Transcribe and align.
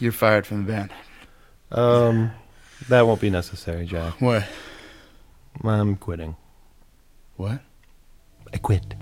you're 0.00 0.12
fired 0.12 0.46
from 0.46 0.64
the 0.64 0.72
band. 0.72 0.90
Um, 1.70 2.30
that 2.88 3.06
won't 3.06 3.20
be 3.20 3.30
necessary, 3.30 3.86
Jack. 3.86 4.20
What? 4.20 4.44
I'm 5.64 5.96
quitting. 5.96 6.36
What? 7.36 7.60
I 8.52 8.58
quit. 8.58 8.94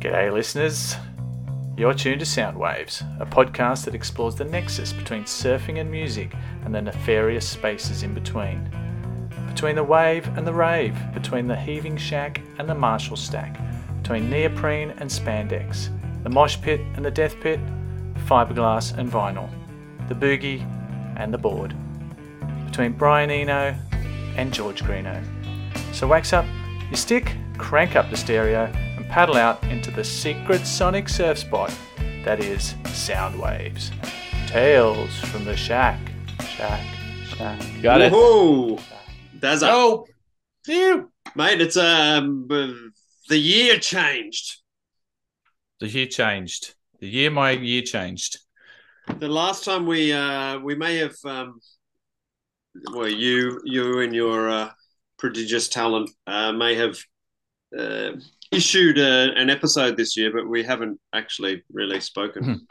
G'day, 0.00 0.32
listeners. 0.32 0.96
You're 1.76 1.94
tuned 1.94 2.18
to 2.20 2.26
Soundwaves, 2.26 3.02
a 3.20 3.26
podcast 3.26 3.84
that 3.84 3.94
explores 3.94 4.34
the 4.34 4.44
nexus 4.44 4.92
between 4.92 5.22
surfing 5.24 5.78
and 5.78 5.88
music 5.88 6.34
and 6.64 6.74
the 6.74 6.82
nefarious 6.82 7.48
spaces 7.48 8.02
in 8.02 8.14
between. 8.14 8.68
Between 9.46 9.76
the 9.76 9.84
wave 9.84 10.26
and 10.36 10.44
the 10.44 10.52
rave, 10.52 10.96
between 11.14 11.46
the 11.46 11.54
heaving 11.54 11.96
shack 11.96 12.40
and 12.58 12.68
the 12.68 12.74
Marshall 12.74 13.16
stack, 13.16 13.60
between 14.02 14.28
neoprene 14.28 14.90
and 14.98 15.08
spandex, 15.08 15.88
the 16.28 16.34
mosh 16.34 16.60
pit 16.60 16.78
and 16.94 17.02
the 17.02 17.10
death 17.10 17.40
pit, 17.40 17.58
fiberglass 18.26 18.94
and 18.98 19.10
vinyl, 19.10 19.48
the 20.08 20.14
boogie 20.14 20.60
and 21.16 21.32
the 21.32 21.38
board, 21.38 21.74
between 22.66 22.92
Brian 22.92 23.30
Eno 23.30 23.74
and 24.36 24.52
George 24.52 24.84
Greenough. 24.84 25.24
So 25.94 26.06
wax 26.06 26.34
up 26.34 26.44
your 26.90 26.96
stick, 26.98 27.34
crank 27.56 27.96
up 27.96 28.10
the 28.10 28.16
stereo, 28.16 28.64
and 28.98 29.08
paddle 29.08 29.36
out 29.36 29.62
into 29.64 29.90
the 29.90 30.04
secret 30.04 30.66
sonic 30.66 31.08
surf 31.08 31.38
spot 31.38 31.74
that 32.26 32.40
is 32.44 32.74
sound 32.88 33.40
waves. 33.40 33.90
Tales 34.48 35.18
from 35.20 35.46
the 35.46 35.56
shack, 35.56 35.98
shack, 36.44 36.84
shack. 37.24 37.58
Got 37.80 38.02
it. 38.02 38.12
Whoa, 38.12 38.78
that's 39.40 39.62
up, 39.62 39.70
Oh, 39.72 40.06
you. 40.66 41.10
mate. 41.34 41.62
It's 41.62 41.78
um 41.78 42.46
uh, 42.50 42.68
the 43.30 43.38
year 43.38 43.78
changed. 43.78 44.57
The 45.80 45.88
year 45.88 46.06
changed. 46.06 46.74
The 47.00 47.08
year 47.08 47.30
my 47.30 47.52
year 47.52 47.82
changed. 47.82 48.38
The 49.18 49.28
last 49.28 49.64
time 49.64 49.86
we 49.86 50.12
uh 50.12 50.58
we 50.58 50.74
may 50.74 50.96
have 50.96 51.16
um 51.24 51.60
well 52.92 53.08
you 53.08 53.60
you 53.64 54.00
and 54.00 54.14
your 54.14 54.48
uh, 54.50 54.70
prodigious 55.18 55.68
talent 55.68 56.10
uh, 56.26 56.52
may 56.52 56.74
have 56.74 56.98
uh, 57.78 58.10
issued 58.52 58.98
a, 58.98 59.32
an 59.36 59.50
episode 59.50 59.96
this 59.96 60.16
year, 60.16 60.32
but 60.32 60.48
we 60.48 60.62
haven't 60.62 61.00
actually 61.12 61.62
really 61.72 62.00
spoken 62.00 62.66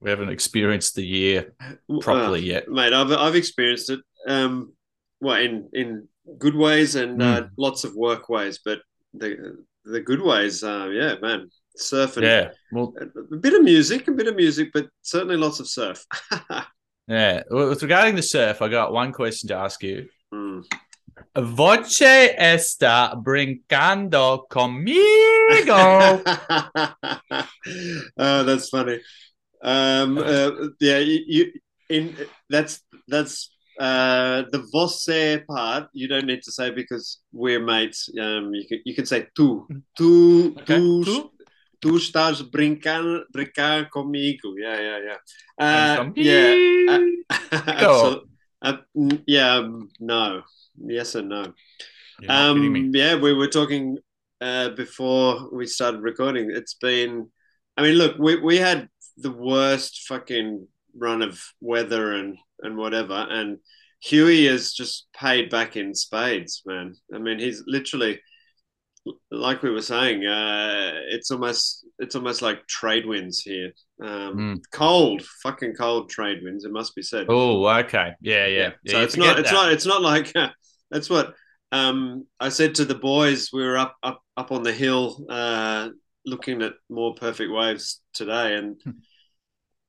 We 0.00 0.10
haven't 0.10 0.30
experienced 0.30 0.94
the 0.96 1.06
year 1.06 1.54
properly 2.00 2.40
Uh, 2.40 2.54
yet. 2.54 2.68
mate. 2.68 2.92
I've 2.92 3.12
I've 3.12 3.36
experienced 3.36 3.90
it. 3.90 4.00
Um, 4.28 4.72
well, 5.20 5.40
in 5.40 5.68
in 5.72 6.08
good 6.38 6.54
ways 6.54 6.94
and 6.96 7.22
uh, 7.22 7.46
lots 7.56 7.84
of 7.84 7.94
work 7.94 8.28
ways, 8.28 8.60
but 8.64 8.80
the 9.14 9.64
the 9.84 10.00
good 10.00 10.20
ways, 10.20 10.62
uh, 10.62 10.88
yeah, 10.92 11.14
man, 11.20 11.48
surfing. 11.78 12.22
Yeah. 12.22 12.50
Well, 12.70 12.94
A 13.32 13.36
bit 13.36 13.54
of 13.54 13.62
music, 13.62 14.08
a 14.08 14.12
bit 14.12 14.28
of 14.28 14.36
music, 14.36 14.70
but 14.72 14.88
certainly 15.02 15.36
lots 15.36 15.60
of 15.60 15.68
surf. 15.68 16.04
yeah. 17.08 17.42
Well, 17.50 17.68
With 17.70 17.82
regarding 17.82 18.16
the 18.16 18.22
surf, 18.22 18.62
I 18.62 18.68
got 18.68 18.92
one 18.92 19.12
question 19.12 19.48
to 19.48 19.56
ask 19.56 19.82
you. 19.82 20.08
Mm. 20.32 20.64
Voce 21.36 22.34
está 22.38 23.14
brincando 23.22 24.46
conmigo. 24.50 26.22
oh, 28.18 28.44
that's 28.44 28.68
funny. 28.68 29.00
Um, 29.62 30.18
uh, 30.18 30.50
yeah, 30.80 30.98
you, 30.98 31.20
you 31.26 31.52
in 31.88 32.16
that's 32.50 32.80
that's 33.08 33.54
uh, 33.78 34.42
the 34.50 34.66
você 34.72 35.44
part. 35.46 35.88
You 35.92 36.08
don't 36.08 36.26
need 36.26 36.42
to 36.42 36.52
say 36.52 36.70
because 36.70 37.20
we're 37.32 37.64
mates. 37.64 38.08
Um, 38.20 38.52
you 38.54 38.66
can 38.68 38.80
you 38.84 38.94
can 38.94 39.06
say 39.06 39.26
tu 39.34 39.66
tu 39.96 40.54
Okay. 40.60 40.78
tu 40.78 41.30
Tu? 41.82 41.96
estás 41.96 42.40
brincando 42.42 43.24
brincar 43.32 43.90
comigo. 43.90 44.54
Yeah, 44.56 44.80
yeah, 44.80 44.98
yeah. 45.04 45.18
Uh, 45.58 46.12
yeah. 46.14 46.98
Uh, 48.62 48.76
mm, 48.96 49.22
yeah. 49.26 49.56
um, 49.56 49.88
No. 49.98 50.42
Yes 50.78 51.16
and 51.16 51.28
no. 51.28 51.52
You're 52.20 52.28
not 52.28 52.54
kidding 52.54 52.76
Um, 52.76 52.90
yeah, 52.94 53.16
we 53.16 53.34
were 53.34 53.48
talking 53.48 53.98
uh, 54.40 54.70
before 54.70 55.48
we 55.52 55.66
started 55.66 56.02
recording. 56.02 56.50
It's 56.52 56.74
been, 56.74 57.28
I 57.76 57.82
mean, 57.82 57.96
look, 57.96 58.16
we, 58.18 58.36
we 58.36 58.58
had 58.58 58.88
the 59.16 59.32
worst 59.32 60.06
fucking 60.06 60.66
run 60.96 61.22
of 61.22 61.42
weather 61.60 62.12
and, 62.12 62.38
and 62.60 62.76
whatever. 62.76 63.26
And 63.28 63.58
Huey 64.00 64.46
has 64.46 64.72
just 64.72 65.08
paid 65.14 65.50
back 65.50 65.76
in 65.76 65.94
spades, 65.94 66.62
man. 66.64 66.94
I 67.12 67.18
mean, 67.18 67.38
he's 67.38 67.64
literally, 67.66 68.20
like 69.30 69.62
we 69.62 69.70
were 69.70 69.82
saying, 69.82 70.24
uh, 70.26 70.92
it's 71.08 71.30
almost 71.30 71.86
it's 71.98 72.14
almost 72.14 72.42
like 72.42 72.66
trade 72.66 73.06
winds 73.06 73.40
here. 73.40 73.72
Um, 74.00 74.36
Mm. 74.36 74.60
Cold, 74.72 75.22
fucking 75.42 75.74
cold 75.74 76.10
trade 76.10 76.42
winds. 76.42 76.64
It 76.64 76.72
must 76.72 76.94
be 76.94 77.02
said. 77.02 77.26
Oh, 77.28 77.66
okay. 77.66 78.12
Yeah, 78.20 78.46
yeah. 78.46 78.70
yeah 78.84 78.92
So 78.92 78.98
you 78.98 79.04
it's 79.04 79.16
not. 79.16 79.38
It's 79.38 79.50
that. 79.50 79.54
not. 79.54 79.72
It's 79.72 79.86
not 79.86 80.02
like 80.02 80.32
that's 80.90 81.10
what 81.10 81.34
um, 81.72 82.26
I 82.38 82.48
said 82.48 82.74
to 82.76 82.84
the 82.84 82.94
boys. 82.94 83.50
We 83.52 83.64
were 83.64 83.78
up 83.78 83.96
up 84.02 84.22
up 84.36 84.52
on 84.52 84.62
the 84.62 84.72
hill, 84.72 85.24
uh, 85.28 85.88
looking 86.24 86.62
at 86.62 86.74
more 86.88 87.14
perfect 87.14 87.52
waves 87.52 88.00
today, 88.14 88.54
and 88.56 88.80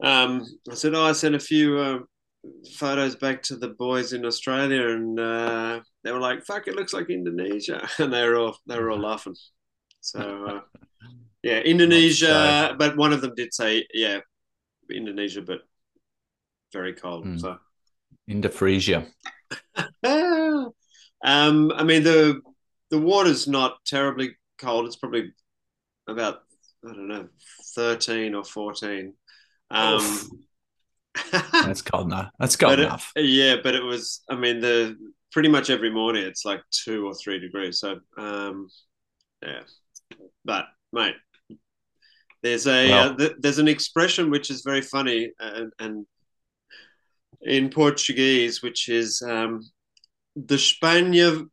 um, 0.04 0.46
I 0.70 0.76
said, 0.76 0.96
"Oh, 0.96 1.06
I 1.06 1.12
sent 1.12 1.36
a 1.36 1.40
few 1.40 1.78
uh, 1.78 2.00
photos 2.76 3.16
back 3.16 3.42
to 3.44 3.56
the 3.56 3.70
boys 3.70 4.14
in 4.14 4.26
Australia, 4.26 4.90
and 4.90 5.20
uh, 5.20 5.80
they 6.04 6.12
were 6.12 6.20
like, 6.20 6.46
"Fuck, 6.46 6.68
it 6.68 6.76
looks 6.76 6.94
like 6.94 7.10
Indonesia," 7.10 7.88
and 8.00 8.14
they 8.14 8.28
were 8.28 8.36
all 8.36 8.58
they 8.68 8.78
were 8.78 8.92
all 8.92 9.00
laughing. 9.12 9.36
So 10.02 10.20
uh, 10.20 10.62
yeah, 11.42 11.60
Indonesia. 11.60 12.76
But 12.78 12.98
one 12.98 13.14
of 13.14 13.22
them 13.22 13.34
did 13.36 13.54
say, 13.54 13.86
"Yeah, 13.94 14.20
Indonesia, 14.92 15.42
but 15.42 15.62
very 16.72 16.94
cold." 16.94 17.26
Hmm. 17.26 17.38
So. 17.38 17.50
Ah. 17.52 17.60
um, 21.26 21.72
I 21.76 21.84
mean 21.84 22.04
the 22.04 22.42
the 22.90 23.00
water's 23.00 23.48
not 23.48 23.84
terribly 23.86 24.36
cold. 24.58 24.86
It's 24.86 24.96
probably 24.96 25.34
about 26.08 26.44
I 26.88 26.94
don't 26.94 27.08
know 27.08 27.28
thirteen 27.76 28.36
or 28.36 28.44
fourteen. 28.44 29.14
Um. 29.72 30.30
That's 31.32 31.82
cold 31.82 32.08
enough. 32.08 32.32
That's 32.40 32.56
cold 32.56 32.72
but 32.74 32.80
it- 32.80 32.86
enough. 32.86 33.12
yeah, 33.16 33.58
but 33.64 33.76
it 33.76 33.84
was. 33.84 34.22
I 34.30 34.36
mean 34.36 34.60
the 34.60 34.98
pretty 35.32 35.50
much 35.50 35.70
every 35.70 35.90
morning 35.90 36.24
it's 36.24 36.46
like 36.46 36.62
two 36.72 37.08
or 37.08 37.14
three 37.16 37.40
degrees. 37.40 37.80
So 37.80 38.00
um, 38.18 38.68
yeah, 39.42 39.62
but 40.46 40.66
mate. 40.92 41.16
There's 42.42 42.68
a 42.68 42.90
Wow. 42.90 43.00
uh, 43.12 43.16
th- 43.16 43.32
there's 43.40 43.60
an 43.60 43.70
expression 43.70 44.30
which 44.30 44.50
is 44.52 44.64
very 44.66 44.82
funny 44.82 45.32
and, 45.40 45.72
and 45.80 46.06
in 47.42 47.70
Portuguese, 47.70 48.62
which 48.62 48.90
is 48.90 49.22
um, 49.22 49.62
de 50.46 50.56
Espanha 50.56 51.46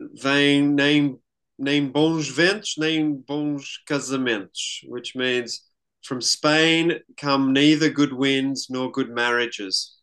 vem 0.00 0.74
nem 0.74 1.18
nem 1.58 1.92
bons 1.92 2.28
ventos 2.30 2.78
nem 2.78 3.12
bons 3.16 3.82
casamentos, 3.86 4.80
which 4.88 5.14
means 5.14 5.69
from 6.02 6.20
Spain 6.20 7.00
come 7.16 7.52
neither 7.52 7.88
good 7.90 8.12
winds 8.12 8.68
nor 8.70 8.90
good 8.90 9.10
marriages. 9.10 9.96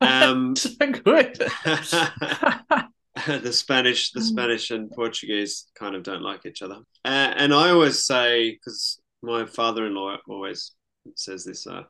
Um, 0.00 0.54
Good. 0.78 1.36
the 3.26 3.52
Spanish, 3.52 4.12
the 4.12 4.20
Spanish 4.20 4.70
and 4.70 4.90
Portuguese 4.90 5.66
kind 5.74 5.94
of 5.94 6.02
don't 6.02 6.22
like 6.22 6.44
each 6.44 6.62
other. 6.62 6.78
Uh, 7.04 7.32
and 7.36 7.54
I 7.54 7.70
always 7.70 8.04
say, 8.04 8.52
because 8.52 9.00
my 9.22 9.46
father-in-law 9.46 10.18
always 10.28 10.72
says 11.14 11.44
this 11.44 11.66
uh, 11.66 11.84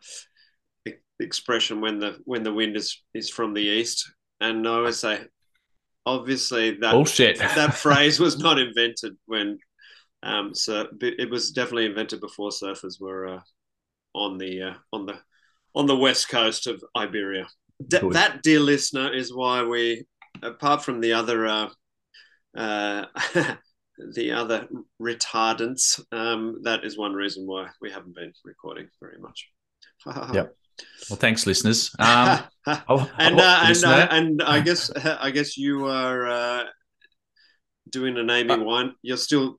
expression 1.19 1.81
when 1.81 1.99
the 1.99 2.19
when 2.25 2.43
the 2.43 2.53
wind 2.53 2.77
is 2.77 3.03
is 3.13 3.29
from 3.29 3.55
the 3.55 3.63
east, 3.63 4.09
and 4.41 4.67
I 4.67 4.73
always 4.73 4.99
say, 4.99 5.25
obviously 6.05 6.73
that 6.79 6.93
Bullshit. 6.93 7.39
that 7.39 7.75
phrase 7.75 8.21
was 8.21 8.39
not 8.39 8.59
invented 8.59 9.17
when 9.27 9.59
um 10.22 10.54
so 10.54 10.88
it 11.00 11.31
was 11.31 11.50
definitely 11.50 11.87
invented 11.87 12.20
before 12.20 12.50
surfers 12.50 13.00
were 13.00 13.26
uh, 13.26 13.41
on 14.17 14.38
the 14.38 14.62
uh, 14.62 14.75
on 14.93 15.06
the 15.06 15.19
on 15.75 15.87
the 15.87 15.96
west 15.96 16.29
coast 16.29 16.67
of 16.67 16.82
Iberia. 16.96 17.46
D- 17.87 17.99
that, 18.12 18.43
dear 18.43 18.61
listener, 18.61 19.12
is 19.12 19.35
why 19.35 19.62
we, 19.62 20.06
apart 20.43 20.82
from 20.82 21.00
the 21.00 21.12
other 21.12 21.46
uh, 21.46 21.69
uh, 22.56 23.05
the 24.14 24.32
other 24.32 24.67
retardants, 25.00 26.00
um, 26.12 26.61
that 26.62 26.85
is 26.85 26.96
one 26.96 27.12
reason 27.12 27.46
why 27.46 27.69
we 27.81 27.91
haven't 27.91 28.14
been 28.14 28.32
recording 28.44 28.88
very 29.00 29.19
much. 29.19 29.49
Yep. 30.35 30.55
Well, 31.08 31.17
thanks, 31.17 31.46
listeners. 31.46 31.94
Um, 31.99 32.41
oh, 32.88 33.11
and 33.19 33.41
oh, 33.41 33.44
uh, 33.44 33.58
and 33.61 33.69
listener. 33.69 33.93
uh, 33.93 34.08
and 34.11 34.43
I 34.43 34.61
guess 34.61 34.91
I 34.91 35.31
guess 35.31 35.56
you 35.56 35.87
are 35.87 36.29
uh, 36.29 36.64
doing 37.91 38.17
an 38.19 38.29
Amy 38.29 38.58
Wine. 38.58 38.94
You're 39.02 39.17
still 39.17 39.56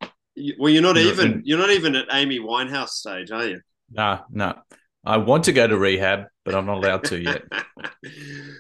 well. 0.59 0.71
You're 0.71 0.81
not 0.81 0.97
even 0.97 1.41
you're 1.45 1.57
not 1.59 1.69
even 1.71 1.95
at 1.95 2.07
Amy 2.11 2.39
Winehouse 2.39 2.89
stage, 2.89 3.31
are 3.31 3.45
you? 3.45 3.61
no, 3.91 4.19
no. 4.31 4.53
I 5.05 5.17
want 5.17 5.45
to 5.45 5.53
go 5.53 5.65
to 5.65 5.77
rehab, 5.77 6.25
but 6.43 6.53
I'm 6.53 6.65
not 6.65 6.77
allowed 6.77 7.03
to 7.05 7.21
yet. 7.21 7.43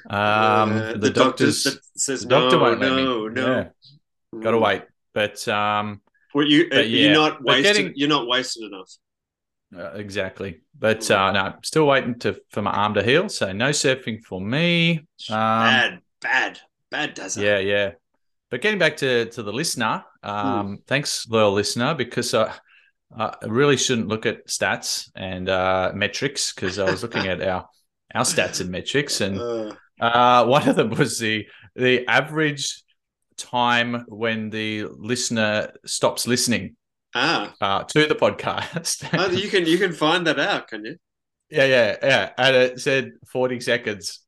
Um, 0.09 0.71
Uh, 0.71 0.93
the, 0.93 1.09
doctors, 1.09 1.79
says 1.95 2.21
the 2.21 2.27
doctor 2.29 2.55
no, 2.57 2.63
won't 2.63 2.79
let 2.79 2.91
me. 2.93 3.03
no, 3.03 3.27
no. 3.27 3.47
Yeah, 4.33 4.39
gotta 4.41 4.57
wait. 4.57 4.83
But 5.13 5.45
um, 5.47 6.01
Well, 6.33 6.45
you 6.45 6.65
uh, 6.65 6.75
But 6.75 6.89
you're 6.89 7.13
not 7.13 7.37
but 7.39 7.45
wasted. 7.55 7.75
getting- 7.75 7.93
You're 7.95 8.09
not 8.09 8.27
wasted 8.27 8.71
enough. 8.71 8.91
Uh, 9.75 9.97
exactly. 9.97 10.61
But 10.79 11.09
uh, 11.11 11.31
no, 11.33 11.55
still 11.63 11.85
waiting 11.87 12.17
to 12.19 12.39
for 12.51 12.61
my 12.61 12.71
arm 12.71 12.93
to 12.93 13.03
heal. 13.03 13.27
So 13.27 13.51
no 13.51 13.69
surfing 13.71 14.23
for 14.23 14.39
me. 14.39 14.99
Um, 15.29 15.35
bad, 15.35 15.99
bad, 16.21 16.59
bad 16.89 17.13
does 17.15 17.35
it? 17.37 17.43
yeah, 17.43 17.59
yeah. 17.59 17.91
But 18.49 18.61
getting 18.61 18.79
back 18.79 18.95
to 18.97 19.25
to 19.25 19.43
the 19.43 19.51
listener, 19.51 20.05
um, 20.27 20.79
thanks, 20.87 21.27
loyal 21.29 21.53
listener, 21.53 21.95
because 21.95 22.33
I, 22.33 22.53
I 23.17 23.35
really 23.45 23.77
shouldn't 23.77 24.07
look 24.07 24.25
at 24.25 24.47
stats 24.47 25.09
and 25.15 25.49
uh, 25.49 25.91
metrics 25.95 26.53
because 26.53 26.79
I 26.79 26.89
was 26.89 27.01
looking 27.03 27.27
at 27.27 27.41
our 27.41 27.67
our 28.13 28.23
stats 28.23 28.61
and 28.61 28.69
metrics, 28.69 29.21
and 29.21 29.39
Uh, 29.99 30.03
uh, 30.03 30.45
one 30.45 30.69
of 30.69 30.75
them 30.75 30.91
was 30.91 31.17
the 31.17 31.47
the 31.75 32.07
average 32.07 32.83
time 33.37 34.05
when 34.07 34.51
the 34.51 34.83
listener 34.83 35.71
stops 35.85 36.27
listening 36.27 36.75
ah, 37.15 37.53
uh, 37.61 37.83
to 37.83 38.05
the 38.05 38.15
podcast. 38.15 39.07
Oh, 39.17 39.31
you 39.31 39.49
can 39.49 39.65
you 39.65 39.77
can 39.77 39.93
find 39.93 40.27
that 40.27 40.39
out, 40.39 40.67
can 40.67 40.85
you? 40.85 40.97
yeah, 41.49 41.65
yeah, 41.65 41.95
yeah, 42.03 42.29
and 42.37 42.55
it 42.55 42.79
said 42.79 43.13
forty 43.27 43.59
seconds. 43.59 44.19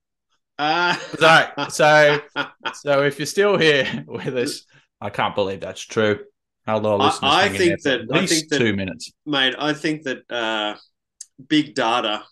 Ah, 0.58 1.00
So, 1.18 1.68
so, 1.70 2.20
so 2.74 3.04
if 3.04 3.20
you're 3.20 3.26
still 3.26 3.58
here 3.58 4.06
with 4.08 4.36
us, 4.36 4.66
I 5.02 5.10
can't 5.10 5.36
believe 5.36 5.62
that's 5.62 5.82
true. 5.82 6.26
Loyal 6.68 7.02
I- 7.02 7.06
listeners 7.08 7.32
I 7.34 7.42
hanging 7.44 7.58
think 7.58 7.82
that- 7.84 8.02
at 8.02 8.08
I 8.16 8.20
least 8.20 8.34
think 8.34 8.50
that- 8.50 8.60
two 8.60 8.76
minutes. 8.76 9.12
mate, 9.26 9.56
I 9.58 9.74
think 9.74 10.04
that 10.04 10.30
uh, 10.32 10.76
big 11.48 11.74
data 11.74 12.24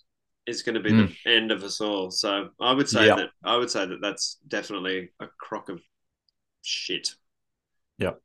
is 0.46 0.62
going 0.64 0.76
to 0.76 0.82
be 0.82 0.92
Mm. 0.92 1.16
the 1.26 1.32
end 1.32 1.52
of 1.52 1.64
us 1.64 1.82
all. 1.82 2.12
So 2.12 2.50
I 2.60 2.72
would 2.74 2.88
say 2.88 3.08
Yeah. 3.08 3.16
that 3.16 3.30
I 3.44 3.58
would 3.58 3.70
say 3.72 3.86
that 3.86 4.00
that's 4.02 4.38
definitely 4.48 5.10
a 5.20 5.28
crock 5.40 5.70
of 5.70 5.82
shit. 6.62 7.16
Yep. 7.98 8.22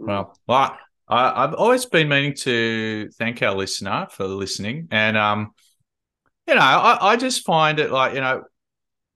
Mm. 0.00 0.06
Well, 0.06 0.38
well 0.46 0.78
I, 1.08 1.44
I've 1.44 1.54
always 1.54 1.84
been 1.86 2.08
meaning 2.08 2.34
to 2.36 3.10
thank 3.18 3.42
our 3.42 3.54
listener 3.54 4.06
for 4.10 4.26
listening, 4.26 4.88
and 4.92 5.16
um, 5.16 5.52
you 6.46 6.54
know, 6.54 6.60
I, 6.60 7.12
I 7.12 7.16
just 7.16 7.44
find 7.44 7.78
it 7.80 7.90
like 7.90 8.14
you 8.14 8.20
know, 8.20 8.44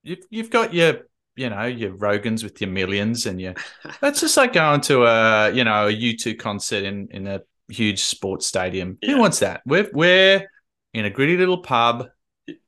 you've 0.02 0.26
you've 0.28 0.50
got 0.50 0.74
your 0.74 1.06
you 1.36 1.50
know 1.50 1.64
your 1.64 1.92
Rogans 1.96 2.42
with 2.42 2.60
your 2.60 2.70
millions, 2.70 3.26
and 3.26 3.40
your 3.40 3.54
that's 4.00 4.20
just 4.20 4.36
like 4.36 4.52
going 4.52 4.80
to 4.82 5.04
a 5.04 5.52
you 5.52 5.64
know 5.64 5.86
a 5.86 5.90
U 5.90 6.16
two 6.16 6.34
concert 6.36 6.84
in 6.84 7.08
in 7.10 7.26
a 7.26 7.40
huge 7.68 8.02
sports 8.04 8.46
stadium. 8.46 8.98
Yeah. 9.02 9.12
Who 9.12 9.18
wants 9.20 9.40
that? 9.40 9.60
We're 9.66 9.90
we're 9.92 10.48
in 10.94 11.04
a 11.04 11.10
gritty 11.10 11.36
little 11.36 11.58
pub 11.58 12.08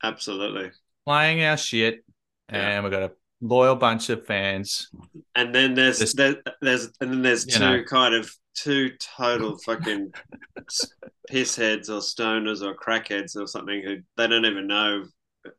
absolutely. 0.02 0.70
playing 1.06 1.42
our 1.44 1.56
shit, 1.56 2.04
Yeah. 2.52 2.58
and 2.76 2.84
we've 2.84 2.92
got 2.92 3.02
a 3.02 3.12
loyal 3.40 3.76
bunch 3.76 4.10
of 4.10 4.26
fans. 4.26 4.90
And 5.34 5.54
then 5.54 5.74
there's 5.74 5.98
This- 6.00 6.14
there, 6.14 6.36
there's 6.60 6.86
and 7.00 7.10
then 7.12 7.22
there's 7.22 7.46
two 7.46 7.60
know. 7.60 7.82
kind 7.84 8.14
of 8.14 8.30
two 8.54 8.90
total 9.16 9.56
fucking 9.58 10.12
piss 11.28 11.56
heads 11.56 11.88
or 11.90 12.00
stoners 12.00 12.62
or 12.62 12.74
crackheads 12.74 13.36
or 13.36 13.46
something 13.46 13.82
who 13.82 13.98
they 14.16 14.26
don't 14.26 14.44
even 14.44 14.66
know 14.66 15.04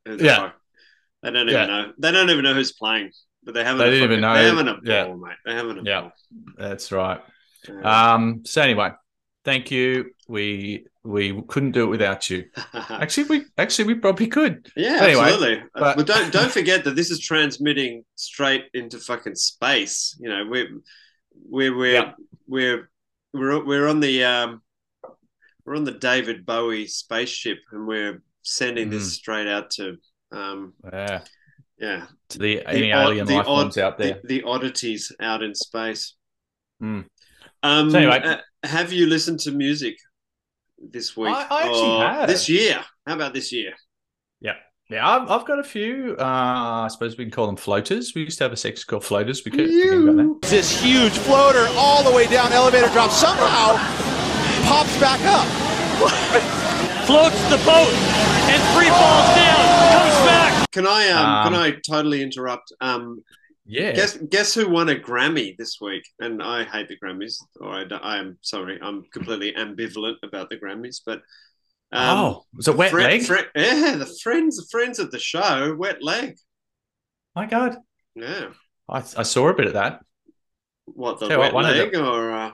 who 0.05 0.17
the 0.17 0.23
Yeah. 0.25 0.35
fuck 0.37 0.55
they 1.23 1.31
don't 1.31 1.47
Yeah. 1.47 1.63
even 1.63 1.67
know 1.67 1.93
they 1.97 2.11
don't 2.11 2.29
even 2.29 2.43
know 2.43 2.53
who's 2.53 2.71
playing 2.73 3.11
but 3.43 3.53
they're 3.53 3.63
having 3.65 3.79
They 3.79 3.89
didn't 3.91 4.03
even 4.11 4.21
know- 4.21 4.33
they're 4.33 4.49
having 4.55 4.67
a 4.67 4.73
ball 4.73 4.81
yeah. 4.83 5.13
mate 5.15 5.37
they're 5.45 5.55
having 5.55 5.77
a 5.79 5.83
Yeah. 5.83 6.01
ball 6.01 6.11
That's 6.57 6.91
right. 6.91 7.21
Yeah. 7.67 8.13
Um, 8.13 8.43
so 8.45 8.61
anyway, 8.61 8.91
thank 9.43 9.69
you. 9.71 10.11
We 10.27 10.85
we 11.03 11.41
couldn't 11.47 11.71
do 11.71 11.83
it 11.83 11.87
without 11.87 12.29
you. 12.29 12.45
Actually, 12.89 13.23
we 13.29 13.45
actually 13.57 13.85
we 13.85 13.95
probably 13.95 14.27
could. 14.27 14.69
yeah 14.75 14.99
anyway, 15.01 15.23
absolutely 15.23 15.57
Uh, 15.75 15.79
but- 15.83 15.97
but 15.97 16.05
don't 16.07 16.31
don't 16.31 16.51
forget 16.51 16.83
that 16.85 16.95
this 16.95 17.09
is 17.11 17.19
transmitting 17.19 18.03
straight 18.15 18.65
into 18.73 18.97
fucking 18.99 19.35
space 19.35 20.17
you 20.21 20.29
know 20.29 20.45
we're 20.47 20.69
we're 21.55 21.75
we're 21.75 21.93
Yeah. 21.93 22.11
we're 22.47 22.89
we're 23.33 23.63
we're 23.65 23.87
on 23.87 23.99
the 24.01 24.23
um 24.23 24.61
we're 25.65 25.75
on 25.75 25.83
the 25.83 25.91
David 26.09 26.45
Bowie 26.45 26.87
spaceship 26.87 27.59
and 27.71 27.87
we're 27.87 28.21
sending 28.43 28.87
Mm. 28.87 28.91
this 28.91 29.13
straight 29.13 29.47
out 29.47 29.69
to 29.71 29.97
um 30.31 30.73
Yeah. 30.91 31.21
yeah 31.79 32.05
To 32.29 32.39
the, 32.39 32.65
any 32.65 32.91
odd- 32.91 33.07
alien 33.07 33.25
the 33.27 33.35
life 33.35 33.45
forms 33.45 33.77
odd- 33.77 33.83
out 33.83 33.97
there. 33.97 34.19
the, 34.23 34.41
the 34.41 34.43
oddities 34.43 35.11
out 35.21 35.41
in 35.43 35.53
space. 35.55 36.15
Mm. 36.81 37.05
Um, 37.63 37.91
So 37.91 37.97
anyway- 37.97 38.21
uh, 38.23 38.37
have 38.63 38.91
you 38.93 39.05
listened 39.07 39.39
to 39.41 39.51
music 39.51 39.97
this 40.77 41.15
week? 41.17 41.33
I- 41.35 41.47
I 41.49 41.61
actually 41.63 41.89
Or 41.89 42.03
have. 42.07 42.27
This 42.27 42.47
year. 42.49 42.83
How 43.07 43.15
about 43.15 43.33
this 43.33 43.51
year? 43.51 43.73
Yeah, 44.91 45.07
I've, 45.07 45.29
I've 45.29 45.45
got 45.45 45.59
a 45.59 45.63
few. 45.63 46.15
Uh, 46.17 46.23
I 46.85 46.87
suppose 46.89 47.15
we 47.15 47.23
can 47.23 47.29
call 47.29 47.45
them 47.45 47.55
floaters. 47.55 48.15
We 48.15 48.23
used 48.23 48.39
to 48.39 48.45
have 48.45 48.51
a 48.53 48.57
section 48.57 48.85
called 48.87 49.05
floaters. 49.05 49.45
We 49.45 49.51
could 49.51 49.69
forget. 49.69 50.49
This 50.49 50.81
huge 50.81 51.13
floater 51.29 51.67
all 51.77 52.01
the 52.01 52.09
way 52.09 52.25
down, 52.25 52.51
elevator 52.51 52.87
drop, 52.89 53.11
somehow 53.11 53.77
pops 54.65 54.97
back 54.99 55.21
up. 55.29 55.45
floats 57.05 57.37
the 57.53 57.61
boat 57.69 57.93
and 58.49 58.59
free 58.73 58.89
falls 58.89 59.29
down, 59.37 59.61
comes 59.61 59.68
back. 59.68 59.68
Can 60.71 60.85
I 60.87 61.09
um, 61.09 61.41
can 61.41 61.53
Um, 61.53 61.61
I 61.61 61.71
totally 61.89 62.21
interrupt? 62.21 62.71
Um, 62.81 63.23
Yeah. 63.65 63.91
guess 63.93 64.17
guess 64.17 64.53
who 64.53 64.69
won 64.69 64.89
a 64.89 64.95
Grammy 64.95 65.55
this 65.57 65.77
week? 65.81 66.03
And 66.19 66.41
I 66.41 66.63
hate 66.63 66.87
the 66.89 66.97
Grammys, 66.97 67.35
or 67.61 67.69
I, 67.71 67.85
I 68.01 68.17
am 68.17 68.37
sorry, 68.41 68.79
I'm 68.81 69.03
completely 69.13 69.53
ambivalent 69.53 70.17
about 70.23 70.49
the 70.49 70.57
Grammys. 70.57 71.01
But 71.05 71.21
um, 71.91 72.17
oh, 72.17 72.43
was 72.55 72.67
it 72.67 72.77
wet 72.77 72.91
fri- 72.91 73.03
leg? 73.03 73.21
fri- 73.23 73.45
yeah, 73.55 73.95
the 73.97 74.05
friends, 74.23 74.57
the 74.57 74.67
friends 74.71 74.99
of 74.99 75.11
the 75.11 75.19
show, 75.19 75.75
Wet 75.77 76.03
Leg. 76.03 76.37
My 77.35 77.45
God, 77.47 77.77
Yeah, 78.15 78.49
I, 78.89 78.97
I 78.97 79.23
saw 79.23 79.47
a 79.49 79.53
bit 79.53 79.67
of 79.67 79.73
that. 79.73 80.01
what 80.85 81.19
the 81.19 81.27
Tell 81.27 81.39
Wet 81.39 81.53
what, 81.53 81.63
Leg 81.63 81.95
or 81.95 82.31
uh, 82.31 82.53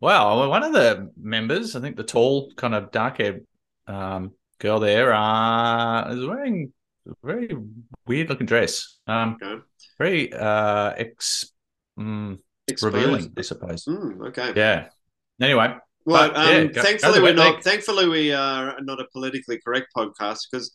Well, 0.00 0.48
one 0.48 0.62
of 0.62 0.72
the 0.72 1.10
members, 1.16 1.74
I 1.74 1.80
think 1.80 1.96
the 1.96 2.04
tall, 2.04 2.52
kind 2.56 2.74
of 2.74 2.90
dark 2.92 3.18
haired 3.18 3.46
um, 3.86 4.32
girl 4.58 4.78
there, 4.80 5.12
uh, 5.14 6.12
is 6.12 6.24
wearing 6.26 6.72
very 7.22 7.48
weird 8.06 8.28
looking 8.28 8.46
dress. 8.46 8.98
Um, 9.06 9.38
okay. 9.42 9.62
very 9.98 10.32
uh, 10.32 10.92
ex, 10.96 11.52
mm, 11.98 12.38
revealing, 12.82 13.32
I 13.36 13.42
suppose. 13.42 13.84
Mm, 13.84 14.28
okay. 14.28 14.52
Yeah. 14.56 14.88
Anyway, 15.40 15.74
Well, 16.04 16.28
But, 16.30 16.36
um, 16.36 16.48
yeah, 16.48 16.64
go- 16.66 16.82
thankfully 16.82 17.18
go 17.18 17.22
we're 17.24 17.34
not. 17.34 17.62
Thankfully 17.64 18.08
we 18.08 18.32
are 18.32 18.76
not 18.80 19.00
a 19.00 19.06
politically 19.12 19.58
correct 19.64 19.88
podcast 19.96 20.40
because 20.50 20.72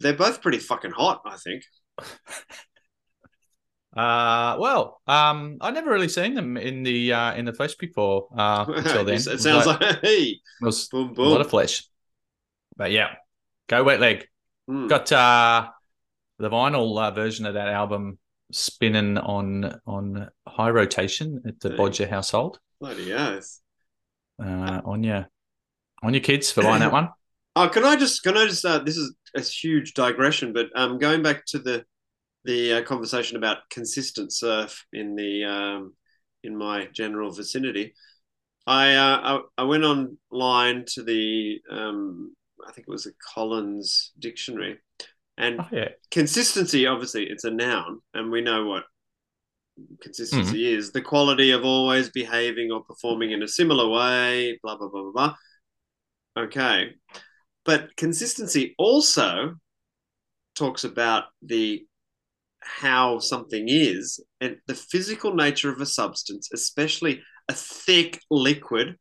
they're 0.00 0.12
both 0.16 0.40
pretty 0.42 0.58
fucking 0.58 0.92
hot. 0.92 1.22
I 1.26 1.36
think. 1.36 1.62
uh, 3.96 4.56
well, 4.58 5.00
um, 5.06 5.58
I 5.60 5.70
never 5.70 5.90
really 5.90 6.08
seen 6.08 6.34
them 6.34 6.56
in 6.56 6.82
the 6.82 7.12
uh, 7.12 7.34
in 7.34 7.44
the 7.44 7.52
flesh 7.52 7.74
before. 7.76 8.28
Uh, 8.36 8.64
until 8.76 9.04
then, 9.04 9.14
it 9.16 9.20
sounds 9.40 9.66
like- 9.66 9.80
like, 9.80 10.00
hey, 10.02 10.40
was 10.60 10.88
boom 10.88 11.10
a 11.10 11.12
boom. 11.14 11.28
lot 11.28 11.40
of 11.40 11.50
flesh. 11.50 11.86
But 12.76 12.90
yeah, 12.90 13.14
go 13.68 13.84
wet 13.84 14.00
leg. 14.00 14.26
Mm. 14.68 14.88
Got 14.88 15.12
uh, 15.12 15.68
the 16.38 16.50
vinyl 16.50 17.00
uh, 17.00 17.10
version 17.10 17.46
of 17.46 17.54
that 17.54 17.68
album 17.68 18.18
spinning 18.52 19.18
on 19.18 19.80
on 19.86 20.28
high 20.46 20.70
rotation 20.70 21.42
at 21.46 21.60
the 21.60 21.70
Hey. 21.70 21.76
Bodger 21.76 22.06
household. 22.08 22.58
Bloody 22.80 23.12
oath. 23.12 23.60
Uh, 24.42 24.80
on 24.84 25.02
your 25.04 25.28
on 26.02 26.14
your 26.14 26.22
kids 26.22 26.50
for 26.50 26.62
buying 26.62 26.80
that 26.80 26.92
one. 27.00 27.08
Oh, 27.56 27.68
can 27.68 27.84
I 27.84 27.96
just 27.96 28.22
can 28.22 28.36
I 28.36 28.46
just 28.46 28.64
uh, 28.64 28.78
this 28.78 28.96
is 28.96 29.14
a 29.34 29.40
huge 29.40 29.94
digression, 29.94 30.52
but 30.52 30.68
um, 30.74 30.98
going 30.98 31.22
back 31.22 31.46
to 31.46 31.58
the 31.58 31.84
the 32.44 32.74
uh, 32.74 32.82
conversation 32.82 33.36
about 33.36 33.68
consistent 33.70 34.32
surf 34.32 34.84
in 34.92 35.14
the 35.16 35.44
um, 35.44 35.94
in 36.42 36.56
my 36.56 36.86
general 36.92 37.32
vicinity, 37.32 37.94
I 38.66 38.94
uh, 38.94 39.40
I, 39.56 39.62
I 39.62 39.64
went 39.64 39.84
online 39.84 40.84
to 40.94 41.02
the 41.02 41.60
um, 41.70 42.34
I 42.66 42.72
think 42.72 42.86
it 42.88 42.90
was 42.90 43.06
a 43.06 43.12
Collins 43.34 44.12
dictionary, 44.18 44.78
and 45.38 45.60
Oh 45.60 45.68
yeah, 45.72 45.88
consistency 46.10 46.86
obviously 46.86 47.24
it's 47.24 47.44
a 47.44 47.50
noun, 47.50 48.00
and 48.14 48.30
we 48.30 48.40
know 48.40 48.66
what 48.66 48.84
consistency 50.00 50.72
is 50.72 50.92
the 50.92 51.02
quality 51.02 51.50
of 51.50 51.64
always 51.64 52.08
behaving 52.10 52.70
or 52.70 52.84
performing 52.84 53.32
in 53.32 53.42
a 53.42 53.48
similar 53.48 53.88
way. 53.88 54.58
Blah 54.62 54.76
blah 54.76 54.88
blah 54.88 55.02
blah 55.02 55.12
blah. 55.12 56.44
Okay. 56.44 56.90
But 57.64 57.96
consistency 57.96 58.74
also 58.78 59.54
talks 60.54 60.84
about 60.84 61.24
the 61.42 61.86
how 62.60 63.18
something 63.18 63.66
is 63.68 64.20
and 64.40 64.56
the 64.66 64.74
physical 64.74 65.34
nature 65.34 65.70
of 65.70 65.80
a 65.80 65.86
substance, 65.86 66.48
especially 66.52 67.22
a 67.48 67.52
thick 67.54 68.20
liquid. 68.30 68.96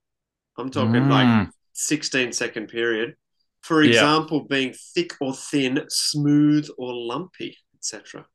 I'm 0.58 0.70
talking 0.72 1.10
like 1.10 1.26
Mm. 1.28 1.50
16 1.74 2.32
second 2.34 2.68
period. 2.68 3.16
For 3.64 3.82
Yeah. 3.82 3.92
example, 3.92 4.46
being 4.46 4.74
thick 4.94 5.14
or 5.22 5.34
thin, 5.34 5.84
smooth 5.90 6.68
or 6.78 6.94
lumpy, 6.94 7.58
etc. 7.76 8.26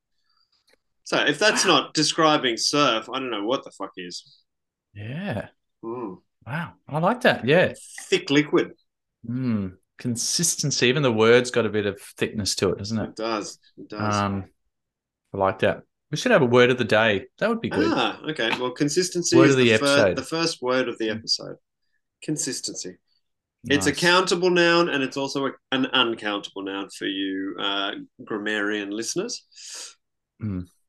So 1.04 1.18
if 1.18 1.38
that's 1.38 1.64
not 1.64 1.94
describing 1.94 2.56
surf, 2.56 3.08
I 3.12 3.18
don't 3.18 3.30
know 3.30 3.44
what 3.44 3.64
the 3.64 3.70
fuck 3.70 3.92
is. 3.96 4.24
yeah. 4.94 5.48
Mm. 5.84 6.18
Wow, 6.46 6.72
I 6.88 6.98
like 6.98 7.20
that. 7.20 7.44
Yeah. 7.46 7.74
Thick 8.08 8.30
liquid. 8.30 8.72
Mm. 9.28 9.76
Consistency. 9.98 10.86
Even 10.86 11.02
the 11.02 11.12
word's 11.12 11.50
got 11.50 11.66
a 11.66 11.68
bit 11.68 11.84
of 11.86 12.00
thickness 12.00 12.54
to 12.56 12.70
it, 12.70 12.78
doesn't 12.78 12.98
it? 12.98 13.08
It 13.10 13.16
does. 13.16 13.58
It 13.76 13.88
does. 13.88 14.14
Um, 14.16 14.44
I 15.34 15.36
like 15.38 15.58
that. 15.60 15.82
We 16.10 16.16
should 16.16 16.32
have 16.32 16.40
a 16.42 16.46
word 16.46 16.70
of 16.70 16.78
the 16.78 16.84
day. 16.84 17.26
That 17.38 17.50
would 17.50 17.60
be 17.60 17.68
good. 17.68 17.86
Ah, 17.92 18.18
okay. 18.30 18.48
Well, 18.58 18.70
consistency 18.70 19.36
Word 19.36 19.50
is 19.50 19.54
of 19.56 19.58
the 19.58 19.72
the, 19.72 19.78
fir- 19.78 20.14
the 20.14 20.22
first 20.22 20.62
word 20.62 20.88
of 20.88 20.96
the 20.98 21.10
episode. 21.10 21.56
Consistency. 22.22 22.96
It's 23.64 23.86
a 23.86 23.92
countable 23.92 24.50
noun 24.50 24.88
and 24.88 25.02
it's 25.02 25.16
also 25.16 25.46
a, 25.46 25.50
an 25.72 25.86
uncountable 25.86 26.62
noun 26.62 26.88
for 26.90 27.06
you 27.06 27.56
uh, 27.60 27.92
grammarian 28.24 28.90
listeners. 28.90 29.44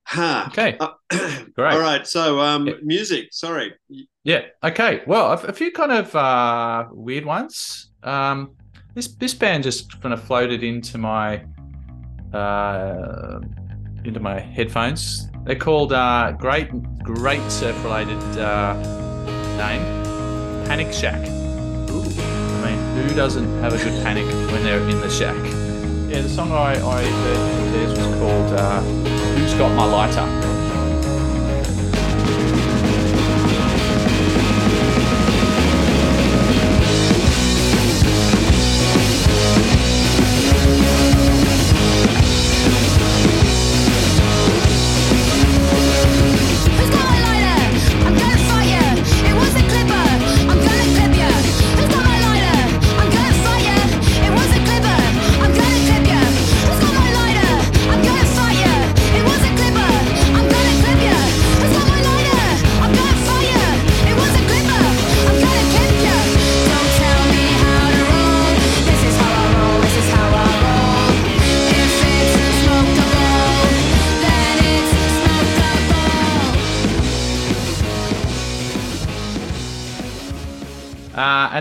Ha. 0.06 0.46
Okay. 0.52 0.78
Uh, 0.80 0.90
Great. 1.56 1.74
All 1.74 1.80
right. 1.80 2.06
So, 2.08 2.40
um, 2.40 2.68
Yeah. 2.68 2.74
music. 2.82 3.28
Sorry. 3.32 3.74
Yeah. 4.24 4.42
Okay. 4.64 5.02
Well, 5.08 5.32
a, 5.32 5.36
a 5.48 5.54
few 5.54 5.72
kind 5.72 5.92
of 5.92 6.16
uh, 6.16 6.86
weird 6.92 7.26
ones. 7.26 7.92
Um, 8.04 8.56
this 8.96 9.08
this 9.16 9.34
band 9.36 9.64
just 9.64 10.02
kind 10.02 10.14
of 10.14 10.24
floated 10.24 10.64
into 10.64 10.98
my 10.98 11.44
uh, 12.34 13.40
into 14.04 14.20
my 14.20 14.40
headphones. 14.40 15.30
They're 15.46 15.56
called 15.56 15.94
uh, 15.94 16.34
great 16.40 16.70
great 17.04 17.52
surf 17.52 17.82
related 17.84 18.22
uh, 18.38 18.74
name 19.58 19.84
Panic 20.66 20.92
Shack. 20.94 21.22
Mean, 21.22 22.49
who 23.08 23.16
doesn't 23.16 23.48
have 23.62 23.74
a 23.74 23.78
good 23.78 24.04
panic 24.04 24.26
when 24.52 24.64
they're 24.64 24.82
in 24.90 25.00
the 25.02 25.10
shack? 25.10 25.38
Yeah, 26.10 26.22
the 26.22 26.30
song 26.30 26.52
I, 26.52 26.74
I 26.74 27.04
heard 27.04 27.74
theirs 27.74 27.98
was 27.98 28.20
called 28.20 28.54
uh, 28.54 28.82
"Who's 28.82 29.54
Got 29.56 29.76
My 29.76 29.86
Lighter." 29.86 30.59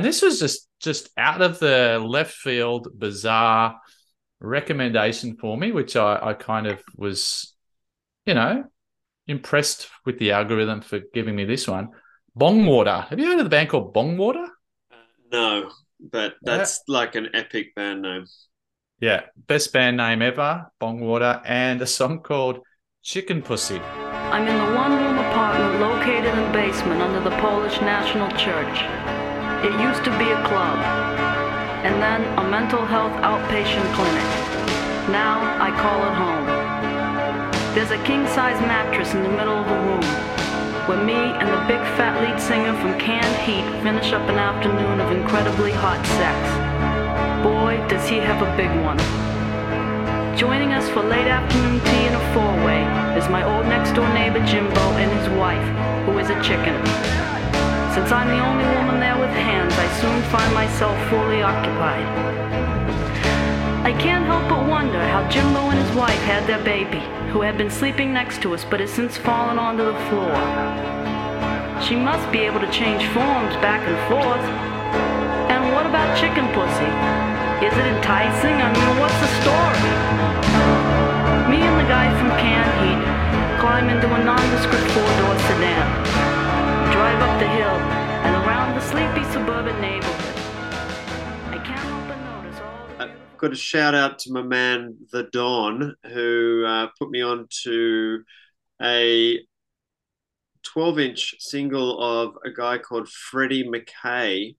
This 0.08 0.22
was 0.22 0.40
just 0.40 0.66
just 0.80 1.10
out 1.16 1.42
of 1.42 1.58
the 1.58 2.02
left 2.04 2.32
field, 2.32 2.88
bizarre 2.98 3.78
recommendation 4.40 5.36
for 5.36 5.56
me, 5.56 5.70
which 5.70 5.96
I, 5.96 6.18
I 6.30 6.32
kind 6.32 6.66
of 6.66 6.82
was, 6.96 7.54
you 8.24 8.34
know, 8.34 8.64
impressed 9.26 9.88
with 10.06 10.18
the 10.18 10.32
algorithm 10.32 10.80
for 10.80 11.00
giving 11.12 11.36
me 11.36 11.44
this 11.44 11.68
one. 11.68 11.90
Bong 12.34 12.64
Water. 12.64 13.06
Have 13.10 13.18
you 13.18 13.26
heard 13.26 13.38
of 13.38 13.44
the 13.44 13.50
band 13.50 13.68
called 13.68 13.92
Bong 13.92 14.16
Water? 14.16 14.46
Uh, 14.90 14.96
no, 15.30 15.70
but 16.00 16.32
uh, 16.32 16.36
that's 16.42 16.82
like 16.88 17.14
an 17.14 17.28
epic 17.34 17.74
band 17.74 18.02
name. 18.02 18.24
Yeah, 19.00 19.22
best 19.36 19.72
band 19.72 19.96
name 19.98 20.22
ever, 20.22 20.70
Bong 20.80 21.00
Water, 21.00 21.42
and 21.44 21.82
a 21.82 21.86
song 21.86 22.20
called 22.20 22.60
Chicken 23.02 23.42
Pussy. 23.42 23.78
I'm 23.78 24.46
in 24.46 24.56
the 24.56 24.74
one 24.74 24.92
room 24.92 25.18
apartment 25.18 25.80
located 25.80 26.26
in 26.26 26.44
the 26.44 26.52
basement 26.52 27.02
under 27.02 27.20
the 27.20 27.36
Polish 27.40 27.80
National 27.80 28.30
Church. 28.38 29.27
It 29.58 29.74
used 29.82 30.04
to 30.04 30.12
be 30.18 30.30
a 30.30 30.40
club, 30.46 30.78
and 31.82 32.00
then 32.00 32.22
a 32.38 32.48
mental 32.48 32.86
health 32.86 33.10
outpatient 33.26 33.90
clinic. 33.92 34.28
Now 35.10 35.42
I 35.58 35.74
call 35.74 35.98
it 36.06 36.14
home. 36.14 36.46
There's 37.74 37.90
a 37.90 37.98
king 38.04 38.24
size 38.28 38.60
mattress 38.62 39.14
in 39.14 39.22
the 39.24 39.28
middle 39.28 39.58
of 39.58 39.66
the 39.66 39.74
room 39.74 40.06
where 40.86 41.02
me 41.04 41.12
and 41.12 41.48
the 41.50 41.58
big 41.66 41.82
fat 41.98 42.22
lead 42.22 42.40
singer 42.40 42.72
from 42.78 42.98
Canned 43.00 43.36
Heat 43.42 43.66
finish 43.82 44.12
up 44.12 44.22
an 44.30 44.38
afternoon 44.38 45.00
of 45.00 45.10
incredibly 45.10 45.72
hot 45.72 46.06
sex. 46.22 46.38
Boy, 47.42 47.82
does 47.88 48.08
he 48.08 48.18
have 48.18 48.40
a 48.40 48.56
big 48.56 48.70
one. 48.86 48.98
Joining 50.38 50.72
us 50.72 50.88
for 50.88 51.02
late 51.02 51.26
afternoon 51.26 51.80
tea 51.80 52.06
in 52.06 52.14
a 52.14 52.24
four-way 52.32 52.86
is 53.18 53.28
my 53.28 53.42
old 53.42 53.66
next-door 53.66 54.08
neighbor 54.14 54.38
Jimbo 54.46 54.80
and 55.02 55.10
his 55.18 55.28
wife, 55.36 55.66
who 56.06 56.16
is 56.18 56.30
a 56.30 56.40
chicken. 56.46 57.37
Since 57.98 58.12
I'm 58.12 58.28
the 58.28 58.38
only 58.38 58.64
woman 58.78 59.00
there 59.00 59.18
with 59.18 59.34
hands, 59.34 59.74
I 59.74 59.88
soon 59.98 60.22
find 60.30 60.54
myself 60.54 60.94
fully 61.10 61.42
occupied. 61.42 62.06
I 63.82 63.90
can't 63.98 64.24
help 64.24 64.48
but 64.48 64.70
wonder 64.70 65.02
how 65.02 65.28
Jimbo 65.28 65.58
and 65.74 65.82
his 65.82 65.96
wife 65.96 66.22
had 66.22 66.46
their 66.46 66.62
baby, 66.62 67.02
who 67.34 67.40
had 67.40 67.58
been 67.58 67.68
sleeping 67.68 68.14
next 68.14 68.40
to 68.42 68.54
us 68.54 68.64
but 68.64 68.78
has 68.78 68.92
since 68.92 69.16
fallen 69.16 69.58
onto 69.58 69.82
the 69.82 69.98
floor. 70.06 70.30
She 71.82 71.98
must 71.98 72.22
be 72.30 72.38
able 72.46 72.60
to 72.60 72.70
change 72.70 73.02
forms 73.10 73.58
back 73.58 73.82
and 73.82 73.98
forth. 74.06 74.46
And 75.50 75.74
what 75.74 75.82
about 75.82 76.14
chicken 76.14 76.46
pussy? 76.54 76.92
Is 77.66 77.74
it 77.74 77.86
enticing? 77.98 78.62
I 78.62 78.70
mean, 78.78 78.90
what's 79.02 79.18
the 79.18 79.30
story? 79.42 79.82
Me 81.50 81.66
and 81.66 81.76
the 81.82 81.88
guy 81.90 82.06
from 82.14 82.30
Canned 82.38 82.74
Heat 82.78 83.02
climb 83.58 83.90
into 83.90 84.06
a 84.06 84.22
nondescript 84.22 84.86
four-door 84.94 85.34
sedan, 85.50 86.07
drive 86.98 87.22
up 87.22 87.38
the 87.38 87.46
hill 87.46 87.68
and 88.26 88.44
around 88.44 88.74
the 88.74 88.80
sleepy 88.80 89.22
suburban 89.32 89.80
neighborhood. 89.80 90.34
I 91.46 91.62
can't 91.64 91.78
help 91.78 92.08
but 92.08 92.16
notice 92.42 92.60
all 92.60 92.88
the 92.98 93.04
Uh, 93.04 93.08
got 93.36 93.52
a 93.52 93.54
shout 93.54 93.94
out 93.94 94.18
to 94.20 94.32
my 94.32 94.42
man 94.42 94.96
the 95.12 95.22
Don 95.30 95.94
who 96.12 96.64
uh, 96.66 96.88
put 96.98 97.10
me 97.10 97.22
on 97.22 97.46
to 97.62 98.24
a 98.82 99.38
12 100.64 100.98
inch 100.98 101.34
single 101.38 102.00
of 102.02 102.34
a 102.44 102.50
guy 102.50 102.78
called 102.78 103.08
Freddie 103.08 103.62
McKay, 103.62 104.56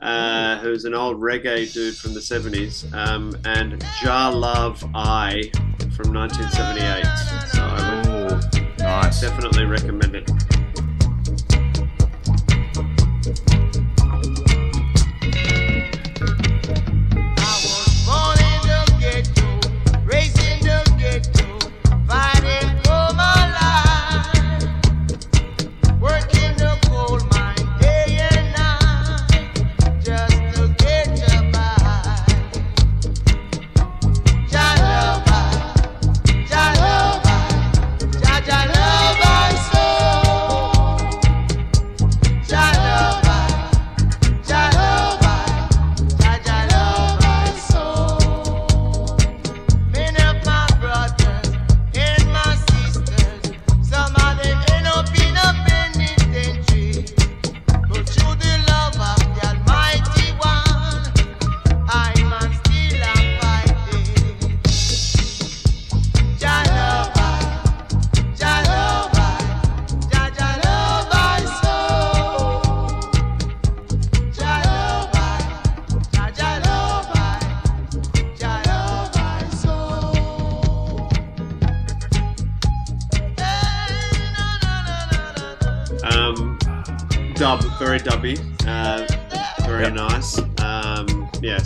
uh, 0.00 0.58
who's 0.58 0.84
an 0.84 0.94
old 0.94 1.20
reggae 1.20 1.72
dude 1.72 1.96
from 1.96 2.12
the 2.12 2.18
70s, 2.20 2.92
um, 2.92 3.36
and 3.44 3.80
Ja 4.02 4.30
Love 4.30 4.82
I 4.96 5.52
from 5.94 6.12
1978. 6.12 7.04
So 7.54 7.62
I 7.62 7.96
would 7.98 8.02
Oh, 8.84 8.84
nice. 8.84 9.20
definitely 9.20 9.64
recommend 9.64 10.16
it. 10.16 10.28
Ghetto, 20.12 20.41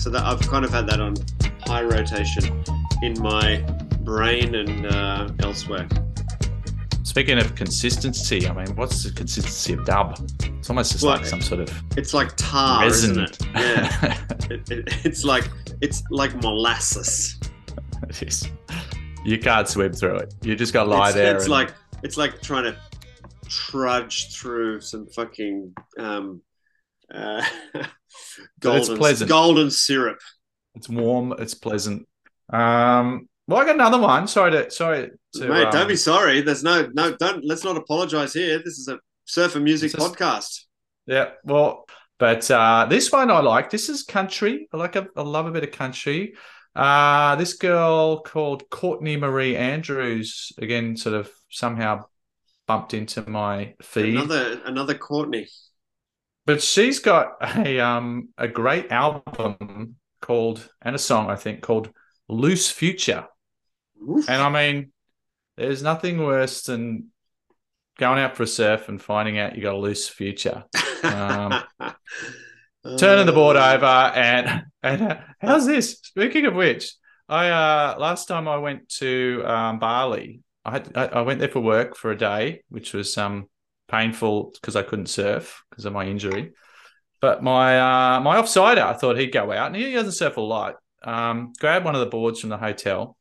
so 0.06 0.10
that 0.10 0.24
I've 0.24 0.40
kind 0.42 0.64
of 0.64 0.70
had 0.70 0.86
that 0.86 1.00
on 1.00 1.16
high 1.66 1.82
rotation 1.82 2.62
in 3.02 3.20
my 3.20 3.56
brain 4.02 4.54
and 4.54 4.86
uh, 4.86 5.28
elsewhere. 5.40 5.88
Speaking 7.02 7.38
of 7.40 7.56
consistency, 7.56 8.46
I 8.46 8.52
mean, 8.52 8.76
what's 8.76 9.02
the 9.02 9.10
consistency 9.10 9.72
of 9.72 9.84
dub? 9.84 10.16
It's 10.44 10.70
almost 10.70 10.92
just 10.92 11.02
Well, 11.02 11.16
like 11.16 11.26
some 11.26 11.42
sort 11.42 11.62
of 11.62 11.82
It's 11.96 12.14
like 12.14 12.36
tar, 12.36 12.82
resin. 12.82 13.18
isn't 13.18 13.24
it? 13.24 13.38
Yeah. 13.56 14.18
it, 14.50 14.70
it, 14.70 15.04
it's 15.04 15.24
like 15.24 15.50
it's 15.80 16.04
like 16.10 16.40
molasses. 16.40 17.40
it 18.08 18.22
is. 18.22 18.48
You 19.24 19.38
can't 19.38 19.66
swim 19.66 19.92
through 19.92 20.18
it. 20.18 20.34
You 20.40 20.54
just 20.54 20.72
got 20.72 20.84
to 20.84 20.90
lie 20.90 21.08
it's, 21.08 21.16
there. 21.16 21.34
It's 21.34 21.44
and- 21.46 21.50
like 21.52 21.74
it's 22.04 22.16
like 22.16 22.42
trying 22.42 22.62
to 22.62 22.76
trudge 23.48 24.32
through 24.36 24.82
some 24.82 25.08
fucking 25.08 25.74
um, 25.98 26.42
uh, 27.12 27.44
golden 28.60 28.96
pleasant. 28.96 29.28
golden 29.28 29.70
syrup. 29.70 30.18
It's 30.74 30.88
warm. 30.88 31.34
It's 31.38 31.54
pleasant. 31.54 32.06
Um, 32.52 33.28
well, 33.48 33.60
I 33.60 33.64
got 33.64 33.76
another 33.76 33.98
one. 33.98 34.28
Sorry 34.28 34.50
to 34.52 34.70
sorry 34.70 35.10
to. 35.34 35.48
Mate, 35.48 35.66
um, 35.66 35.72
don't 35.72 35.88
be 35.88 35.96
sorry. 35.96 36.42
There's 36.42 36.62
no 36.62 36.88
no. 36.94 37.16
Don't 37.16 37.44
let's 37.44 37.64
not 37.64 37.76
apologize 37.76 38.32
here. 38.32 38.58
This 38.58 38.78
is 38.78 38.88
a 38.88 38.98
surfer 39.24 39.60
music 39.60 39.92
It's 39.94 40.02
just- 40.02 40.14
podcast. 40.14 40.62
Yeah, 41.06 41.30
well, 41.44 41.86
but 42.18 42.50
uh, 42.50 42.86
this 42.90 43.12
one 43.12 43.30
I 43.30 43.38
like. 43.40 43.70
This 43.70 43.88
is 43.88 44.02
country. 44.02 44.68
I 44.72 44.76
like. 44.76 44.96
A, 44.96 45.06
I 45.16 45.22
love 45.22 45.46
a 45.46 45.52
bit 45.52 45.62
of 45.62 45.70
country. 45.70 46.34
Uh, 46.74 47.36
this 47.36 47.54
girl 47.54 48.20
called 48.20 48.68
Courtney 48.68 49.16
Marie 49.16 49.56
Andrews 49.56 50.52
again, 50.58 50.96
sort 50.96 51.14
of 51.14 51.30
somehow 51.48 52.04
bumped 52.66 52.92
into 52.92 53.22
my 53.30 53.74
feed. 53.80 54.16
Another 54.16 54.60
another 54.66 54.94
Courtney. 54.94 55.46
But 56.46 56.62
she's 56.62 57.00
got 57.00 57.36
a 57.58 57.80
um 57.80 58.30
a 58.38 58.48
great 58.48 58.90
album 58.90 59.96
called 60.20 60.68
and 60.82 60.94
a 60.96 60.98
song 60.98 61.30
I 61.30 61.36
think 61.36 61.62
called 61.62 61.90
Loose 62.28 62.70
Future. 62.70 63.26
Oof. 64.08 64.28
And 64.28 64.40
I 64.42 64.48
mean, 64.50 64.92
there's 65.56 65.82
nothing 65.82 66.24
worse 66.24 66.62
than 66.62 67.08
going 67.98 68.18
out 68.18 68.36
for 68.36 68.42
a 68.44 68.46
surf 68.46 68.88
and 68.88 69.00
finding 69.00 69.38
out 69.38 69.56
you 69.56 69.62
got 69.62 69.74
a 69.74 69.78
loose 69.78 70.08
future. 70.08 70.64
Um, 71.02 71.62
Turning 72.96 73.26
the 73.26 73.32
board 73.32 73.56
Uh, 73.56 73.74
over 73.74 73.84
and 73.86 74.64
and 74.82 75.02
uh, 75.02 75.18
how's 75.40 75.66
this? 75.66 75.98
Speaking 76.02 76.46
of 76.46 76.54
which, 76.54 76.94
I 77.28 77.48
uh 77.48 77.96
last 77.98 78.26
time 78.26 78.46
I 78.48 78.58
went 78.58 78.88
to 79.00 79.42
um, 79.44 79.78
Bali, 79.80 80.40
I 80.64 80.70
had 80.72 80.96
I, 80.96 81.06
I 81.06 81.20
went 81.22 81.40
there 81.40 81.48
for 81.48 81.60
work 81.60 81.96
for 81.96 82.12
a 82.12 82.16
day, 82.16 82.62
which 82.68 82.92
was 82.94 83.18
um 83.18 83.48
painful 83.88 84.52
because 84.54 84.76
I 84.76 84.82
couldn't 84.82 85.06
surf 85.06 85.62
because 85.70 85.84
of 85.84 85.92
my 85.92 86.06
injury. 86.06 86.52
But 87.20 87.42
my 87.42 87.78
uh 87.80 88.20
my 88.20 88.36
offsider, 88.40 88.82
I 88.82 88.92
thought 88.92 89.18
he'd 89.18 89.32
go 89.32 89.50
out, 89.52 89.68
and 89.68 89.76
he 89.76 89.92
doesn't 89.92 90.12
surf 90.12 90.36
a 90.36 90.40
lot. 90.40 90.76
Um, 91.02 91.52
grabbed 91.58 91.84
one 91.84 91.94
of 91.94 92.00
the 92.00 92.06
boards 92.06 92.40
from 92.40 92.50
the 92.50 92.58
hotel, 92.58 93.16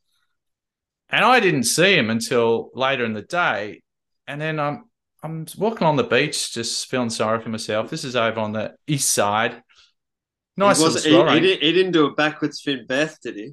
and 1.10 1.24
I 1.24 1.40
didn't 1.40 1.64
see 1.64 1.96
him 1.96 2.10
until 2.10 2.72
later 2.74 3.06
in 3.06 3.14
the 3.14 3.22
day. 3.22 3.82
And 4.28 4.42
then 4.42 4.60
I'm 4.60 4.86
I'm 5.24 5.46
walking 5.58 5.88
on 5.88 5.96
the 5.96 6.04
beach, 6.04 6.54
just 6.54 6.88
feeling 6.88 7.10
sorry 7.10 7.42
for 7.42 7.50
myself. 7.50 7.90
This 7.90 8.04
is 8.04 8.16
over 8.16 8.40
on 8.40 8.52
the 8.52 8.76
east 8.88 9.12
side. 9.12 9.62
Nice 10.58 10.78
he, 10.78 10.84
wasn't- 10.84 11.06
he, 11.06 11.34
he, 11.34 11.40
didn't, 11.40 11.64
he 11.64 11.72
didn't 11.74 11.92
do 11.92 12.06
a 12.06 12.14
backwards 12.14 12.62
fin 12.62 12.86
Beth, 12.88 13.18
did 13.22 13.36
he? 13.36 13.52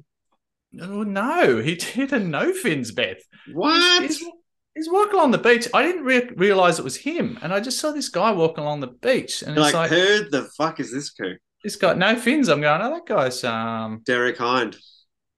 Oh, 0.81 1.03
no, 1.03 1.59
he 1.59 1.75
did 1.95 2.13
a 2.13 2.19
no 2.19 2.53
fins, 2.53 2.91
Beth. 2.91 3.21
What? 3.51 4.03
He's, 4.03 4.19
he's 4.19 4.29
walking 4.75 5.13
along 5.13 5.31
the 5.31 5.37
beach. 5.37 5.67
I 5.73 5.83
didn't 5.83 6.03
re- 6.03 6.29
realize 6.35 6.79
it 6.79 6.83
was 6.83 6.97
him, 6.97 7.37
and 7.41 7.53
I 7.53 7.59
just 7.59 7.79
saw 7.79 7.91
this 7.91 8.09
guy 8.09 8.31
walking 8.31 8.63
along 8.63 8.79
the 8.81 8.87
beach, 8.87 9.41
and 9.43 9.55
You're 9.55 9.65
it's 9.65 9.73
like, 9.73 9.91
like, 9.91 9.99
who 9.99 10.29
the 10.29 10.49
fuck 10.57 10.79
is 10.79 10.91
this 10.91 11.09
guy? 11.11 11.33
he's 11.61 11.75
got 11.77 11.97
no 11.97 12.15
fins. 12.15 12.49
I'm 12.49 12.61
going, 12.61 12.81
oh, 12.81 12.89
that 12.89 13.05
guy's 13.05 13.43
um, 13.43 14.01
Derek 14.05 14.37
Hynd. 14.37 14.75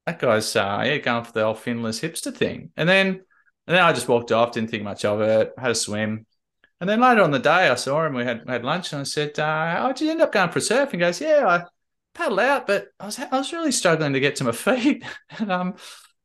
that 0.05 0.19
guy's 0.19 0.55
uh, 0.55 0.83
yeah, 0.85 0.97
going 0.97 1.23
for 1.23 1.31
the 1.33 1.43
old 1.43 1.57
finless 1.57 1.99
hipster 2.01 2.35
thing. 2.35 2.71
And 2.77 2.87
then, 2.87 3.07
and 3.07 3.75
then 3.75 3.81
I 3.83 3.93
just 3.93 4.07
walked 4.07 4.31
off, 4.31 4.51
didn't 4.53 4.69
think 4.71 4.83
much 4.83 5.05
of 5.05 5.21
it, 5.21 5.53
had 5.57 5.71
a 5.71 5.75
swim. 5.75 6.25
And 6.81 6.89
then 6.89 6.99
later 7.01 7.21
on 7.21 7.31
the 7.31 7.39
day, 7.39 7.69
I 7.69 7.75
saw 7.75 8.05
him. 8.05 8.13
We 8.13 8.23
had 8.25 8.43
had 8.47 8.65
lunch, 8.65 8.91
and 8.91 9.01
I 9.01 9.03
said, 9.03 9.37
uh, 9.39 9.77
"How'd 9.77 10.01
you 10.01 10.11
end 10.11 10.21
up 10.21 10.31
going 10.31 10.49
for 10.51 10.59
a 10.59 10.61
surf?" 10.61 10.91
And 10.91 11.01
he 11.01 11.05
goes, 11.05 11.21
"Yeah, 11.21 11.45
I 11.47 11.63
paddled 12.13 12.39
out, 12.41 12.67
but 12.67 12.87
I 12.99 13.05
was 13.05 13.17
I 13.17 13.27
was 13.37 13.53
really 13.53 13.71
struggling 13.71 14.13
to 14.13 14.19
get 14.19 14.35
to 14.37 14.43
my 14.43 14.51
feet, 14.53 15.03
and 15.39 15.51
um, 15.51 15.75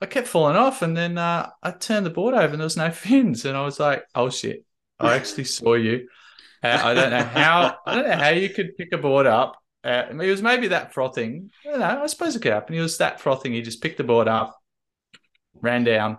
I 0.00 0.06
kept 0.06 0.28
falling 0.28 0.56
off. 0.56 0.82
And 0.82 0.96
then 0.96 1.18
uh, 1.18 1.50
I 1.62 1.70
turned 1.72 2.06
the 2.06 2.10
board 2.10 2.34
over, 2.34 2.46
and 2.52 2.60
there 2.60 2.64
was 2.64 2.76
no 2.76 2.90
fins, 2.90 3.44
and 3.44 3.56
I 3.56 3.62
was 3.64 3.78
like, 3.80 4.04
"Oh 4.14 4.30
shit! 4.30 4.64
I 4.98 5.16
actually 5.16 5.44
saw 5.58 5.74
you." 5.74 6.08
Uh, 6.62 6.78
I 6.82 6.94
don't 6.94 7.10
know 7.10 7.24
how 7.24 7.78
I 7.86 7.94
don't 7.94 8.08
know 8.08 8.16
how 8.16 8.28
you 8.30 8.50
could 8.50 8.76
pick 8.76 8.92
a 8.92 8.98
board 8.98 9.26
up. 9.26 9.56
Uh, 9.82 10.04
it 10.10 10.16
was 10.30 10.42
maybe 10.42 10.68
that 10.68 10.92
frothing. 10.92 11.50
I 11.66 11.70
don't 11.70 11.80
know. 11.80 12.02
I 12.02 12.06
suppose 12.06 12.36
it 12.36 12.42
could 12.42 12.52
happen. 12.52 12.74
He 12.74 12.80
was 12.80 12.98
that 12.98 13.20
frothing. 13.20 13.52
He 13.54 13.62
just 13.62 13.82
picked 13.82 13.96
the 13.96 14.04
board 14.04 14.28
up, 14.28 14.58
ran 15.54 15.84
down, 15.84 16.18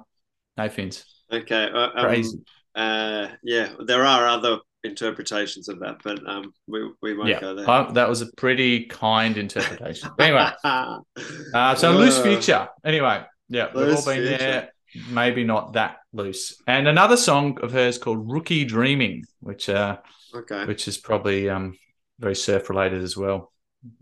no 0.58 0.67
fins. 0.70 1.06
Okay. 1.32 1.70
Uh, 1.72 1.89
um, 1.96 2.06
Crazy. 2.06 2.39
Uh, 2.74 3.28
yeah, 3.44 3.74
there 3.86 4.06
are 4.06 4.28
other 4.28 4.60
interpretations 4.84 5.70
of 5.70 5.80
that, 5.80 5.98
but 6.04 6.28
um, 6.28 6.54
we, 6.67 6.89
we 7.02 7.15
won't 7.15 7.30
yeah, 7.30 7.39
go 7.39 7.54
there. 7.54 7.70
I- 7.70 7.91
that 7.91 8.10
was 8.10 8.22
a 8.22 8.28
pretty 8.36 8.86
kind 8.86 9.38
interpretation. 9.46 10.10
Anyway, 10.20 10.50
uh, 10.63 11.76
so 11.76 11.91
loose 11.91 12.17
Uh, 12.17 12.24
future. 12.24 12.67
Anyway, 12.84 13.24
yeah, 13.52 13.68
we've 13.76 13.96
all 13.96 14.06
been 14.06 14.24
there. 14.26 14.72
Maybe 15.10 15.44
not 15.46 15.74
that 15.74 15.98
loose. 16.12 16.62
And 16.68 16.88
another 16.88 17.16
song 17.18 17.58
of 17.62 17.72
hers 17.72 17.98
called 17.98 18.30
"Rookie 18.32 18.66
Dreaming," 18.66 19.24
which 19.40 19.70
uh, 19.70 19.98
Okay. 20.34 20.66
which 20.66 20.88
is 20.88 20.98
probably 20.98 21.50
um 21.50 21.78
very 22.20 22.36
surf 22.36 22.70
related 22.70 23.04
as 23.04 23.16
well. 23.18 23.52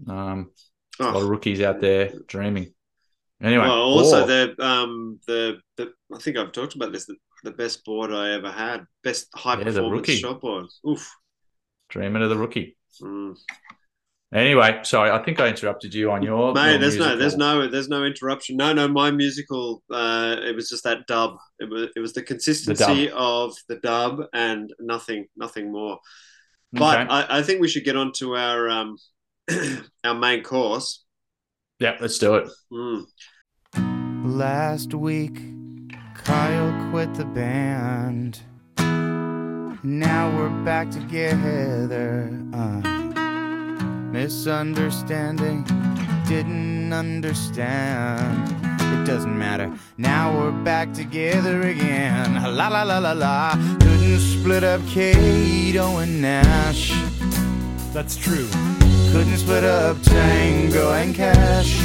Um, 0.07 0.51
a 0.99 1.03
lot 1.03 1.23
of 1.23 1.23
Oh, 1.23 1.27
rookies 1.29 1.62
out 1.62 1.81
there 1.81 2.13
dreaming. 2.27 2.73
Anyway, 3.41 3.63
well, 3.63 3.81
also 3.81 4.23
oh, 4.23 4.27
the 4.27 4.55
um 4.63 5.19
the, 5.27 5.59
the 5.77 5.93
I 6.13 6.19
think 6.19 6.38
I've 6.38 6.51
talked 6.51 6.75
about 6.75 6.91
this. 6.91 7.05
The, 7.05 7.15
the 7.43 7.51
best 7.51 7.85
board 7.85 8.12
I 8.12 8.31
ever 8.33 8.51
had, 8.51 8.85
best 9.03 9.27
high 9.33 9.57
Yeah, 9.57 9.63
performance 9.63 10.09
rookie. 10.09 10.17
shot 10.17 10.41
board. 10.41 10.65
Oof. 10.88 11.09
dreaming 11.89 12.21
of 12.23 12.29
the 12.29 12.38
rookie. 12.38 12.77
Mm. 13.01 13.38
Anyway, 14.31 14.79
sorry, 14.83 15.09
I 15.09 15.23
think 15.23 15.39
I 15.39 15.47
interrupted 15.47 15.91
you 15.93 16.11
on 16.11 16.21
your. 16.21 16.53
Mate, 16.53 16.71
your 16.71 16.79
there's 16.79 16.97
no, 16.97 17.15
there's 17.15 17.35
no, 17.35 17.67
there's 17.67 17.89
no 17.89 18.03
interruption. 18.03 18.57
No, 18.57 18.73
no, 18.73 18.87
my 18.87 19.09
musical, 19.09 19.81
uh, 19.91 20.35
it 20.43 20.55
was 20.55 20.69
just 20.69 20.83
that 20.83 21.07
dub. 21.07 21.37
It 21.59 21.67
was, 21.67 21.87
it 21.95 21.99
was 21.99 22.13
the 22.13 22.21
consistency 22.21 23.09
of 23.09 23.55
the 23.67 23.77
dub 23.77 24.21
and 24.33 24.71
nothing, 24.79 25.25
nothing 25.35 25.71
more. 25.71 25.97
But 26.71 26.99
Okay. 27.01 27.09
I, 27.09 27.39
I 27.39 27.41
think 27.41 27.59
we 27.59 27.67
should 27.67 27.83
get 27.83 27.95
on 27.95 28.11
to 28.17 28.35
our, 28.35 28.69
um, 28.69 28.97
our 30.03 30.13
main 30.13 30.43
course. 30.43 31.03
yeah, 31.79 31.97
let's 31.99 32.19
do 32.19 32.35
it. 32.35 32.49
Mm. 32.71 33.05
Last 34.25 34.93
week, 34.93 35.41
Kyle 36.13 36.91
quit 36.91 37.15
the 37.15 37.25
band. 37.25 38.41
Now 39.81 40.29
we're 40.37 40.63
back 40.63 40.91
together. 40.91 42.29
Uh, 42.53 42.98
misunderstanding, 44.11 45.63
didn't 46.27 46.91
understand. 46.93 48.49
It 48.81 49.05
doesn't 49.05 49.37
matter. 49.37 49.71
Now 49.97 50.35
we're 50.37 50.51
back 50.63 50.93
together 50.93 51.61
again. 51.61 52.33
La 52.55 52.67
la 52.67 52.83
la 52.83 52.97
la 52.97 53.11
la. 53.11 53.51
Couldn't 53.79 54.19
split 54.19 54.63
up 54.63 54.81
Kato 54.87 55.97
and 55.97 56.21
Nash. 56.21 56.91
That's 57.93 58.17
true. 58.17 58.47
Couldn't 59.11 59.37
split 59.37 59.63
up 59.63 60.01
Tango 60.01 60.93
and 60.93 61.13
Cash. 61.13 61.79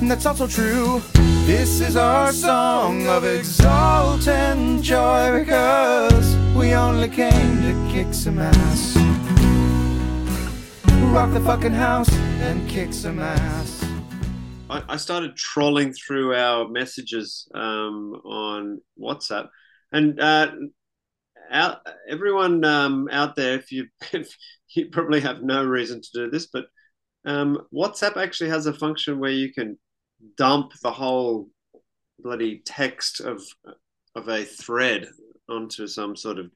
And 0.00 0.10
that's 0.10 0.26
also 0.26 0.46
true. 0.46 1.02
This 1.46 1.80
is 1.80 1.96
our 1.96 2.32
song 2.32 3.06
of 3.06 3.24
exultant 3.24 4.82
joy 4.82 5.40
because 5.40 6.36
we 6.54 6.74
only 6.74 7.08
came 7.08 7.62
to 7.62 7.92
kick 7.92 8.12
some 8.12 8.38
ass. 8.38 8.97
The 11.18 11.40
fucking 11.40 11.72
house 11.72 12.10
and 12.12 12.66
kick 12.70 12.92
some 12.94 13.18
ass. 13.18 13.84
I, 14.70 14.82
I 14.90 14.96
started 14.96 15.36
trolling 15.36 15.92
through 15.92 16.32
our 16.34 16.68
messages 16.68 17.46
um, 17.54 18.14
on 18.24 18.80
WhatsApp, 18.98 19.48
and 19.92 20.18
uh, 20.20 20.52
out, 21.50 21.80
everyone 22.08 22.64
um, 22.64 23.08
out 23.10 23.34
there, 23.34 23.54
if 23.54 23.72
you 23.72 23.88
if 24.12 24.34
you 24.74 24.90
probably 24.90 25.20
have 25.20 25.42
no 25.42 25.64
reason 25.64 26.00
to 26.00 26.08
do 26.14 26.30
this, 26.30 26.46
but 26.46 26.66
um, 27.26 27.66
WhatsApp 27.74 28.16
actually 28.16 28.50
has 28.50 28.66
a 28.66 28.72
function 28.72 29.18
where 29.18 29.32
you 29.32 29.52
can 29.52 29.76
dump 30.36 30.72
the 30.82 30.92
whole 30.92 31.50
bloody 32.20 32.62
text 32.64 33.20
of 33.20 33.42
of 34.14 34.28
a 34.28 34.44
thread 34.44 35.08
onto 35.48 35.88
some 35.88 36.14
sort 36.14 36.38
of 36.38 36.46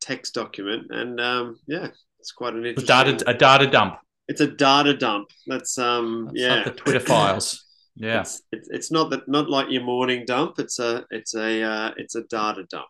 text 0.00 0.34
document, 0.34 0.88
and 0.90 1.18
um, 1.20 1.58
yeah, 1.66 1.88
it's 2.24 2.32
quite 2.32 2.54
an 2.54 2.64
interesting. 2.64 2.86
data, 2.86 3.24
a 3.26 3.34
data 3.34 3.66
dump. 3.66 3.98
It's 4.28 4.40
a 4.40 4.46
data 4.46 4.96
dump. 4.96 5.28
That's 5.46 5.76
um, 5.76 6.30
It's 6.32 6.40
yeah, 6.40 6.54
like 6.54 6.64
the 6.64 6.70
Twitter 6.72 7.00
files. 7.00 7.60
Yeah. 7.96 8.22
it's, 8.22 8.42
it's 8.50 8.68
it's 8.72 8.90
not 8.90 9.10
that 9.10 9.28
not 9.28 9.48
like 9.48 9.70
your 9.70 9.82
morning 9.84 10.24
dump. 10.26 10.58
It's 10.58 10.80
a 10.80 11.04
it's 11.10 11.36
a 11.36 11.62
uh, 11.62 11.90
it's 11.96 12.16
a 12.16 12.22
data 12.24 12.64
dump. 12.68 12.88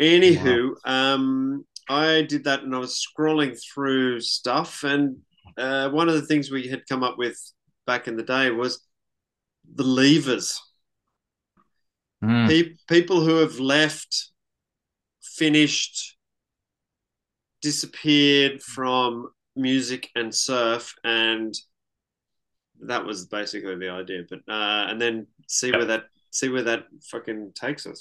Anywho, 0.00 0.70
um, 0.86 1.66
I 1.90 2.22
did 2.22 2.44
that 2.44 2.62
and 2.62 2.74
I 2.74 2.78
was 2.78 3.04
scrolling 3.04 3.54
through 3.60 4.20
stuff, 4.20 4.82
and 4.82 5.18
uh, 5.58 5.90
one 5.90 6.08
of 6.08 6.14
the 6.14 6.22
things 6.22 6.50
we 6.50 6.68
had 6.68 6.86
come 6.88 7.02
up 7.02 7.18
with 7.18 7.38
back 7.86 8.08
in 8.08 8.16
the 8.16 8.22
day 8.22 8.50
was 8.50 8.80
the 9.74 9.82
levers. 9.84 10.58
Mm. 12.24 12.48
Pe- 12.48 12.76
people 12.88 13.20
who 13.20 13.36
have 13.36 13.60
left 13.60 14.30
finished, 15.22 16.13
disappeared 17.64 18.62
from 18.62 19.30
music 19.56 20.10
and 20.14 20.32
surf, 20.34 20.94
and 21.02 21.54
that 22.82 23.04
was 23.06 23.26
basically 23.26 23.76
the 23.76 23.88
idea. 23.88 24.22
But 24.28 24.40
uh, 24.46 24.86
and 24.90 25.00
then 25.00 25.26
see 25.48 25.72
where 25.72 25.86
that 25.86 26.04
see 26.30 26.50
where 26.50 26.62
that 26.64 26.84
fucking 27.10 27.52
takes 27.54 27.86
us. 27.86 28.00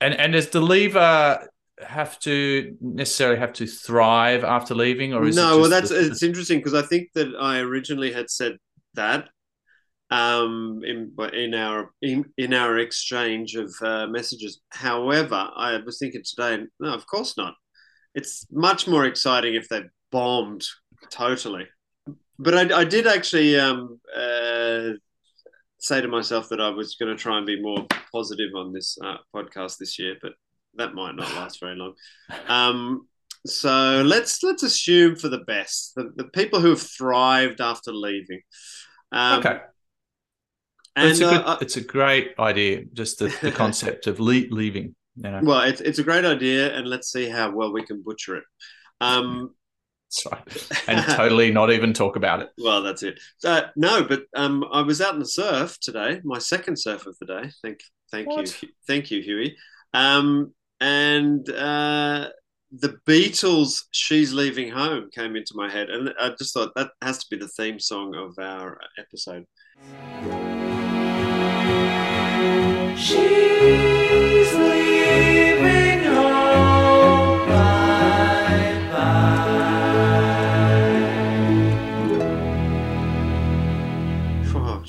And 0.00 0.14
and 0.14 0.34
does 0.34 0.50
the 0.50 0.60
lever 0.60 1.48
have 1.80 2.20
to 2.20 2.76
necessarily 2.80 3.38
have 3.38 3.54
to 3.54 3.66
thrive 3.66 4.44
after 4.44 4.74
leaving, 4.74 5.14
or 5.14 5.26
is 5.26 5.34
no, 5.36 5.58
well, 5.60 5.70
that's 5.70 5.88
the- 5.88 6.06
it's 6.06 6.22
interesting 6.22 6.58
because 6.58 6.74
I 6.74 6.82
think 6.82 7.08
that 7.14 7.28
I 7.40 7.58
originally 7.60 8.12
had 8.12 8.28
said 8.30 8.58
that 8.94 9.30
um, 10.10 10.82
in 10.84 11.14
in 11.32 11.54
our 11.54 11.90
in, 12.02 12.26
in 12.36 12.52
our 12.52 12.78
exchange 12.78 13.56
of 13.56 13.72
uh, 13.80 14.06
messages. 14.08 14.60
However, 14.70 15.48
I 15.56 15.78
was 15.86 15.98
thinking 15.98 16.22
today, 16.22 16.64
no, 16.78 16.92
of 16.92 17.06
course 17.06 17.36
not. 17.38 17.54
It's 18.14 18.46
much 18.50 18.86
more 18.86 19.06
exciting 19.06 19.54
if 19.54 19.68
they 19.68 19.82
bombed 20.10 20.64
totally. 21.10 21.66
But 22.38 22.54
I, 22.54 22.80
I 22.80 22.84
did 22.84 23.06
actually 23.06 23.58
um, 23.58 24.00
uh, 24.16 24.90
say 25.78 26.00
to 26.00 26.08
myself 26.08 26.48
that 26.48 26.60
I 26.60 26.70
was 26.70 26.96
going 26.96 27.14
to 27.14 27.20
try 27.20 27.36
and 27.38 27.46
be 27.46 27.60
more 27.60 27.86
positive 28.12 28.50
on 28.56 28.72
this 28.72 28.98
uh, 29.04 29.16
podcast 29.34 29.78
this 29.78 29.98
year, 29.98 30.16
but 30.22 30.32
that 30.74 30.94
might 30.94 31.14
not 31.14 31.32
last 31.34 31.60
very 31.60 31.76
long. 31.76 31.94
Um, 32.48 33.06
so 33.44 34.02
let's 34.04 34.42
let's 34.42 34.62
assume 34.62 35.16
for 35.16 35.28
the 35.28 35.40
best 35.40 35.94
the, 35.96 36.12
the 36.14 36.24
people 36.24 36.60
who 36.60 36.70
have 36.70 36.82
thrived 36.82 37.60
after 37.60 37.92
leaving. 37.92 38.40
Um, 39.10 39.40
okay. 39.40 39.58
and 40.96 41.10
it's, 41.10 41.20
a 41.20 41.24
good, 41.24 41.42
uh, 41.44 41.58
it's 41.60 41.76
a 41.76 41.80
great 41.80 42.34
idea, 42.38 42.84
just 42.92 43.18
the, 43.18 43.36
the 43.42 43.50
concept 43.50 44.06
of 44.06 44.20
le- 44.20 44.48
leaving. 44.50 44.94
You 45.16 45.30
know, 45.30 45.40
well, 45.42 45.60
it's 45.62 45.80
it's 45.80 45.98
a 45.98 46.02
great 46.02 46.24
idea, 46.24 46.74
and 46.76 46.88
let's 46.88 47.12
see 47.12 47.28
how 47.28 47.50
well 47.50 47.72
we 47.72 47.84
can 47.84 48.02
butcher 48.02 48.36
it. 48.36 48.44
Um, 49.00 49.54
That's 50.08 50.26
right. 50.26 50.84
and 50.88 51.04
totally 51.16 51.50
not 51.50 51.70
even 51.70 51.92
talk 51.92 52.16
about 52.16 52.40
it. 52.40 52.50
Well, 52.56 52.82
that's 52.82 53.02
it. 53.02 53.20
Uh, 53.44 53.62
no, 53.76 54.04
but 54.04 54.22
um, 54.34 54.64
I 54.72 54.82
was 54.82 55.00
out 55.00 55.14
in 55.14 55.20
the 55.20 55.26
surf 55.26 55.78
today. 55.80 56.20
My 56.24 56.38
second 56.38 56.78
surf 56.78 57.06
of 57.06 57.16
the 57.18 57.26
day. 57.26 57.50
Thank, 57.62 57.80
thank 58.10 58.28
What? 58.28 58.62
you, 58.62 58.68
thank 58.86 59.10
you, 59.10 59.20
Huey. 59.22 59.56
Um, 59.92 60.54
and 60.80 61.48
uh, 61.50 62.28
the 62.70 62.96
Beatles' 63.06 63.84
"She's 63.90 64.32
Leaving 64.32 64.70
Home" 64.70 65.10
came 65.14 65.36
into 65.36 65.52
my 65.54 65.70
head, 65.70 65.90
and 65.90 66.12
I 66.18 66.30
just 66.38 66.54
thought 66.54 66.72
that 66.76 66.90
has 67.02 67.18
to 67.18 67.26
be 67.30 67.36
the 67.36 67.48
theme 67.48 67.78
song 67.78 68.14
of 68.14 68.38
our 68.38 68.80
episode. 68.98 69.44
She's 72.96 73.91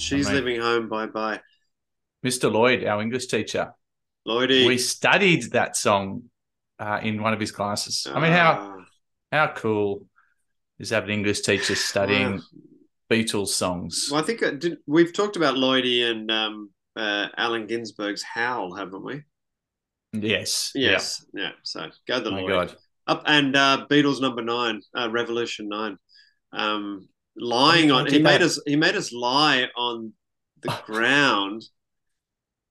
Oh, 0.03 0.17
she's 0.17 0.29
leaving 0.29 0.59
home. 0.59 0.89
Bye 0.89 1.07
bye, 1.07 1.39
Mr. 2.25 2.51
Lloyd, 2.51 2.83
our 2.85 3.01
English 3.01 3.27
teacher, 3.27 3.73
Lloydie. 4.27 4.67
we 4.67 4.77
studied 4.77 5.51
that 5.51 5.75
song 5.75 6.23
uh, 6.79 6.99
in 7.01 7.21
one 7.21 7.33
of 7.33 7.39
his 7.39 7.51
classes. 7.51 8.07
I 8.13 8.19
mean, 8.19 8.31
how 8.31 8.51
Ah, 8.51 8.85
how 9.31 9.53
cool 9.53 10.05
is 10.79 10.89
having 10.89 11.11
English 11.11 11.41
teachers 11.41 11.79
studying 11.79 12.33
wow. 12.33 12.41
Beatles 13.09 13.49
songs? 13.49 14.09
Well, 14.11 14.21
I 14.21 14.25
think 14.25 14.43
I 14.43 14.51
did, 14.51 14.77
we've 14.87 15.13
talked 15.13 15.35
about 15.37 15.55
Lloydie 15.55 16.03
and 16.09 16.29
um, 16.31 16.69
uh, 16.95 17.27
Allen 17.37 17.67
Ginsberg's 17.67 18.23
"Howl," 18.23 18.75
haven't 18.75 19.03
we? 19.03 19.23
Yes. 20.13 20.71
Yes. 20.75 21.25
Yeah. 21.33 21.51
So 21.63 21.89
go 22.07 22.19
the 22.19 22.29
Yeah. 22.29 22.35
My 22.35 22.41
Lloyd. 22.41 22.67
God. 22.69 22.77
Up 23.05 23.23
and 23.25 23.55
uh, 23.55 23.85
Beatles 23.89 24.21
number 24.21 24.41
nine, 24.41 24.81
uh, 24.95 25.09
Revolution 25.11 25.67
nine. 25.67 25.97
Um, 26.53 27.09
lying 27.37 27.91
Oh, 27.91 27.95
on 27.97 28.07
he 28.07 28.19
made 28.19 28.41
us 28.41 28.59
he 28.65 28.75
made 28.75 28.95
us 28.95 29.11
lie 29.11 29.67
on 29.75 30.13
the 30.61 30.69
ground 30.85 31.63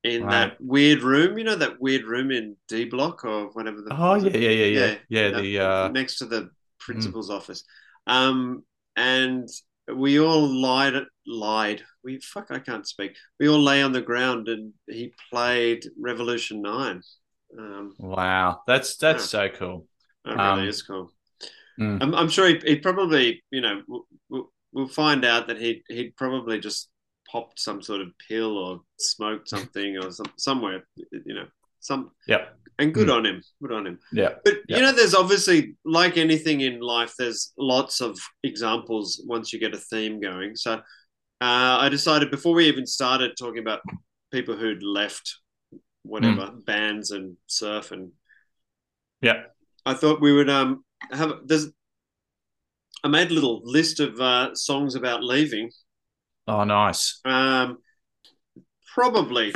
in 0.05 0.23
Right. 0.23 0.31
that 0.31 0.57
weird 0.61 1.03
room. 1.03 1.39
You 1.39 1.45
know 1.45 1.57
that 1.57 1.81
weird 1.81 2.05
room 2.05 2.31
in 2.31 2.57
D 2.69 2.85
block 2.85 3.25
or 3.25 3.49
whatever 3.53 3.81
the 3.83 3.95
Oh 3.95 4.15
yeah, 4.15 4.37
yeah, 4.37 4.49
yeah, 4.51 4.67
yeah, 4.67 4.97
yeah. 5.09 5.31
that- 5.31 5.43
the 5.43 5.59
uh, 5.59 5.89
next 5.89 6.19
to 6.19 6.27
the 6.27 6.51
principal's 6.79 7.31
office. 7.31 7.65
Um, 8.07 8.65
and 8.97 9.49
we 9.95 10.21
all 10.21 10.47
lied 10.49 10.95
lied. 11.27 11.83
We 12.05 12.21
fuck 12.21 12.51
I 12.51 12.59
can't 12.59 12.87
speak. 12.87 13.17
We 13.39 13.49
all 13.49 13.61
lay 13.61 13.83
on 13.83 13.93
the 13.93 14.03
ground 14.03 14.49
and 14.49 14.73
he 14.89 15.13
played 15.31 15.85
Revolution 16.01 16.63
nine. 16.63 17.03
Um, 17.59 17.95
wow, 17.99 18.63
that's 18.67 18.97
that's 18.97 19.25
Yeah. 19.33 19.49
so 19.49 19.49
cool. 19.51 19.87
That 20.25 20.37
really 20.37 20.63
Um, 20.63 20.69
is 20.69 20.83
cool. 20.83 21.13
Mm. 21.79 22.03
I'm, 22.03 22.15
I'm 22.15 22.29
sure 22.29 22.47
he, 22.49 22.61
he 22.65 22.77
probably, 22.77 23.43
you 23.51 23.61
know, 23.61 23.83
we'll, 24.29 24.51
we'll, 24.73 24.89
find 24.89 25.25
out 25.25 25.49
that 25.49 25.59
he 25.59 25.83
he'd 25.89 26.17
probably 26.17 26.59
just 26.59 26.89
popped 27.31 27.61
some 27.61 27.83
sort 27.83 28.01
of 28.01 28.09
pill 28.29 28.59
or 28.59 28.81
smoked 28.99 29.49
something 29.49 29.99
or 29.99 30.11
some, 30.11 30.33
somewhere, 30.37 30.87
you 31.11 31.35
know, 31.35 31.47
some. 31.81 32.11
Yeah. 32.27 32.47
And 32.79 32.93
good 32.93 33.11
on 33.11 33.25
him. 33.25 33.43
Good 33.61 33.73
on 33.73 33.87
him. 33.87 33.99
Yeah. 34.13 34.31
But 34.45 34.55
Yeah. 34.69 34.77
you 34.77 34.83
know, 34.83 34.93
there's 34.93 35.15
obviously 35.15 35.77
like 35.85 36.17
anything 36.17 36.63
in 36.63 36.81
life, 36.81 37.15
there's 37.19 37.53
lots 37.57 38.01
of 38.01 38.19
examples 38.43 39.23
once 39.27 39.53
you 39.53 39.61
get 39.61 39.75
a 39.75 39.79
theme 39.79 40.21
going. 40.21 40.57
So 40.57 40.75
uh, 40.75 40.81
I 41.41 41.89
decided 41.89 42.31
before 42.31 42.55
we 42.55 42.67
even 42.67 42.87
started 42.87 43.33
talking 43.39 43.61
about 43.61 43.81
people 44.31 44.57
who'd 44.57 44.83
left 44.83 45.39
whatever 46.03 46.51
bands 46.67 47.11
and 47.11 47.37
surf 47.47 47.93
and 47.93 48.13
Yeah. 49.21 49.45
I 49.85 49.95
thought 49.95 50.21
we 50.21 50.33
would 50.33 50.51
um 50.51 50.85
have 51.11 51.33
there's 51.45 51.69
I 53.05 53.09
made 53.09 53.31
a 53.31 53.35
little 53.35 53.61
list 53.65 54.01
of 54.01 54.21
uh, 54.21 54.55
songs 54.55 54.95
about 54.95 55.25
leaving. 55.25 55.71
Oh, 56.47 56.65
nice. 56.65 57.21
Um, 57.25 57.79
probably 58.95 59.53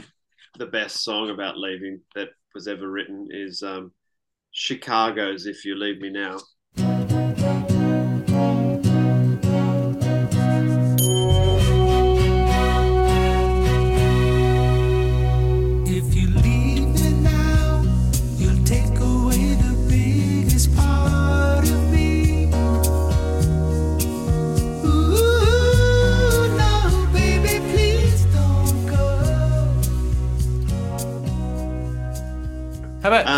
the 0.59 0.67
best 0.67 1.05
song 1.05 1.31
about 1.31 1.57
leaving 1.57 2.01
that 2.15 2.31
was 2.55 2.67
ever 2.67 2.89
written 2.89 3.29
is 3.31 3.63
um, 3.63 3.93
Chicago's 4.51 5.47
"If 5.47 5.65
You 5.65 5.77
Leave 5.77 6.01
Me 6.01 6.11
Now." 6.11 7.76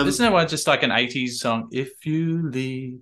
Um, 0.01 0.09
isn't 0.09 0.25
that 0.25 0.33
one 0.33 0.49
just 0.49 0.67
like 0.67 0.83
an 0.83 0.91
'80s 0.91 1.31
song? 1.41 1.69
If 1.73 2.07
you 2.07 2.49
leave, 2.51 3.01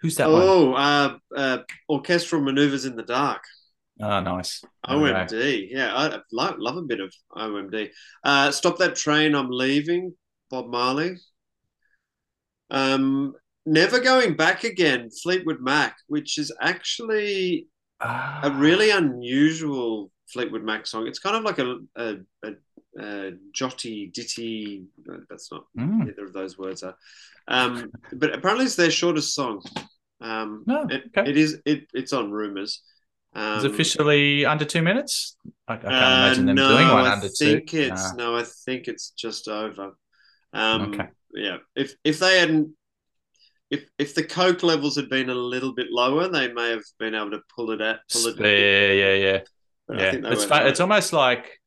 who's 0.00 0.16
that 0.16 0.30
one? 0.30 0.42
Oh, 0.42 0.72
uh, 0.74 1.16
uh, 1.36 1.58
orchestral 1.88 2.42
maneuvers 2.42 2.84
in 2.84 2.96
the 2.96 3.02
dark. 3.02 3.42
Oh, 4.00 4.20
nice. 4.20 4.64
Okay. 4.88 5.12
OMD. 5.12 5.68
Yeah, 5.70 5.94
I 5.94 6.06
I 6.06 6.18
love, 6.32 6.54
love 6.58 6.76
a 6.76 6.82
bit 6.82 7.00
of 7.00 7.12
OMD. 7.36 7.90
Uh, 8.24 8.50
Stop 8.50 8.78
That 8.78 8.96
Train, 8.96 9.34
I'm 9.34 9.50
Leaving, 9.50 10.14
Bob 10.50 10.68
Marley. 10.68 11.16
Um, 12.70 13.34
Never 13.66 14.00
Going 14.00 14.36
Back 14.36 14.64
Again, 14.64 15.10
Fleetwood 15.22 15.60
Mac, 15.60 15.96
which 16.08 16.38
is 16.38 16.50
actually 16.62 17.66
Ah, 18.00 18.40
a 18.42 18.50
really 18.50 18.90
unusual 18.90 20.10
Fleetwood 20.32 20.64
Mac 20.64 20.86
song. 20.86 21.06
It's 21.06 21.18
kind 21.18 21.36
of 21.36 21.42
like 21.42 21.58
a, 21.58 21.76
a, 21.96 22.16
a, 22.44 22.52
a 22.98 23.32
jotty, 23.52 24.06
ditty. 24.12 24.84
That's 25.28 25.50
not 25.52 25.64
Mm. 25.78 26.08
either 26.08 26.24
of 26.24 26.32
those 26.32 26.58
words 26.58 26.82
are. 26.82 26.96
Um, 27.48 27.90
but 28.12 28.34
apparently 28.34 28.66
it's 28.66 28.76
their 28.76 28.90
shortest 28.90 29.34
song. 29.34 29.62
Um, 30.20 30.64
No, 30.66 30.86
it, 30.88 31.04
it 31.16 31.36
is. 31.36 31.60
It, 31.64 31.88
it's 31.94 32.12
on 32.12 32.30
rumors. 32.30 32.82
Um, 33.32 33.58
Is 33.58 33.64
it 33.64 33.70
officially 33.70 34.44
under 34.44 34.64
two 34.64 34.82
minutes? 34.82 35.36
I, 35.68 35.74
I 35.74 35.76
can't 35.76 35.92
uh, 35.94 35.96
imagine 35.96 36.46
them 36.46 36.56
no, 36.56 36.68
doing 36.76 36.88
one 36.88 37.06
I 37.06 37.12
under 37.12 37.28
think 37.28 37.70
two. 37.70 37.78
it's 37.78 38.12
Nah. 38.16 38.16
no, 38.16 38.36
I 38.36 38.42
think 38.64 38.88
it's 38.88 39.10
just 39.10 39.46
over. 39.48 39.92
Um, 40.52 40.92
Okay. 40.94 41.08
Yeah, 41.32 41.58
if 41.76 41.94
if 42.02 42.18
they 42.18 42.40
hadn't, 42.40 42.72
if 43.70 43.84
if 43.98 44.16
the 44.16 44.24
coke 44.24 44.64
levels 44.64 44.96
had 44.96 45.08
been 45.08 45.30
a 45.30 45.34
little 45.34 45.72
bit 45.72 45.86
lower, 45.92 46.26
they 46.26 46.52
may 46.52 46.70
have 46.70 46.82
been 46.98 47.14
able 47.14 47.30
to 47.30 47.40
pull 47.54 47.70
it 47.70 47.80
out. 47.80 47.98
Pull 48.12 48.26
it. 48.26 48.40
Yeah, 48.40 48.92
yeah, 48.92 49.14
yeah. 49.14 49.40
But 49.86 49.98
yeah. 49.98 50.32
It's 50.32 50.44
fun. 50.44 50.66
It's 50.66 50.80
almost 50.80 51.12
like 51.12 51.59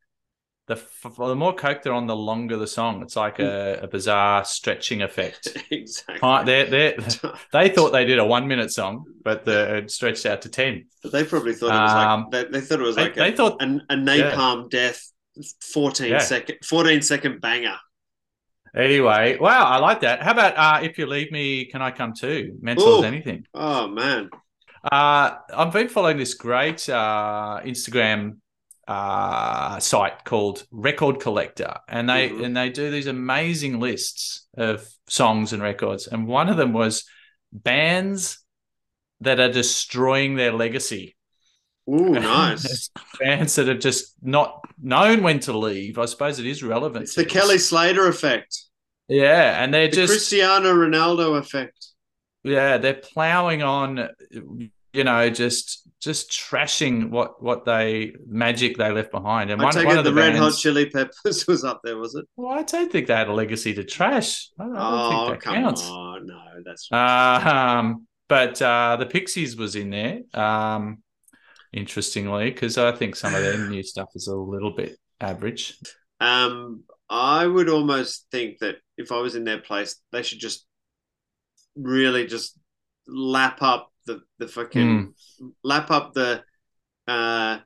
the 0.68 0.76
f- 0.76 1.16
the 1.18 1.36
more 1.36 1.54
coke 1.54 1.82
they're 1.84 1.94
on, 1.94 2.08
the 2.08 2.16
longer 2.16 2.56
the 2.58 2.68
song. 2.68 3.02
It's 3.02 3.16
like 3.18 3.40
a, 3.40 3.80
a 3.82 3.88
bizarre 3.88 4.46
stretching 4.46 5.02
effect. 5.02 5.58
exactly. 5.72 6.46
They 6.46 6.64
they 6.70 6.98
they 7.52 7.70
thought 7.70 7.92
they 7.92 8.06
did 8.06 8.20
a 8.20 8.26
one 8.26 8.48
minute 8.48 8.72
song, 8.72 9.06
but 9.24 9.44
the, 9.46 9.78
it 9.78 9.92
stretched 9.92 10.26
out 10.26 10.42
to 10.44 10.50
ten. 10.50 10.86
But 11.02 11.12
they 11.12 11.24
probably 11.26 11.54
thought 11.54 11.68
it 11.76 11.82
was 11.82 11.92
Um, 11.92 12.22
like 12.22 12.32
they, 12.52 12.60
they 12.60 12.66
thought 12.66 12.80
it 12.80 12.84
was 12.84 12.96
they- 12.96 13.02
like 13.04 13.16
they 13.16 13.34
a, 13.34 13.36
thought- 13.36 13.62
a, 13.62 13.66
a 13.90 13.96
napalm 13.96 14.70
death 14.70 15.12
14 15.74 16.10
Yeah. 16.12 16.20
second 16.20 16.58
14 16.64 17.02
second 17.02 17.42
banger. 17.42 17.76
Anyway, 18.76 19.38
wow, 19.40 19.66
I 19.66 19.78
like 19.78 20.02
that. 20.02 20.24
How 20.24 20.32
about 20.32 20.58
uh, 20.58 20.84
if 20.84 20.98
you 20.98 21.06
leave 21.06 21.32
me, 21.32 21.66
can 21.66 21.82
I 21.82 21.92
come 21.92 22.14
too? 22.14 22.58
Mental 22.62 23.00
as 23.00 23.04
anything. 23.04 23.46
Oh 23.54 23.88
man, 23.88 24.30
Uh, 24.92 25.36
I've 25.56 25.72
been 25.72 25.90
following 25.90 26.18
this 26.18 26.34
great 26.34 26.90
uh, 26.90 27.60
Instagram 27.64 28.38
uh, 28.88 29.80
site 29.80 30.26
called 30.26 30.66
Record 30.72 31.20
Collector, 31.20 31.74
and 31.88 32.10
they 32.10 32.30
Mhm. 32.30 32.44
and 32.46 32.58
they 32.58 32.70
do 32.70 32.92
these 32.92 33.08
amazing 33.08 33.80
lists 33.80 34.48
of 34.58 34.88
songs 35.08 35.54
and 35.54 35.62
records. 35.62 36.08
And 36.08 36.28
one 36.28 36.50
of 36.50 36.58
them 36.58 36.74
was 36.74 37.06
bands 37.52 38.40
that 39.22 39.40
are 39.40 39.52
destroying 39.52 40.36
their 40.36 40.52
legacy. 40.52 41.16
ooh, 41.90 42.10
nice. 42.20 42.90
bands 43.20 43.56
that 43.56 43.68
have 43.68 43.80
just 43.80 44.16
not 44.22 44.62
known 44.82 45.22
when 45.24 45.40
to 45.42 45.58
leave. 45.58 45.98
I 46.00 46.06
suppose 46.06 46.40
it 46.40 46.46
is 46.46 46.64
relevant. 46.64 47.04
it's 47.04 47.16
the. 47.16 47.26
Kelly 47.26 47.58
Slater 47.58 48.08
effect, 48.08 48.58
Yeah, 49.10 49.62
and 49.64 49.74
they're 49.74 49.90
the 49.90 49.96
just 49.96 50.14
Cristiano 50.14 50.74
Ronaldo 50.74 51.38
effect. 51.38 51.88
yeah 52.46 52.78
they're 52.78 52.94
plowing 53.14 53.64
on 53.64 54.10
you 54.94 55.04
know 55.06 55.30
just 55.30 55.83
just 56.04 56.32
trashing 56.32 57.10
what 57.10 57.42
what 57.42 57.66
they 57.66 58.14
magic 58.28 58.78
they 58.78 58.92
left 58.92 59.12
behind. 59.12 59.52
And 59.52 59.62
I 59.62 59.66
one, 59.66 59.74
take 59.74 59.86
one 59.86 59.98
it 59.98 60.00
of 60.00 60.06
the, 60.06 60.12
the 60.12 60.16
Red 60.16 60.36
Hot 60.36 60.54
Chili 60.56 60.90
Peppers 60.90 61.48
was 61.48 61.64
up 61.64 61.82
there, 61.84 61.98
was 61.98 62.16
it? 62.16 62.26
well 62.36 62.58
i 62.58 62.64
don't 62.64 62.92
think 62.92 63.08
they 63.08 63.16
had 63.16 63.28
a 63.30 63.34
legacy 63.34 63.74
to 63.76 63.84
trash. 63.84 64.50
I 64.60 64.64
don't, 64.66 64.76
I 64.76 64.90
don't 64.90 65.06
Oh, 65.06 65.10
think 65.10 65.26
that 65.28 65.42
come 65.42 65.56
counts. 65.56 65.82
on, 65.82 66.28
no, 66.28 66.42
that's 66.66 66.88
uh, 66.92 66.96
um 66.98 68.08
but 68.28 68.62
uh 68.62 68.98
the 69.00 69.06
pixies 69.06 69.56
was 69.56 69.76
in 69.76 69.90
there 69.90 70.22
um 70.34 71.04
interestingly 71.74 72.52
because 72.52 72.78
i 72.78 72.92
think 72.92 73.16
some 73.16 73.36
of 73.36 73.44
their 73.44 73.58
new 73.58 73.84
stuff 73.84 74.10
is 74.16 74.28
a 74.28 74.36
little 74.36 74.72
bit 74.72 74.98
average. 75.22 75.78
Um, 76.20 76.84
I 77.10 77.46
would 77.46 77.70
almost 77.70 78.28
think 78.32 78.60
that 78.60 78.78
if 78.98 79.12
I 79.12 79.20
was 79.20 79.36
in 79.36 79.44
their 79.44 79.60
place, 79.60 79.98
they 80.12 80.24
should 80.24 80.40
just 80.40 80.66
really 81.76 82.28
just 82.28 82.58
lap 83.08 83.62
up 83.62 83.92
the 84.06 84.22
the 84.40 84.48
fucking 84.48 85.14
lap 85.64 85.92
up 85.92 86.14
the 86.14 86.44
uh, 87.08 87.60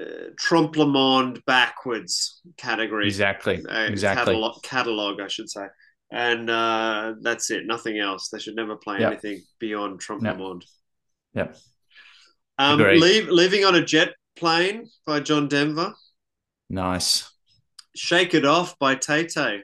uh 0.00 0.04
trompe 0.38 0.76
le 0.76 0.86
monde 0.86 1.42
backwards 1.46 2.40
category. 2.56 3.06
exactly 3.06 3.62
Uh, 3.68 3.80
exactly 3.84 4.24
Catalog, 4.34 4.62
catalog, 4.62 5.20
I 5.20 5.28
should 5.28 5.50
say. 5.50 5.66
And 6.10 6.50
uh, 6.50 7.14
that's 7.22 7.50
it. 7.50 7.64
Nothing 7.66 7.98
else. 7.98 8.28
They 8.28 8.38
should 8.38 8.54
never 8.56 8.76
play 8.76 9.00
Yep. 9.00 9.12
anything 9.12 9.42
beyond 9.58 10.00
trompe 10.00 10.24
Yep. 10.24 10.34
le 10.34 10.38
monde. 10.38 10.64
Yep. 11.34 11.56
Um, 12.58 12.78
leave, 12.78 13.28
leaving 13.28 13.64
on 13.64 13.74
a 13.74 13.84
jet 13.84 14.10
plane 14.36 14.88
by 15.06 15.20
John 15.20 15.48
Denver. 15.48 15.94
nice 16.68 17.30
Shake 17.96 18.34
It 18.34 18.44
Off 18.44 18.78
by 18.78 18.94
Tay 18.94 19.26
Tay. 19.26 19.62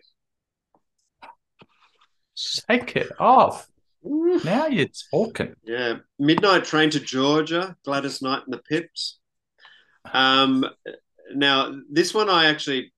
shake 2.35 2.97
it 2.97 3.11
off 3.19 3.67
now 4.03 4.67
you're 4.67 4.87
talking 5.11 5.55
Yeah. 5.65 5.97
Midnight 6.19 6.65
Train 6.65 6.91
to 6.91 7.01
Georgia, 7.01 7.77
Gladys 7.85 8.23
Knight 8.23 8.43
and 8.45 8.53
the 8.55 8.59
Pips. 8.69 9.19
Um, 10.13 10.65
now, 11.35 11.75
this 11.91 12.15
one 12.15 12.31
I 12.31 12.47
actually 12.47 12.93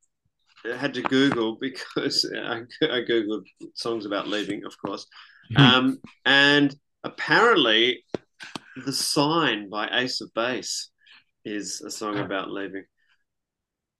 had 0.64 0.94
to 0.94 1.02
Google 1.02 1.56
because 1.60 2.30
I, 2.36 2.60
I 2.82 3.00
Googled 3.08 3.44
songs 3.74 4.06
about 4.06 4.28
leaving, 4.28 4.64
of 4.64 4.74
course. 4.84 5.06
Um, 5.56 5.98
and 6.24 6.74
apparently, 7.02 8.04
The 8.84 8.92
Sign 8.92 9.68
by 9.68 9.88
Ace 9.92 10.20
of 10.20 10.32
Base 10.34 10.90
is 11.44 11.80
a 11.80 11.90
song 11.90 12.18
about 12.18 12.50
leaving. 12.50 12.84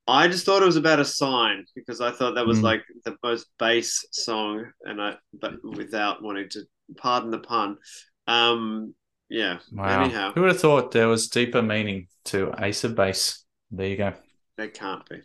I 0.07 0.29
just 0.29 0.45
thought 0.45 0.63
it 0.63 0.67
was 0.67 0.77
about 0.77 1.01
a 1.01 1.05
sign 1.05 1.65
because 1.75 2.01
I 2.01 2.11
thought 2.11 2.35
that 2.35 2.47
was 2.47 2.59
Mm. 2.59 2.65
like 2.65 2.83
the 3.05 3.17
most 3.23 3.47
base 3.59 4.05
song, 4.13 4.67
and 4.83 5.01
I 5.01 5.17
but 5.33 5.55
without 5.65 6.23
wanting 6.23 6.49
to 6.51 6.65
pardon 6.97 7.31
the 7.31 7.39
pun. 7.39 7.79
Um, 8.27 8.95
yeah. 9.29 9.59
Wow. 9.73 10.03
Anyhow, 10.03 10.33
Who 10.35 10.43
would 10.43 10.53
have 10.53 10.61
thought 10.61 10.91
there 10.93 11.09
was 11.09 11.29
deeper 11.29 11.63
meaning 11.63 12.09
to 12.27 12.53
Ace 12.59 12.85
of 12.85 12.95
Base? 12.95 13.45
There 13.71 13.87
you 13.87 13.97
go. 13.97 14.13
there 14.57 14.69
can't 14.69 15.09
be. 15.09 15.21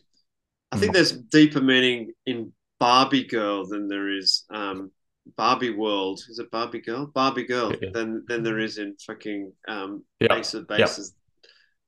I 0.72 0.78
think 0.78 0.94
there's 0.94 1.12
deeper 1.12 1.62
meaning 1.62 2.12
in 2.26 2.52
Barbie 2.80 3.24
Girl 3.26 3.66
than 3.66 3.88
there 3.88 4.10
is 4.10 4.44
um, 4.50 4.92
Barbie 5.38 5.70
World. 5.74 6.22
Is 6.30 6.40
it 6.40 6.52
Barbie 6.52 6.82
Girl? 6.82 7.06
Barbie 7.08 7.46
Girl. 7.46 7.74
Yeah. 7.82 7.90
Than 7.94 8.24
than 8.28 8.44
there 8.44 8.60
is 8.60 8.78
in 8.78 8.96
fucking 9.06 9.54
um, 9.68 10.04
Yep. 10.20 10.32
Ace 10.34 10.54
of 10.54 10.66
Yep. 10.70 10.80
Bases. 10.80 11.14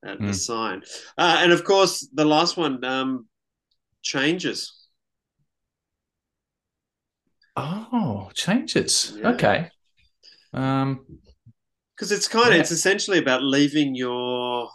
At 0.04 0.18
the 0.20 0.26
Mm. 0.26 0.34
sign, 0.34 0.82
uh, 1.18 1.38
and 1.40 1.50
of 1.50 1.64
course 1.64 2.08
the 2.14 2.24
last 2.24 2.56
one 2.56 2.84
um, 2.84 3.26
changes. 4.02 4.77
Oh, 7.92 8.30
changes. 8.34 9.14
Yeah. 9.18 9.30
Okay. 9.30 9.68
Um, 10.52 11.04
because 11.96 12.12
it's 12.12 12.28
kind 12.28 12.48
of 12.48 12.54
Yeah. 12.54 12.60
it's 12.60 12.70
essentially 12.70 13.18
about 13.18 13.42
leaving 13.42 13.94
your 13.94 14.68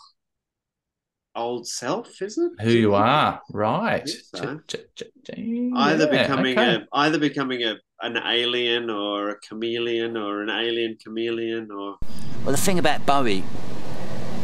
old 1.36 1.68
self, 1.68 2.22
is 2.22 2.38
it? 2.38 2.52
who 2.62 2.70
you 2.72 2.94
are, 2.96 3.42
right? 3.52 4.04
Yes, 4.06 4.30
sir. 4.36 4.64
Ch- 4.68 4.76
ch- 4.96 5.04
ch- 5.26 5.40
Either 5.76 6.06
yeah, 6.12 6.24
becoming 6.24 6.58
okay. 6.60 6.76
a 6.76 6.88
either 6.94 7.18
becoming 7.18 7.64
a 7.64 7.76
an 8.02 8.18
alien 8.18 8.90
or 8.90 9.30
a 9.30 9.40
chameleon 9.40 10.18
or 10.18 10.42
an 10.44 10.50
alien 10.50 10.98
chameleon 11.02 11.70
or 11.72 11.96
Well, 12.44 12.52
the 12.52 12.58
thing 12.58 12.78
about 12.78 13.06
Bowie, 13.06 13.44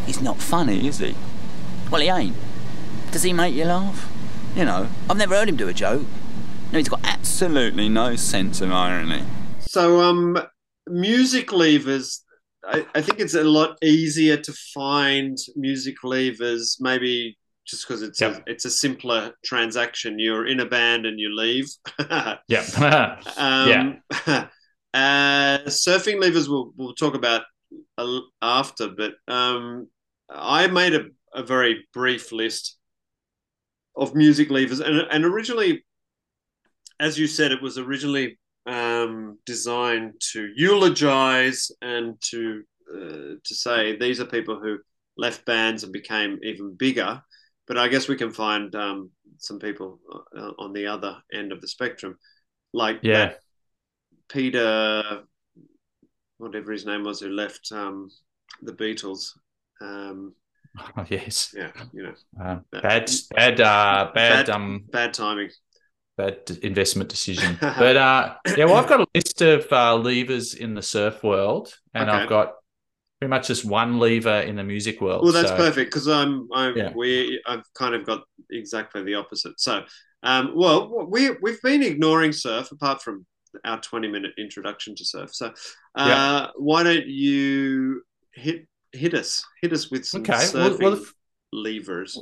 he's 0.06 0.22
not 0.22 0.38
funny, 0.38 0.88
is 0.88 1.00
he? 1.00 1.14
Well, 1.92 2.02
he 2.02 2.08
ain't. 2.08 2.36
Does 3.12 3.24
he 3.24 3.34
make 3.34 3.54
you 3.54 3.66
laugh? 3.66 4.10
You 4.56 4.66
know, 4.66 4.88
I've 5.10 5.18
never 5.18 5.36
heard 5.36 5.50
him 5.50 5.58
do 5.58 5.68
a 5.68 5.74
joke. 5.74 6.06
No, 6.72 6.78
he's 6.78 6.90
got 6.90 7.02
absolutely 7.04 7.90
no 7.90 8.16
sense 8.16 8.62
of 8.62 8.72
irony. 8.72 9.24
so 9.60 10.00
um 10.02 10.38
music 10.88 11.52
levers. 11.52 12.24
I, 12.66 12.86
I 12.94 13.02
think 13.02 13.20
it's 13.20 13.36
a 13.36 13.44
lot 13.44 13.78
easier 13.84 14.38
to 14.38 14.54
find 14.74 15.38
music 15.56 15.96
levers, 16.04 16.78
maybe 16.80 17.38
just 17.66 17.88
because 17.88 18.02
it's 18.02 18.20
Yep. 18.22 18.36
a 18.48 18.52
it's 18.52 18.66
a 18.66 18.70
simpler 18.70 19.34
transaction. 19.46 20.20
You're 20.20 20.46
in 20.48 20.60
a 20.60 20.66
band 20.66 21.06
and 21.06 21.20
you 21.20 21.36
leave. 21.36 21.68
Yeah. 22.48 23.18
Um, 23.38 24.02
uh, 24.94 25.60
surfing 25.68 26.20
levers 26.22 26.50
we'll, 26.50 26.72
we'll 26.78 26.96
talk 26.96 27.16
about 27.16 27.44
after, 28.42 28.90
but 28.90 29.14
um, 29.28 29.88
I 30.30 30.68
made 30.68 30.96
a, 30.96 31.06
a 31.34 31.44
very 31.44 31.86
brief 31.94 32.32
list 32.32 32.78
of 33.96 34.16
music 34.16 34.50
levers, 34.50 34.80
and, 34.80 35.00
and 35.12 35.26
originally, 35.26 35.84
as 37.00 37.18
you 37.18 37.28
said, 37.28 37.52
it 37.52 37.62
was 37.62 37.78
originally 37.78 38.38
um, 38.66 39.38
designed 39.46 40.14
to 40.34 40.52
eulogize 40.56 41.72
and 41.82 42.16
to 42.32 42.64
uh, 42.94 43.36
to 43.44 43.56
say 43.56 43.98
these 43.98 44.20
are 44.20 44.26
people 44.26 44.60
who 44.60 44.80
left 45.18 45.46
bands 45.46 45.84
and 45.84 45.94
became 45.94 46.40
even 46.44 46.76
bigger. 46.76 47.22
But 47.68 47.78
I 47.78 47.88
guess 47.88 48.08
we 48.08 48.16
can 48.16 48.32
find 48.32 48.74
um, 48.76 49.12
some 49.38 49.60
people 49.60 50.00
uh, 50.36 50.52
on 50.58 50.74
the 50.74 50.88
other 50.88 51.18
end 51.32 51.52
of 51.52 51.62
the 51.62 51.68
spectrum, 51.68 52.18
like 52.74 53.00
Yeah. 53.04 53.34
Peter, 54.28 55.24
whatever 56.38 56.72
his 56.72 56.86
name 56.86 57.04
was, 57.04 57.20
who 57.20 57.30
left 57.30 57.72
um, 57.72 58.10
the 58.62 58.74
Beatles. 58.74 59.32
Um, 59.82 60.34
Oh, 60.98 61.06
yes. 61.10 61.54
yeah, 61.56 61.72
you 61.94 62.04
know, 62.04 62.14
Uh, 62.40 62.60
bad, 62.72 63.10
bad, 63.36 63.60
uh, 63.62 64.12
bad, 64.14 64.46
Bad- 64.46 64.50
um, 64.50 64.84
bad 64.92 65.14
timing. 65.14 65.50
Bad 66.20 66.58
investment 66.64 67.10
decision. 67.10 67.58
but 67.62 67.96
uh, 67.98 68.36
yeah, 68.58 68.66
well, 68.66 68.76
I've 68.76 68.90
got 68.90 69.00
a 69.02 69.08
list 69.16 69.42
of 69.42 69.66
uh, 69.72 69.96
levers 69.96 70.54
in 70.54 70.74
the 70.76 70.82
surf 70.82 71.24
world, 71.24 71.74
and 71.94 72.10
Okay. 72.10 72.18
I've 72.20 72.30
got 72.30 72.54
pretty 73.20 73.30
much 73.30 73.48
just 73.48 73.64
one 73.66 74.00
lever 74.00 74.40
in 74.42 74.56
the 74.58 74.64
music 74.64 75.00
world. 75.02 75.24
Well, 75.24 75.32
that's 75.34 75.50
so- 75.50 75.56
perfect 75.58 75.92
because 75.92 76.08
I'm, 76.08 76.48
I'm, 76.54 76.76
Yeah. 76.78 76.92
we, 76.96 77.42
I've 77.48 77.64
kind 77.74 77.96
of 77.96 78.06
got 78.06 78.22
exactly 78.52 79.04
the 79.04 79.16
opposite. 79.16 79.60
So, 79.60 79.84
um, 80.24 80.52
well, 80.56 81.08
we 81.08 81.32
we've 81.42 81.62
been 81.62 81.84
ignoring 81.84 82.34
surf 82.34 82.72
apart 82.72 83.02
from 83.02 83.26
our 83.66 83.80
20 83.80 84.08
minute 84.10 84.32
introduction 84.38 84.96
to 84.96 85.06
surf. 85.06 85.34
So, 85.34 85.48
uh, 85.96 86.06
Yeah. 86.08 86.48
why 86.58 86.84
don't 86.84 87.08
you 87.08 88.04
hit 88.34 88.68
hit 88.92 89.14
us, 89.14 89.44
hit 89.62 89.72
us 89.72 89.90
with 89.92 90.06
some 90.06 90.22
Okay, 90.22 90.34
surfing 90.34 90.80
well- 90.80 90.92
well, 90.92 91.02
if- 91.02 91.14
levers. 91.54 92.20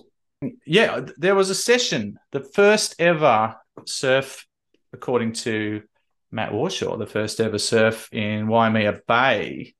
yeah, 0.66 1.02
there 1.18 1.34
was 1.36 1.50
a 1.50 1.56
session, 1.56 2.20
the 2.32 2.42
first 2.42 2.96
ever 3.00 3.56
surf, 3.86 4.46
according 4.94 5.34
to 5.34 5.84
Matt 6.32 6.52
Warshaw, 6.52 6.98
the 6.98 7.06
first 7.08 7.40
ever 7.40 7.58
surf 7.60 8.10
in 8.12 8.48
Waimea 8.48 9.00
Bay 9.08 9.74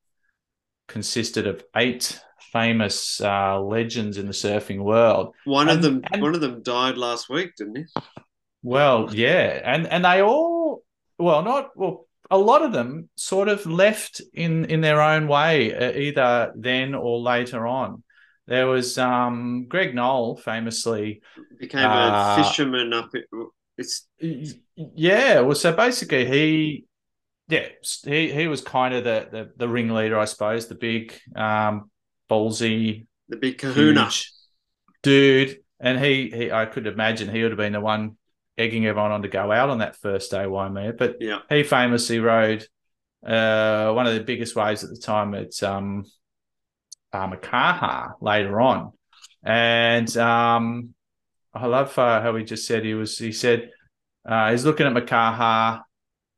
consisted 0.88 1.48
of 1.48 1.64
eight 1.76 2.20
famous 2.54 3.20
uh, 3.22 3.60
legends 3.60 4.18
in 4.18 4.26
the 4.26 4.32
surfing 4.32 4.80
world. 4.80 5.36
One 5.44 5.70
of 5.70 5.82
them, 5.82 6.02
and- 6.12 6.22
one 6.22 6.34
of 6.36 6.42
them 6.42 6.64
died 6.64 6.98
last 6.98 7.30
week, 7.30 7.56
didn't 7.58 7.78
he? 7.78 7.84
Well, 8.64 9.10
yeah, 9.14 9.62
and 9.64 9.88
and 9.88 10.04
they 10.04 10.22
all, 10.22 10.84
well, 11.18 11.44
not 11.44 11.70
well, 11.76 12.08
a 12.32 12.38
lot 12.38 12.64
of 12.64 12.72
them 12.74 13.10
sort 13.16 13.48
of 13.50 13.66
left 13.66 14.22
in 14.34 14.66
in 14.66 14.82
their 14.82 15.02
own 15.02 15.28
way, 15.28 15.74
uh, 15.74 15.92
either 15.98 16.52
then 16.56 16.96
or 16.96 17.20
later 17.20 17.68
on. 17.68 18.04
There 18.48 18.68
was 18.68 18.98
um, 18.98 19.66
Greg 19.68 19.94
Noll, 19.94 20.38
famously. 20.38 21.22
Became 21.60 21.86
Uh, 21.86 22.36
a 22.38 22.44
fisherman 22.44 22.94
up 22.94 23.12
It's 23.78 24.08
Yeah, 24.76 25.42
well, 25.42 25.56
so 25.56 25.74
basically 25.76 26.26
he, 26.26 26.86
yeah, 27.48 27.68
he 28.04 28.32
he 28.32 28.48
was 28.48 28.62
kind 28.62 28.94
of 28.94 29.04
the 29.04 29.28
the, 29.32 29.52
the 29.58 29.68
ringleader, 29.70 30.18
I 30.18 30.26
suppose, 30.26 30.68
the 30.68 30.76
big, 30.76 31.14
um, 31.36 31.90
ballsy, 32.30 33.08
the 33.30 33.38
big 33.38 33.58
kahuna. 33.58 34.10
dude, 35.04 35.60
and 35.80 36.00
he 36.00 36.30
he 36.30 36.52
I 36.52 36.66
could 36.66 36.88
imagine 36.88 37.30
he 37.30 37.42
would 37.44 37.52
have 37.52 37.58
been 37.58 37.74
the 37.74 37.82
one 37.82 38.18
egging 38.58 38.86
everyone 38.88 39.12
on 39.12 39.22
to 39.22 39.28
go 39.28 39.52
out 39.52 39.70
on 39.70 39.80
that 39.80 39.96
first 39.96 40.32
day 40.32 40.46
Waimea, 40.48 40.94
but 40.94 41.18
Yeah. 41.20 41.40
he 41.50 41.64
famously 41.64 42.20
rode 42.20 42.66
uh, 43.26 43.92
one 43.94 44.08
of 44.08 44.16
the 44.16 44.24
biggest 44.24 44.56
waves 44.56 44.84
at 44.84 44.90
the 44.90 44.98
time 44.98 45.34
at 45.36 45.62
um, 45.64 46.06
uh, 47.14 47.28
Makaha 47.28 48.14
later 48.22 48.60
on, 48.60 48.94
and 49.44 50.16
um, 50.18 50.94
I 51.58 51.66
love 51.68 51.98
uh, 51.98 52.22
how 52.22 52.36
he 52.36 52.44
just 52.44 52.66
said 52.68 52.84
he 52.86 52.94
was. 52.94 53.18
He 53.18 53.32
said 53.32 53.70
uh, 54.28 54.52
he's 54.52 54.66
looking 54.66 54.88
at 54.88 54.94
Makaha, 54.94 55.82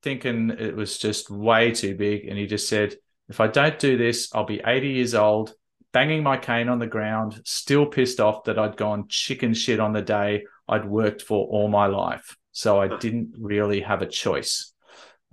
thinking 0.04 0.52
it 0.52 0.76
was 0.76 0.98
just 0.98 1.30
way 1.30 1.72
too 1.72 1.96
big, 1.96 2.26
and 2.28 2.38
he 2.38 2.46
just 2.48 2.68
said, 2.70 2.96
"If 3.28 3.40
I 3.40 3.48
don't 3.48 3.78
do 3.80 3.98
this, 3.98 4.34
I'll 4.34 4.46
be 4.46 4.62
80 4.66 4.90
years 4.90 5.16
old." 5.16 5.54
Banging 5.92 6.22
my 6.22 6.38
cane 6.38 6.70
on 6.70 6.78
the 6.78 6.86
ground, 6.86 7.42
still 7.46 7.88
pissed 7.88 8.20
off 8.20 8.44
that 8.44 8.60
I'd 8.60 8.78
gone 8.78 9.06
chicken 9.08 9.56
shit 9.56 9.80
on 9.80 9.92
the 9.92 10.04
day 10.04 10.44
I'd 10.68 10.86
worked 10.86 11.24
for 11.24 11.48
all 11.48 11.68
my 11.68 11.88
life. 11.88 12.38
So 12.52 12.80
I 12.80 12.96
didn't 12.98 13.34
really 13.40 13.82
have 13.82 14.04
a 14.04 14.06
choice. 14.06 14.72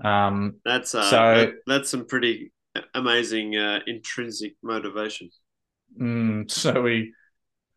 Um, 0.03 0.55
That's 0.65 0.95
uh, 0.95 1.03
So- 1.11 1.35
that- 1.35 1.55
that's 1.67 1.91
some 1.91 2.07
pretty 2.07 2.53
amazing 2.95 3.57
uh, 3.57 3.81
intrinsic 3.87 4.55
motivation. 4.63 5.29
Mm, 6.01 6.51
so 6.51 6.87
he 6.87 7.11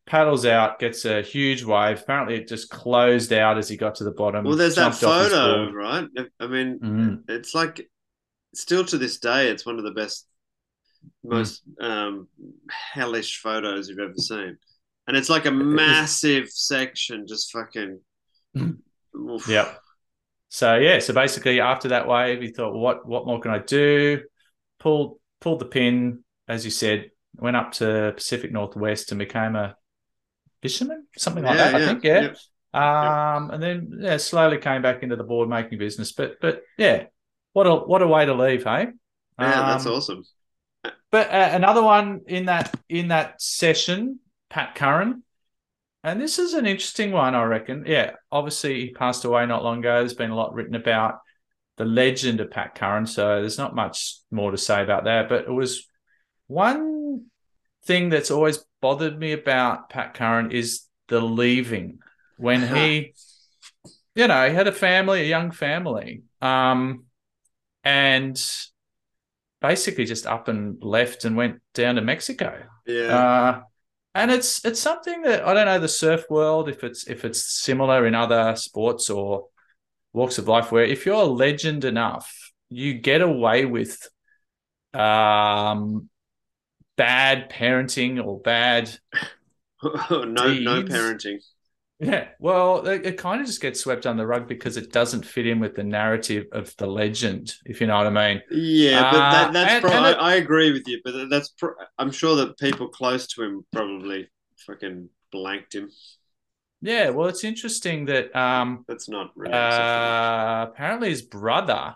paddles 0.09 0.45
out, 0.45 0.79
gets 0.79 1.05
a 1.05 1.21
huge 1.21 1.63
wave. 1.63 2.01
Apparently, 2.01 2.35
it 2.35 2.47
just 2.47 2.69
closed 2.69 3.31
out 3.31 3.57
as 3.59 3.69
he 3.69 3.77
got 3.77 3.95
to 3.95 4.03
the 4.03 4.11
bottom. 4.11 4.43
Well, 4.43 4.55
there's 4.57 4.75
that 4.75 4.91
jumped 4.99 5.03
off 5.03 5.23
his 5.23 5.31
photo, 5.31 5.71
right? 5.71 6.07
I 6.39 6.47
mean, 6.47 6.79
Mm. 6.79 7.23
it's 7.29 7.53
like 7.53 7.89
still 8.55 8.83
to 8.85 8.97
this 8.97 9.19
day, 9.19 9.49
it's 9.49 9.65
one 9.65 9.77
of 9.77 9.83
the 9.83 9.91
best, 9.91 10.25
Mm. 11.25 11.29
most 11.29 11.63
um, 11.79 12.27
hellish 12.69 13.39
photos 13.39 13.87
you've 13.87 13.99
ever 13.99 14.15
seen, 14.17 14.57
and 15.07 15.15
it's 15.15 15.29
like 15.29 15.45
a 15.45 15.51
massive 15.51 16.49
section, 16.49 17.27
just 17.27 17.51
fucking. 17.51 17.99
Oof. 18.57 19.47
Yep. 19.47 19.79
So 20.49 20.75
yeah, 20.77 20.97
so 20.99 21.13
basically 21.13 21.59
after 21.61 21.89
that 21.89 22.07
wave, 22.07 22.41
he 22.41 22.47
thought, 22.49 22.73
what 22.73 23.07
what 23.07 23.27
more 23.27 23.39
can 23.39 23.51
I 23.51 23.59
do? 23.59 24.23
Pulled 24.79 25.19
pulled 25.39 25.59
the 25.59 25.65
pin, 25.65 26.23
as 26.47 26.65
you 26.65 26.71
said, 26.71 27.11
went 27.35 27.55
up 27.55 27.71
to 27.73 28.13
Pacific 28.15 28.51
Northwest 28.51 29.11
and 29.11 29.19
became 29.19 29.55
a 29.55 29.75
fisherman, 30.61 31.07
something 31.17 31.43
like 31.43 31.57
Yeah, 31.57 31.71
that. 31.71 31.75
I 31.75 31.85
think, 31.85 32.03
yeah. 32.03 32.21
yep. 32.21 32.37
Um, 32.73 33.51
and 33.51 33.63
then 33.63 33.97
yeah, 34.01 34.17
slowly 34.17 34.57
came 34.59 34.81
back 34.81 35.03
into 35.03 35.15
the 35.15 35.23
board 35.23 35.49
making 35.49 35.79
business. 35.79 36.11
But 36.11 36.39
but 36.41 36.63
yeah, 36.77 37.05
what 37.53 37.67
a 37.67 37.75
what 37.75 38.01
a 38.01 38.07
way 38.07 38.25
to 38.25 38.33
leave, 38.33 38.63
hey? 38.63 38.89
Yeah, 39.39 39.63
that's 39.63 39.85
Um, 39.85 39.85
awesome. 39.85 40.23
But 41.11 41.29
uh, 41.31 41.49
another 41.53 41.81
one 41.83 42.21
in 42.27 42.45
that 42.45 42.73
in 42.87 43.07
that 43.09 43.41
session, 43.41 44.19
Pat 44.49 44.75
Curran, 44.75 45.23
and 46.03 46.21
this 46.21 46.39
is 46.39 46.53
an 46.53 46.65
interesting 46.65 47.11
one, 47.11 47.35
I 47.35 47.43
reckon. 47.43 47.85
Yeah, 47.87 48.13
obviously 48.31 48.81
he 48.81 48.91
passed 48.93 49.25
away 49.25 49.45
not 49.45 49.63
long 49.63 49.79
ago. 49.79 49.99
There's 49.99 50.13
been 50.13 50.31
a 50.31 50.35
lot 50.35 50.53
written 50.53 50.75
about 50.75 51.19
the 51.77 51.85
legend 51.85 52.41
of 52.41 52.51
Pat 52.51 52.75
Curran, 52.75 53.07
so 53.07 53.41
there's 53.41 53.57
not 53.57 53.75
much 53.75 54.17
more 54.31 54.51
to 54.51 54.57
say 54.57 54.83
about 54.83 55.05
that. 55.05 55.29
But 55.29 55.45
it 55.45 55.51
was 55.51 55.87
one 56.47 57.25
thing 57.85 58.09
that's 58.09 58.31
always 58.31 58.63
bothered 58.81 59.17
me 59.19 59.33
about 59.33 59.89
Pat 59.89 60.13
Curran 60.13 60.51
is 60.51 60.83
the 61.07 61.19
leaving 61.19 61.99
when 62.37 62.75
he, 62.75 63.13
you 64.15 64.27
know, 64.27 64.47
he 64.47 64.55
had 64.55 64.67
a 64.67 64.71
family, 64.71 65.21
a 65.21 65.25
young 65.25 65.51
family, 65.51 66.23
um, 66.41 67.05
and 67.83 68.41
basically 69.61 70.05
just 70.05 70.25
up 70.25 70.47
and 70.47 70.81
left 70.81 71.25
and 71.25 71.35
went 71.35 71.61
down 71.73 71.95
to 71.95 72.01
Mexico. 72.01 72.63
Yeah. 72.85 73.17
Uh, 73.17 73.61
and 74.15 74.31
it's 74.31 74.65
it's 74.65 74.79
something 74.79 75.21
that 75.21 75.45
I 75.45 75.53
don't 75.53 75.65
know 75.65 75.79
the 75.79 75.87
surf 75.87 76.25
world 76.29 76.67
if 76.67 76.83
it's 76.83 77.07
if 77.07 77.25
it's 77.25 77.61
similar 77.61 78.07
in 78.07 78.15
other 78.15 78.55
sports 78.55 79.09
or 79.09 79.47
walks 80.13 80.37
of 80.37 80.47
life 80.47 80.71
where 80.71 80.83
if 80.83 81.05
you're 81.05 81.15
a 81.15 81.23
legend 81.23 81.85
enough, 81.85 82.51
you 82.69 82.95
get 82.95 83.21
away 83.21 83.65
with 83.65 84.09
um 84.93 86.08
bad 86.99 87.49
parenting 87.49 88.23
or 88.23 88.39
bad 88.41 88.91
no, 89.83 90.25
no 90.27 90.83
parenting. 90.83 91.39
yeah, 92.01 92.27
well, 92.39 92.85
it, 92.87 93.05
it 93.05 93.17
kind 93.17 93.41
of 93.41 93.47
just 93.47 93.61
gets 93.61 93.79
swept 93.79 94.05
under 94.05 94.23
the 94.23 94.27
rug 94.27 94.47
because 94.47 94.77
it 94.77 94.91
doesn't 94.91 95.25
fit 95.25 95.47
in 95.47 95.59
with 95.59 95.75
the 95.75 95.83
narrative 95.83 96.45
of 96.51 96.75
the 96.77 96.87
legend, 96.87 97.53
if 97.65 97.79
you 97.81 97.87
know 97.87 97.97
what 97.97 98.07
I 98.07 98.09
mean. 98.09 98.41
Yeah, 98.51 99.11
but 99.11 99.17
Uh, 99.17 99.31
that, 99.31 99.53
that's 99.53 99.71
and- 99.73 99.81
pro- 99.83 99.91
and 99.93 100.05
I, 100.05 100.11
I 100.11 100.33
agree 100.35 100.71
with 100.71 100.87
you, 100.87 100.99
but 101.03 101.29
that's 101.29 101.49
pro- 101.49 101.75
I'm 101.97 102.11
sure 102.11 102.35
that 102.37 102.57
people 102.57 102.89
close 102.89 103.27
to 103.27 103.43
him 103.43 103.65
probably 103.71 104.29
fucking 104.67 105.09
blanked 105.31 105.75
him. 105.75 105.89
Yeah, 106.81 107.09
well, 107.09 107.27
it's 107.27 107.43
interesting 107.43 108.05
that 108.05 108.33
um, 108.35 108.85
That's 108.87 109.09
not 109.09 109.31
really 109.35 109.53
uh, 109.53 110.67
apparently 110.69 111.09
his 111.09 111.21
brother 111.21 111.95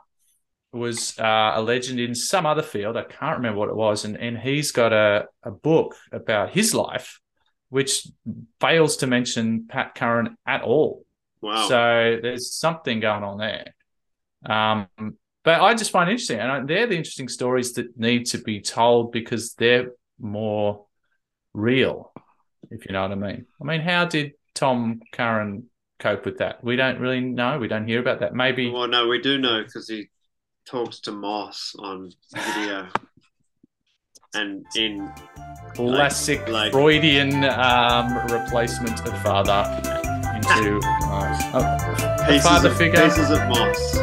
was 0.74 1.18
uh, 1.20 1.54
a 1.56 1.62
legend 1.62 2.00
in 2.00 2.16
some 2.16 2.46
other 2.46 2.64
field. 2.64 2.98
I 2.98 3.04
can't 3.04 3.38
remember 3.38 3.60
what 3.60 3.70
it 3.70 3.76
was, 3.76 4.06
and 4.06 4.18
and 4.18 4.38
he's 4.38 4.72
got 4.72 4.92
a 4.92 5.26
a 5.44 5.52
book 5.52 5.96
about 6.12 6.52
his 6.52 6.74
life, 6.74 7.20
which 7.70 8.08
fails 8.60 8.98
to 8.98 9.08
mention 9.08 9.68
Pat 9.68 9.96
Curran 9.96 10.36
at 10.46 10.64
all. 10.64 11.06
Wow. 11.42 11.68
So 11.68 12.20
there's 12.22 12.54
something 12.54 13.00
going 13.00 13.24
on 13.24 13.38
there. 13.38 13.76
Um, 14.46 14.88
but 15.44 15.62
I 15.62 15.74
just 15.74 15.92
find 15.92 16.10
it 16.10 16.14
interesting, 16.14 16.40
and 16.40 16.68
they're 16.68 16.88
the 16.88 16.96
interesting 16.96 17.28
stories 17.28 17.74
that 17.74 17.98
need 17.98 18.28
to 18.28 18.38
be 18.38 18.62
told 18.62 19.12
because 19.12 19.54
they're 19.56 19.92
more 20.20 20.86
real, 21.54 22.14
if 22.72 22.86
you 22.86 22.94
know 22.94 23.02
what 23.02 23.12
I 23.12 23.16
mean. 23.16 23.46
I 23.62 23.66
mean, 23.66 23.82
how 23.82 24.06
did 24.06 24.34
Tom 24.56 25.02
Curran 25.12 25.70
cope 26.00 26.26
with 26.26 26.38
that? 26.38 26.64
We 26.64 26.78
don't 26.78 27.00
really 27.00 27.20
know. 27.20 27.60
We 27.60 27.68
don't 27.68 27.88
hear 27.88 28.00
about 28.00 28.22
that. 28.22 28.34
Maybe 28.34 28.72
Well, 28.72 28.88
no, 28.88 29.08
we 29.08 29.22
do 29.22 29.38
know 29.38 29.64
because 29.64 29.90
he 29.90 30.08
talks 30.66 31.00
to 31.02 31.12
Moss 31.12 31.76
on 31.80 32.12
video, 32.34 32.88
and 34.34 34.66
in 34.76 35.12
classic 35.76 36.48
like- 36.48 36.72
Freudian 36.72 37.44
um, 37.46 38.16
replacement 38.28 39.00
of 39.08 39.22
father 39.22 39.64
into 40.36 40.80
uh, 40.84 42.18
a 42.22 42.26
pieces 42.28 42.44
father 42.44 42.70
of, 42.70 42.78
figure. 42.78 43.02
pieces 43.04 43.30
of 43.30 43.40
Moss. 43.48 43.98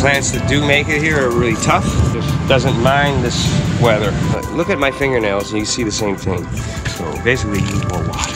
Plants 0.00 0.30
that 0.30 0.46
do 0.48 0.64
make 0.64 0.88
it 0.88 1.02
here 1.02 1.18
are 1.26 1.30
really 1.30 1.60
tough. 1.62 1.84
Just 2.12 2.48
doesn't 2.48 2.80
mind 2.82 3.24
this 3.24 3.48
weather. 3.82 4.12
But 4.32 4.48
look 4.52 4.70
at 4.70 4.78
my 4.78 4.92
fingernails 4.92 5.50
and 5.50 5.58
you 5.58 5.64
see 5.64 5.82
the 5.82 5.90
same 5.90 6.14
thing. 6.14 6.44
So 6.90 7.24
basically, 7.24 7.58
you 7.58 7.66
need 7.66 7.88
more 7.90 8.06
water. 8.06 8.32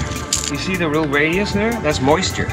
You 0.52 0.58
see 0.58 0.74
the 0.74 0.88
real 0.88 1.06
radius 1.06 1.52
there? 1.52 1.70
That's 1.80 2.00
moisture. 2.00 2.46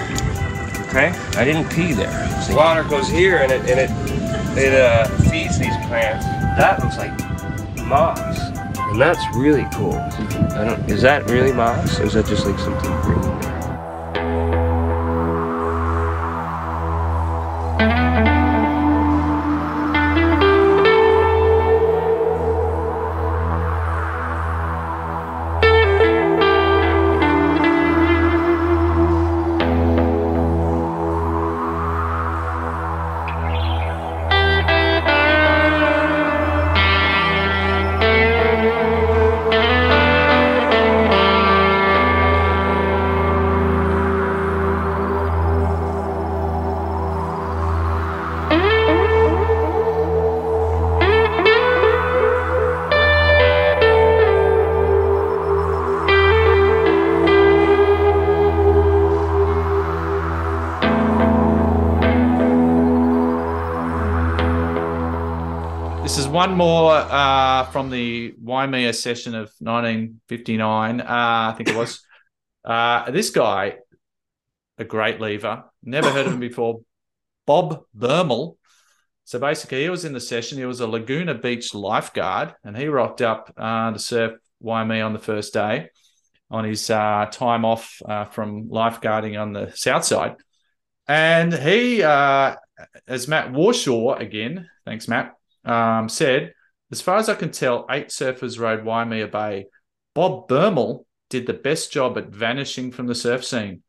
Okay? 0.90 1.10
I 1.36 1.44
didn't 1.44 1.70
pee 1.72 1.94
there. 1.94 2.30
So 2.44 2.56
water 2.56 2.84
goes 2.84 3.10
here 3.10 3.38
and 3.38 3.52
it 3.52 3.62
and 3.68 3.80
it 3.80 4.19
it 4.58 4.74
uh, 4.74 5.08
feeds 5.30 5.60
these 5.60 5.76
plants. 5.88 6.26
That 6.58 6.80
looks 6.84 6.98
like 6.98 7.18
moss, 7.86 8.40
and 8.78 9.00
that's 9.00 9.24
really 9.36 9.68
cool. 9.74 9.94
I 9.94 10.66
don't. 10.66 10.90
Is 10.90 11.02
that 11.02 11.30
really 11.30 11.54
moss, 11.54 12.00
or 12.00 12.04
is 12.04 12.14
that 12.14 12.26
just 12.26 12.46
like 12.46 12.60
something 12.60 12.92
green? 13.02 13.59
One 66.40 66.56
more 66.56 66.94
uh, 66.94 67.66
from 67.66 67.90
the 67.90 68.34
Waimea 68.42 68.94
session 68.94 69.36
of 69.36 69.52
1959. 69.60 71.02
Uh, 71.02 71.06
I 71.06 71.54
think 71.58 71.70
it 71.70 71.76
was. 71.76 72.02
Uh, 72.66 73.10
this 73.10 73.30
guy, 73.30 73.78
a 74.78 74.84
great 74.84 75.22
lever. 75.22 75.64
Never 75.82 76.12
heard 76.12 76.28
of 76.28 76.34
him 76.34 76.42
before. 76.42 76.82
Bob 77.48 77.86
Bermel. 77.98 78.58
So 79.24 79.40
basically, 79.40 79.84
he 79.84 79.90
was 79.90 80.04
in 80.04 80.12
the 80.12 80.20
session. 80.20 80.58
He 80.58 80.66
was 80.66 80.82
a 80.82 80.86
Laguna 80.86 81.36
Beach 81.36 81.74
lifeguard, 81.74 82.54
and 82.66 82.78
he 82.78 82.88
rocked 82.88 83.22
up 83.22 83.54
uh, 83.58 83.92
to 83.92 83.98
surf 83.98 84.34
Waimea 84.60 85.04
on 85.04 85.14
the 85.14 85.20
first 85.20 85.54
day 85.54 85.90
on 86.52 86.66
his 86.66 86.90
uh, 86.90 87.28
time 87.32 87.64
off 87.64 88.02
uh, 88.06 88.26
from 88.26 88.70
lifeguarding 88.70 89.42
on 89.42 89.54
the 89.54 89.72
south 89.74 90.04
side. 90.04 90.36
And 91.08 91.54
he, 91.54 92.04
uh, 92.04 92.58
as 93.08 93.28
Matt 93.28 93.54
Warshaw 93.54 94.20
again, 94.20 94.70
thanks 94.86 95.08
Matt, 95.08 95.34
um, 95.70 96.10
said, 96.10 96.54
as 96.92 97.02
far 97.02 97.18
as 97.18 97.30
I 97.30 97.36
can 97.36 97.52
tell, 97.52 97.86
eight 97.90 98.08
surfers 98.08 98.60
rode 98.60 98.84
Waimea 98.84 99.28
Bay. 99.28 99.68
Bob 100.16 100.50
Bermel 100.50 101.06
did 101.30 101.46
the 101.46 101.54
best 101.54 101.92
job 101.92 102.18
at 102.18 102.30
vanishing 102.30 102.92
from 102.92 103.06
the 103.06 103.16
surf 103.16 103.46
scene. 103.46 103.84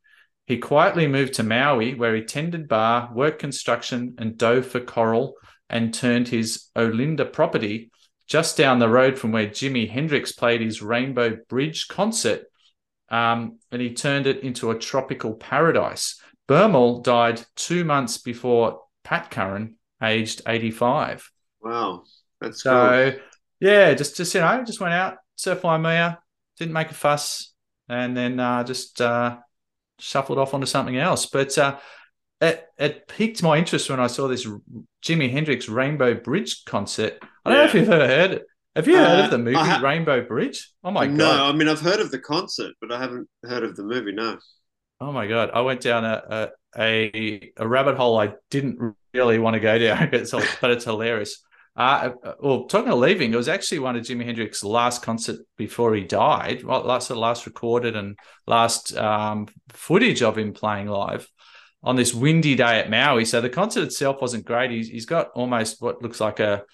He 0.47 0.59
quietly 0.59 1.07
moved 1.07 1.35
to 1.35 1.43
Maui, 1.43 1.95
where 1.95 2.15
he 2.15 2.23
tended 2.23 2.69
bar, 2.69 3.11
worked 3.15 3.39
construction, 3.39 4.17
and 4.19 4.37
dove 4.37 4.67
for 4.67 4.81
coral, 4.81 5.35
and 5.71 5.95
turned 5.95 6.29
his 6.29 6.69
Olinda 6.77 7.33
property 7.33 7.91
just 8.27 8.57
down 8.57 8.79
the 8.79 8.89
road 8.89 9.19
from 9.19 9.33
where 9.33 9.47
Jimi 9.47 9.89
Hendrix 9.89 10.33
played 10.33 10.61
his 10.61 10.83
Rainbow 10.83 11.39
Bridge 11.49 11.89
concert, 11.89 12.45
um, 13.09 13.59
and 13.73 13.81
he 13.81 13.95
turned 13.95 14.27
it 14.27 14.43
into 14.43 14.71
a 14.71 14.79
tropical 14.79 15.35
paradise. 15.35 16.21
Bermel 16.49 17.03
died 17.03 17.43
two 17.57 17.85
months 17.85 18.19
before 18.19 18.83
Pat 19.05 19.31
Curran, 19.31 19.77
aged 20.03 20.43
85. 20.47 21.30
Wow, 21.63 22.05
that's 22.41 22.63
So, 22.63 22.69
cool. 22.69 23.17
yeah, 23.61 23.95
just 23.95 24.17
just 24.17 24.35
you 24.35 24.41
know, 24.41 24.65
just 24.65 24.81
went 24.81 24.95
out, 24.95 25.19
surf 25.37 25.63
Waimea, 25.65 26.19
didn't 26.59 26.75
make 26.75 26.91
a 26.91 26.95
fuss, 26.95 27.53
and 27.89 28.17
then 28.17 28.39
uh, 28.41 28.65
just 28.65 29.01
uh, 29.01 29.39
shuffled 29.99 30.39
off 30.39 30.55
onto 30.55 30.67
something 30.67 30.97
else. 30.99 31.27
But 31.27 31.57
uh, 31.59 31.79
it 32.41 32.67
it 32.79 33.09
piqued 33.09 33.43
my 33.43 33.59
interest 33.59 33.91
when 33.91 34.01
I 34.01 34.09
saw 34.09 34.29
this 34.29 34.47
Jimi 35.05 35.31
Hendrix 35.31 35.69
Rainbow 35.69 36.15
Bridge 36.15 36.65
concert. 36.67 37.19
I 37.45 37.51
don't 37.51 37.59
know 37.61 37.65
if 37.67 37.75
you've 37.75 37.91
ever 37.91 38.09
heard 38.09 38.33
it. 38.33 38.47
Have 38.77 38.89
you 38.89 38.99
heard 38.99 39.19
Uh, 39.19 39.21
of 39.21 39.31
the 39.31 39.39
movie 39.39 39.59
ha- 39.65 39.77
Rainbow 39.77 40.23
Bridge? 40.27 40.73
Oh 40.85 40.91
my 40.93 41.07
no, 41.07 41.09
god! 41.09 41.43
No, 41.43 41.45
I 41.47 41.53
mean 41.53 41.69
I've 41.69 41.81
heard 41.81 42.01
of 42.01 42.11
the 42.11 42.19
concert, 42.21 42.75
but 42.81 42.93
I 42.93 43.01
haven't 43.01 43.29
heard 43.45 43.65
of 43.65 43.77
the 43.77 43.83
movie. 43.85 44.13
No. 44.13 44.39
Oh 45.01 45.13
my 45.13 45.27
god! 45.27 45.51
I 45.55 45.63
went 45.63 45.81
down 45.81 46.05
a 46.05 46.51
a, 46.77 47.11
a, 47.15 47.53
a 47.57 47.67
rabbit 47.69 47.97
hole 47.97 48.19
I 48.19 48.35
didn't 48.51 48.95
really 49.15 49.39
want 49.39 49.55
to 49.55 49.61
go 49.61 49.79
down, 49.79 50.11
it's, 50.13 50.31
but 50.61 50.71
it's 50.71 50.85
hilarious. 50.85 51.43
Uh, 51.81 52.13
well, 52.41 52.65
talking 52.65 52.93
of 52.93 52.99
leaving, 52.99 53.33
it 53.33 53.37
was 53.37 53.49
actually 53.49 53.79
one 53.79 53.97
of 53.97 54.05
Jimi 54.05 54.27
Hendrix's 54.27 54.63
last 54.63 55.01
concert 55.01 55.39
before 55.57 55.95
he 55.95 56.05
died. 56.05 56.63
Well, 56.63 56.83
last 56.83 57.09
the 57.09 57.15
last 57.15 57.47
recorded 57.47 57.97
and 57.97 58.19
last 58.47 58.95
um, 58.99 59.49
footage 59.71 60.21
of 60.21 60.37
him 60.37 60.53
playing 60.53 60.89
live 60.89 61.27
on 61.83 61.97
this 61.97 62.13
windy 62.13 62.55
day 62.55 62.81
at 62.81 62.91
Maui. 62.91 63.25
So 63.25 63.41
the 63.41 63.49
concert 63.49 63.85
itself 63.85 64.21
wasn't 64.21 64.45
great. 64.45 64.71
He's, 64.71 64.89
he's 64.91 65.07
got 65.07 65.31
almost 65.35 65.81
what 65.81 66.03
looks 66.03 66.21
like 66.21 66.39
a 66.39 66.65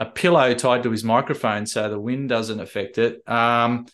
a 0.00 0.06
pillow 0.06 0.52
tied 0.54 0.82
to 0.82 0.90
his 0.90 1.04
microphone, 1.04 1.64
so 1.64 1.88
the 1.88 2.00
wind 2.00 2.28
doesn't 2.28 2.58
affect 2.58 2.98
it. 2.98 3.28
Um, 3.28 3.86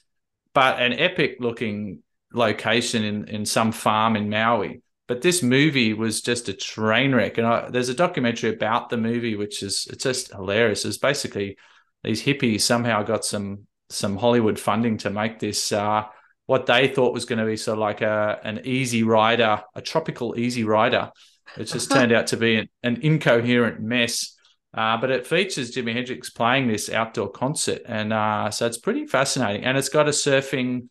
but 0.54 0.80
an 0.80 0.94
epic 0.94 1.36
looking 1.40 2.02
location 2.32 3.04
in 3.04 3.28
in 3.28 3.44
some 3.44 3.70
farm 3.70 4.16
in 4.16 4.30
Maui. 4.30 4.80
But 5.06 5.20
this 5.20 5.42
movie 5.42 5.92
was 5.92 6.22
just 6.22 6.48
a 6.48 6.54
train 6.54 7.14
wreck, 7.14 7.36
and 7.36 7.46
I, 7.46 7.68
there's 7.68 7.90
a 7.90 7.94
documentary 7.94 8.54
about 8.54 8.88
the 8.88 8.96
movie, 8.96 9.36
which 9.36 9.62
is 9.62 9.86
it's 9.90 10.04
just 10.04 10.32
hilarious. 10.32 10.84
It's 10.84 10.96
basically 10.96 11.58
these 12.02 12.22
hippies 12.22 12.62
somehow 12.62 13.02
got 13.02 13.24
some 13.24 13.66
some 13.90 14.16
Hollywood 14.16 14.58
funding 14.58 14.96
to 14.98 15.10
make 15.10 15.38
this 15.38 15.72
uh, 15.72 16.04
what 16.46 16.66
they 16.66 16.88
thought 16.88 17.12
was 17.12 17.26
going 17.26 17.38
to 17.38 17.44
be 17.44 17.56
sort 17.56 17.74
of 17.74 17.80
like 17.80 18.00
a 18.00 18.40
an 18.44 18.62
easy 18.64 19.02
rider, 19.02 19.62
a 19.74 19.82
tropical 19.82 20.38
easy 20.38 20.64
rider. 20.64 21.10
It 21.58 21.64
just 21.64 21.90
turned 21.92 22.12
out 22.12 22.28
to 22.28 22.36
be 22.38 22.56
an, 22.56 22.68
an 22.82 23.00
incoherent 23.02 23.80
mess. 23.80 24.30
Uh, 24.72 24.96
but 24.96 25.10
it 25.10 25.24
features 25.26 25.70
Jimi 25.70 25.92
Hendrix 25.92 26.30
playing 26.30 26.66
this 26.66 26.90
outdoor 26.90 27.30
concert, 27.30 27.82
and 27.86 28.12
uh, 28.12 28.50
so 28.50 28.66
it's 28.66 28.78
pretty 28.78 29.06
fascinating. 29.06 29.64
And 29.64 29.78
it's 29.78 29.88
got 29.88 30.08
a 30.08 30.10
surfing 30.10 30.88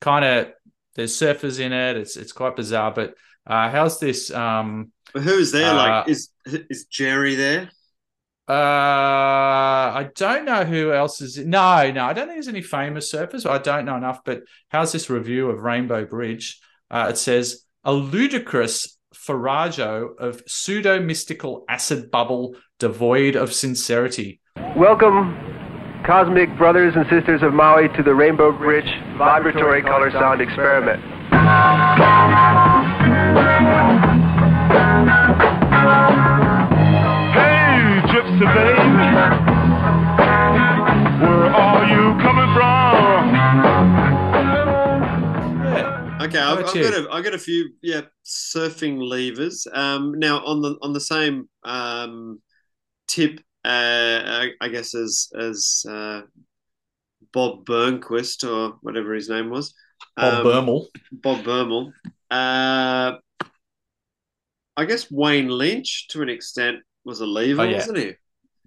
kind 0.00 0.24
of 0.24 0.52
there's 0.94 1.14
surfers 1.14 1.60
in 1.60 1.72
it. 1.72 1.96
It's 1.96 2.16
it's 2.16 2.32
quite 2.32 2.56
bizarre. 2.56 2.92
But 2.92 3.14
uh, 3.48 3.70
how's 3.70 3.98
this? 3.98 4.30
Um, 4.30 4.92
But 5.12 5.22
who's 5.22 5.50
there? 5.52 5.70
Uh, 5.70 5.74
like, 5.74 6.08
is 6.08 6.28
is 6.46 6.84
Jerry 6.84 7.34
there? 7.34 7.70
uh, 8.48 8.52
I 10.00 10.08
don't 10.14 10.44
know 10.44 10.64
who 10.64 10.92
else 10.92 11.20
is. 11.20 11.36
No, 11.38 11.90
no, 11.90 12.04
I 12.04 12.12
don't 12.12 12.26
think 12.28 12.36
there's 12.36 12.48
any 12.48 12.62
famous 12.62 13.12
surfers. 13.12 13.48
I 13.48 13.58
don't 13.58 13.84
know 13.84 13.96
enough. 13.96 14.20
But 14.24 14.42
how's 14.68 14.92
this 14.92 15.10
review 15.10 15.50
of 15.50 15.62
Rainbow 15.62 16.04
Bridge? 16.06 16.60
Uh, 16.90 17.08
it 17.10 17.18
says 17.18 17.64
a 17.84 17.92
ludicrous 17.92 18.96
farrago 19.14 20.14
of 20.18 20.42
pseudo 20.46 21.00
mystical 21.00 21.64
acid 21.68 22.10
bubble 22.10 22.54
devoid 22.78 23.36
of 23.36 23.52
sincerity. 23.52 24.40
Welcome, 24.76 25.36
cosmic 26.06 26.56
brothers 26.56 26.94
and 26.96 27.04
sisters 27.10 27.42
of 27.42 27.52
Maui, 27.52 27.88
to 27.96 28.02
the 28.02 28.14
Rainbow 28.14 28.52
Bridge 28.52 28.88
Vibratory 29.18 29.82
Color 29.82 30.10
Sound 30.12 30.40
Experiment. 30.40 31.02
Hey, 38.38 38.44
baby, 38.44 38.78
where 41.20 41.50
are 41.50 41.84
you 41.88 42.14
coming 42.22 42.54
from? 42.54 43.34
Okay, 46.20 46.38
I've, 46.38 46.58
I've 46.64 46.74
got 46.74 46.94
a, 46.94 47.08
I've 47.10 47.24
got 47.24 47.34
a 47.34 47.38
few 47.38 47.70
yeah 47.82 48.02
surfing 48.24 49.00
levers. 49.02 49.66
Um, 49.72 50.18
now 50.20 50.44
on 50.44 50.62
the 50.62 50.76
on 50.82 50.92
the 50.92 51.00
same 51.00 51.48
um, 51.64 52.40
tip, 53.08 53.40
uh, 53.64 54.22
I, 54.24 54.50
I 54.60 54.68
guess 54.68 54.94
as 54.94 55.30
as 55.36 55.84
uh, 55.88 56.22
Bob 57.32 57.64
Burnquist 57.64 58.48
or 58.48 58.76
whatever 58.82 59.14
his 59.14 59.28
name 59.28 59.50
was, 59.50 59.74
Bob 60.16 60.34
um, 60.34 60.46
Bermel. 60.46 60.86
Bob 61.10 61.44
Bermel. 61.44 61.92
Uh, 62.30 63.16
I 64.76 64.84
guess 64.84 65.10
Wayne 65.10 65.48
Lynch 65.48 66.06
to 66.10 66.22
an 66.22 66.28
extent 66.28 66.78
was 67.04 67.20
a 67.20 67.26
lever, 67.26 67.62
Oh, 67.62 67.64
yeah. 67.64 67.78
wasn't 67.78 67.98
he? 67.98 68.14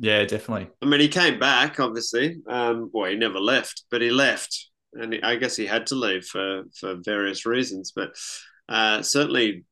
Yeah, 0.02 0.26
definitely. 0.26 0.68
I 0.82 0.88
mean, 0.88 1.00
he 1.00 1.08
came 1.08 1.38
back, 1.40 1.80
obviously. 1.80 2.38
Um, 2.50 2.90
well, 2.92 3.10
he 3.10 3.16
never 3.16 3.40
left, 3.40 3.84
but 3.92 4.02
he 4.02 4.10
left, 4.10 4.70
and 4.94 5.16
I 5.24 5.36
guess 5.36 5.56
he 5.56 5.68
had 5.68 5.86
to 5.88 5.96
leave 5.96 6.26
for 6.26 6.64
for 6.80 6.96
various 7.06 7.46
reasons. 7.46 7.94
But 7.96 8.16
uh, 8.68 9.04
certainly, 9.04 9.64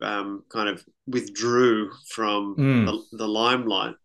um, 0.00 0.44
kind 0.50 0.68
of 0.70 0.82
withdrew 1.06 1.90
from 2.08 2.56
Mm. 2.56 2.86
the, 2.86 3.18
the 3.18 3.28
limelight. 3.28 3.96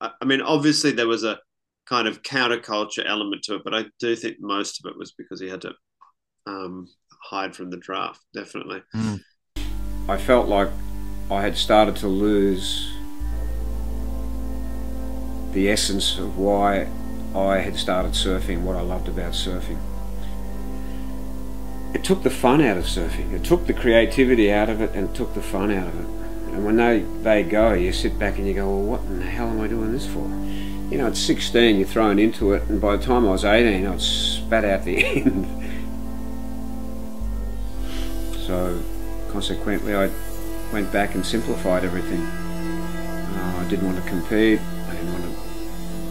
I, 0.00 0.10
I 0.22 0.24
mean, 0.24 0.40
obviously, 0.40 0.92
there 0.92 1.08
was 1.08 1.24
a 1.24 1.40
kind 1.86 2.06
of 2.06 2.22
counterculture 2.22 3.04
element 3.04 3.42
to 3.44 3.56
it, 3.56 3.62
but 3.64 3.74
I 3.74 3.86
do 3.98 4.14
think 4.14 4.36
most 4.40 4.78
of 4.84 4.88
it 4.90 4.96
was 4.96 5.12
because 5.12 5.40
he 5.40 5.48
had 5.48 5.62
to 5.62 5.72
um, 6.46 6.86
hide 7.30 7.56
from 7.56 7.70
the 7.70 7.78
draft. 7.78 8.20
Definitely. 8.32 8.82
I 10.08 10.18
felt 10.18 10.48
like 10.48 10.68
I 11.32 11.42
had 11.42 11.56
started 11.56 11.96
to 11.96 12.08
lose 12.08 12.93
the 15.54 15.70
essence 15.70 16.18
of 16.18 16.36
why 16.36 16.88
I 17.34 17.58
had 17.58 17.76
started 17.76 18.12
surfing, 18.12 18.62
what 18.62 18.76
I 18.76 18.80
loved 18.80 19.08
about 19.08 19.32
surfing. 19.32 19.78
It 21.94 22.02
took 22.02 22.24
the 22.24 22.30
fun 22.30 22.60
out 22.60 22.76
of 22.76 22.84
surfing. 22.84 23.32
It 23.32 23.44
took 23.44 23.66
the 23.66 23.72
creativity 23.72 24.52
out 24.52 24.68
of 24.68 24.80
it 24.80 24.90
and 24.94 25.08
it 25.08 25.14
took 25.14 25.32
the 25.34 25.42
fun 25.42 25.70
out 25.70 25.86
of 25.86 26.00
it. 26.00 26.06
And 26.54 26.64
when 26.64 26.76
they, 26.76 27.00
they 27.22 27.44
go, 27.44 27.72
you 27.72 27.92
sit 27.92 28.18
back 28.18 28.36
and 28.36 28.46
you 28.46 28.54
go, 28.54 28.68
well, 28.68 28.82
what 28.82 29.00
in 29.02 29.20
the 29.20 29.26
hell 29.26 29.48
am 29.48 29.60
I 29.60 29.68
doing 29.68 29.92
this 29.92 30.06
for? 30.06 30.28
You 30.92 30.98
know, 30.98 31.06
at 31.06 31.16
16, 31.16 31.76
you're 31.76 31.88
thrown 31.88 32.18
into 32.18 32.52
it, 32.52 32.62
and 32.68 32.80
by 32.80 32.96
the 32.96 33.02
time 33.02 33.26
I 33.26 33.30
was 33.30 33.44
18, 33.44 33.86
I'd 33.86 34.00
spat 34.00 34.64
out 34.64 34.84
the 34.84 35.04
end. 35.16 35.46
So, 38.46 38.80
consequently, 39.30 39.94
I 39.94 40.10
went 40.72 40.92
back 40.92 41.14
and 41.14 41.24
simplified 41.24 41.84
everything. 41.84 42.20
Uh, 42.20 43.64
I 43.64 43.68
didn't 43.68 43.86
want 43.86 44.02
to 44.02 44.08
compete. 44.08 44.60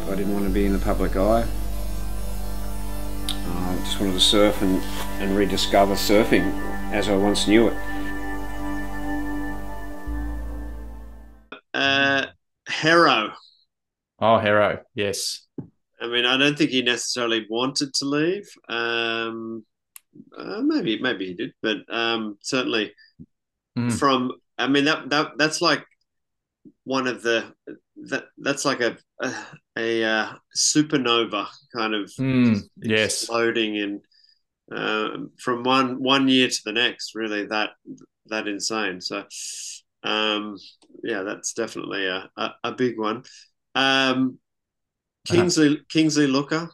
I 0.10 0.16
didn't 0.16 0.34
want 0.34 0.46
to 0.46 0.52
be 0.52 0.66
in 0.66 0.74
the 0.74 0.80
public 0.80 1.16
eye. 1.16 1.46
Uh, 3.30 3.70
I 3.72 3.76
just 3.84 4.00
wanted 4.00 4.14
to 4.14 4.20
surf 4.20 4.62
and, 4.62 4.82
and 5.22 5.36
rediscover 5.36 5.94
surfing 5.96 6.44
as 6.92 7.10
I 7.10 7.16
once 7.16 7.48
knew 7.48 7.68
it. 7.70 7.74
Uh, 11.74 12.26
Hero. 12.70 13.32
Oh, 14.20 14.38
Hero. 14.40 14.82
Yes. 14.94 15.48
I 16.00 16.08
mean, 16.08 16.26
I 16.26 16.38
don't 16.38 16.58
think 16.58 16.70
he 16.70 16.82
necessarily 16.82 17.46
wanted 17.50 17.94
to 17.96 18.06
leave. 18.06 18.48
Um, 18.70 19.66
uh, 20.38 20.62
maybe, 20.62 21.02
maybe 21.02 21.28
he 21.28 21.34
did, 21.34 21.54
but 21.62 21.78
um, 21.94 22.38
certainly 22.42 22.94
Mm. 23.76 23.92
from. 23.98 24.32
I 24.60 24.68
mean, 24.68 24.86
that 24.86 25.10
that 25.10 25.32
that's 25.36 25.60
like 25.60 25.84
one 26.84 27.08
of 27.08 27.24
the 27.24 27.52
that 28.10 28.26
that's 28.38 28.66
like 28.66 28.82
a 28.82 28.98
a, 29.22 29.34
a 29.78 30.04
uh, 30.04 30.34
supernova 30.56 31.48
kind 31.76 31.94
of 31.96 32.12
Mm, 32.20 32.62
yes. 32.78 33.22
exploding 33.22 33.76
in 33.76 34.02
uh, 34.72 35.10
from 35.40 35.64
one 35.64 36.02
one 36.02 36.28
year 36.28 36.48
to 36.50 36.62
the 36.66 36.72
next. 36.74 37.16
Really, 37.16 37.46
that 37.48 37.72
that 38.28 38.48
insane. 38.48 39.02
So, 39.02 39.24
um, 40.04 40.58
yeah, 41.04 41.24
that's 41.24 41.54
definitely 41.54 42.08
a 42.08 42.30
a, 42.38 42.52
a 42.64 42.72
big 42.72 42.98
one. 43.00 43.24
Um, 43.76 44.40
Kingsley 45.26 45.82
Kingsley 45.90 46.28
Looker. 46.28 46.70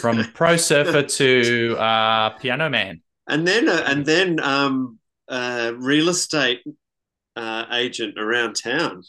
From 0.00 0.24
pro 0.34 0.56
surfer 0.56 1.02
to 1.18 1.76
uh, 1.78 2.30
piano 2.38 2.68
man. 2.68 3.00
and 3.28 3.46
then 3.46 3.68
uh, 3.68 3.84
and 3.86 4.04
then 4.04 4.40
um, 4.40 4.98
uh, 5.28 5.72
real 5.76 6.08
estate 6.08 6.60
uh, 7.36 7.64
agent 7.72 8.18
around 8.18 8.54
town. 8.54 9.02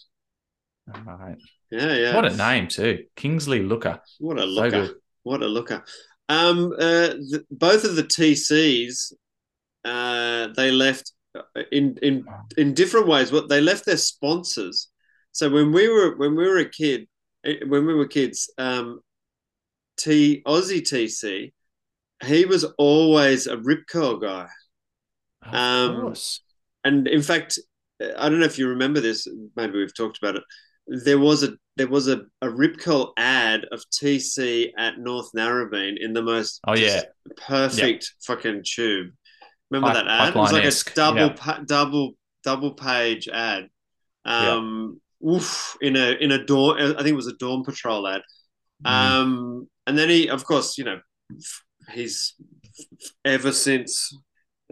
All 0.94 1.02
right. 1.18 1.38
Yeah, 1.72 1.94
yeah. 1.94 2.16
What 2.16 2.26
a 2.32 2.36
name 2.36 2.68
too, 2.68 3.06
Kingsley 3.16 3.62
Looker. 3.64 4.00
What 4.20 4.38
a 4.38 4.42
So 4.42 4.48
looker! 4.48 4.70
good. 4.88 4.96
what 5.24 5.42
a 5.42 5.48
looker! 5.48 5.84
Um, 6.30 6.72
uh, 6.74 7.14
the, 7.32 7.44
both 7.52 7.84
of 7.84 7.96
the 7.96 8.04
TCs, 8.04 9.14
uh, 9.84 10.48
they 10.56 10.72
left 10.72 11.12
in 11.72 11.98
in 12.02 12.26
in 12.58 12.74
different 12.74 13.08
ways. 13.08 13.32
What 13.32 13.50
they 13.50 13.62
left 13.62 13.86
their 13.86 13.98
sponsors. 13.98 14.90
So 15.32 15.50
when 15.50 15.72
we 15.72 15.90
were 15.90 16.16
when 16.18 16.36
we 16.36 16.48
were 16.48 16.60
a 16.60 16.70
kid, 16.70 17.08
eh, 17.44 17.58
when 17.68 17.86
we 17.86 17.94
were 17.94 18.08
kids, 18.08 18.52
um, 18.58 19.02
T 19.98 20.42
Aussie 20.46 20.82
TC, 20.82 21.52
he 22.24 22.46
was 22.46 22.64
always 22.78 23.48
a 23.48 23.58
rip 23.58 23.88
curl 23.88 24.18
guy. 24.18 24.48
Um, 25.44 26.02
course. 26.02 26.42
and 26.84 27.08
in 27.08 27.22
fact, 27.22 27.60
I 28.02 28.30
don't 28.30 28.40
know 28.40 28.46
if 28.46 28.58
you 28.58 28.68
remember 28.68 29.00
this. 29.00 29.28
Maybe 29.56 29.78
we've 29.78 29.96
talked 29.96 30.18
about 30.18 30.36
it. 30.36 30.44
There 30.88 31.20
was 31.20 31.44
a 31.44 31.54
there 31.78 31.88
was 31.88 32.08
a, 32.08 32.22
a 32.42 32.50
rip 32.50 32.78
curl 32.78 33.14
ad 33.18 33.66
of 33.72 33.84
TC 33.92 34.72
at 34.78 35.00
North 35.00 35.32
Narrabeen 35.36 35.96
in 36.00 36.14
the 36.14 36.22
most 36.22 36.60
Oh, 36.68 36.76
yeah. 36.76 37.02
perfect 37.48 38.14
fucking 38.26 38.64
tube. 38.66 39.10
Remember 39.72 39.94
Pipe- 39.94 40.06
that 40.06 40.08
ad? 40.08 40.30
It 40.30 40.36
was 40.36 40.54
like 40.54 40.64
a 40.64 40.96
double 40.96 41.34
yeah. 41.36 41.60
double 41.66 42.12
double 42.44 42.74
page 42.74 43.28
ad. 43.28 43.68
Um, 44.26 45.02
oof, 45.28 45.76
in 45.82 45.96
a 45.96 46.12
in 46.12 46.32
a 46.32 46.44
dawn. 46.46 46.80
I 46.80 46.98
think 46.98 47.08
it 47.10 47.16
was 47.16 47.28
a 47.28 47.34
dawn 47.34 47.64
patrol 47.64 48.08
ad. 48.08 48.22
Mm. 48.86 48.90
Um, 48.92 49.70
and 49.88 49.98
then 49.98 50.10
he, 50.10 50.30
of 50.30 50.46
course, 50.46 50.78
you 50.78 50.84
know, 50.84 51.00
he's 51.94 52.36
ever 53.24 53.52
since 53.52 54.16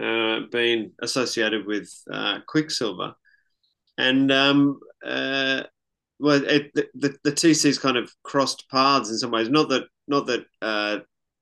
uh, 0.01 0.41
been 0.51 0.91
associated 1.01 1.65
with 1.65 1.89
uh, 2.11 2.39
Quiksilver, 2.47 3.13
and 3.97 4.31
um, 4.31 4.79
uh, 5.05 5.63
well, 6.19 6.43
it, 6.45 6.73
the, 6.73 7.15
the 7.23 7.31
TC's 7.31 7.79
kind 7.79 7.97
of 7.97 8.11
crossed 8.23 8.69
paths 8.69 9.09
in 9.09 9.17
some 9.17 9.31
ways. 9.31 9.49
Not 9.49 9.69
that 9.69 9.83
not 10.07 10.27
that 10.27 10.45
uh, 10.61 10.99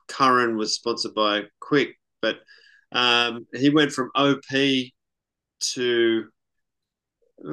Curran 0.08 0.58
was 0.58 0.74
sponsored 0.74 1.14
by 1.14 1.44
Quick, 1.60 1.96
but 2.22 2.40
um, 2.92 3.48
he 3.54 3.70
went 3.70 3.92
from 3.92 4.12
OP 4.16 4.42
to 5.74 6.26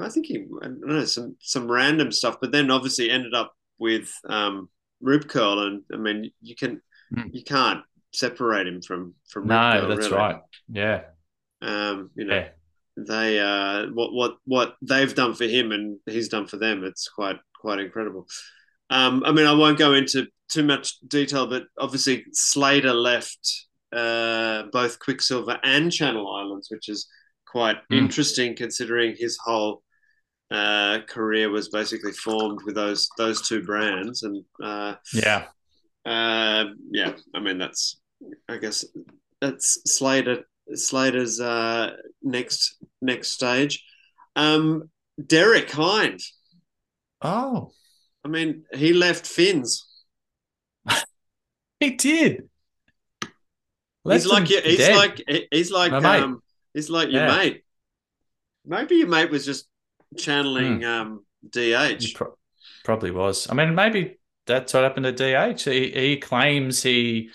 I 0.00 0.08
think 0.08 0.26
he 0.26 0.46
I 0.62 0.66
don't 0.66 0.86
know 0.86 1.04
some 1.04 1.36
some 1.40 1.70
random 1.70 2.12
stuff, 2.12 2.36
but 2.40 2.52
then 2.52 2.70
obviously 2.70 3.10
ended 3.10 3.34
up 3.34 3.52
with 3.78 4.10
um, 4.28 4.68
Curl, 5.04 5.60
and 5.60 5.82
I 5.92 5.96
mean 5.96 6.30
you 6.40 6.54
can 6.56 6.80
you 7.32 7.42
can't 7.42 7.82
separate 8.12 8.66
him 8.66 8.80
from 8.82 9.14
from 9.30 9.46
No, 9.46 9.88
that's 9.88 10.06
really. 10.08 10.16
right. 10.16 10.40
Yeah. 10.68 11.02
Um, 11.60 12.10
you 12.14 12.24
know, 12.24 12.34
Yeah. 12.34 12.48
they 12.96 13.38
uh, 13.40 13.86
what 13.92 14.12
what 14.12 14.36
what 14.44 14.76
they've 14.82 15.14
done 15.14 15.34
for 15.34 15.44
him 15.44 15.72
and 15.72 15.98
he's 16.06 16.28
done 16.28 16.46
for 16.46 16.56
them. 16.56 16.84
It's 16.84 17.08
quite 17.08 17.38
quite 17.60 17.80
incredible. 17.80 18.26
Um, 18.90 19.22
I 19.24 19.32
mean, 19.32 19.46
I 19.46 19.52
won't 19.52 19.78
go 19.78 19.92
into 19.94 20.26
too 20.50 20.62
much 20.64 20.98
detail, 21.00 21.46
but 21.46 21.64
obviously 21.78 22.24
Slater 22.32 22.94
left 22.94 23.66
uh, 23.92 24.64
both 24.72 24.98
Quiksilver 24.98 25.58
and 25.62 25.92
Channel 25.92 26.30
Islands, 26.34 26.68
which 26.70 26.88
is 26.88 27.06
quite 27.46 27.76
Mm. 27.90 27.98
interesting 27.98 28.56
considering 28.56 29.14
his 29.18 29.38
whole 29.42 29.82
uh, 30.50 31.00
career 31.08 31.50
was 31.50 31.68
basically 31.68 32.12
formed 32.12 32.60
with 32.64 32.74
those 32.74 33.08
those 33.18 33.46
two 33.46 33.62
brands. 33.62 34.22
And 34.22 34.44
uh, 34.62 34.94
Yeah. 35.12 35.46
uh, 36.06 36.64
yeah, 36.90 37.12
I 37.34 37.40
mean 37.40 37.58
that's 37.58 37.97
I 38.48 38.56
guess 38.58 38.84
that's 39.40 39.80
Slater 39.86 40.44
Slater's 40.74 41.40
uh, 41.40 41.92
next 42.22 42.76
next 43.00 43.30
stage. 43.30 43.84
Um, 44.36 44.90
Derek 45.24 45.70
Hynd. 45.70 46.20
Oh, 47.22 47.72
I 48.24 48.28
mean, 48.28 48.64
he 48.74 48.92
left 48.92 49.26
fins. 49.26 49.86
he 51.80 51.90
did. 51.90 52.48
he's 54.08 54.26
like 54.26 54.48
your, 54.50 54.60
he's 54.62 54.78
dead. 54.78 54.96
like 54.96 55.46
he's 55.50 55.70
like 55.70 55.92
um, 55.92 56.42
he's 56.74 56.90
like 56.90 57.10
your 57.10 57.22
Yeah. 57.26 57.36
mate. 57.36 57.64
Maybe 58.64 58.96
your 58.96 59.08
mate 59.08 59.30
was 59.30 59.44
just 59.46 59.66
channeling 60.16 60.82
Hmm. 60.82 60.84
um, 60.84 61.24
DH. 61.50 62.14
Pro- 62.14 62.36
probably 62.84 63.10
was. 63.10 63.48
I 63.50 63.54
mean, 63.54 63.74
maybe 63.74 64.18
that's 64.48 64.74
what 64.74 64.82
happened 64.82 65.04
to 65.04 65.12
DH. 65.54 65.62
He, 65.62 65.90
he 65.90 66.16
claims 66.16 66.82
he 66.82 67.30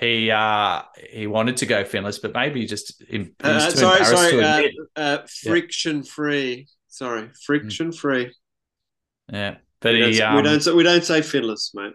he 0.00 0.30
uh 0.30 0.82
he 1.10 1.26
wanted 1.26 1.56
to 1.58 1.66
go 1.66 1.82
finless, 1.82 2.20
but 2.22 2.32
maybe 2.34 2.64
just 2.66 3.02
em- 3.10 3.34
Uh, 3.42 3.70
sorry, 3.70 4.04
sorry. 4.04 4.30
to 4.32 4.86
Uh, 4.96 5.00
uh, 5.00 5.26
friction 5.42 6.04
free. 6.04 6.68
Sorry, 6.86 7.30
friction 7.44 7.90
free. 7.90 8.32
Yeah, 9.32 9.56
but 9.80 9.94
we, 9.94 10.12
he 10.12 10.18
don't, 10.18 10.28
um, 10.28 10.36
we 10.36 10.42
don't 10.42 10.60
say- 10.60 10.72
we 10.72 10.82
don't 10.84 11.04
say 11.04 11.20
finless, 11.20 11.74
mate. 11.74 11.94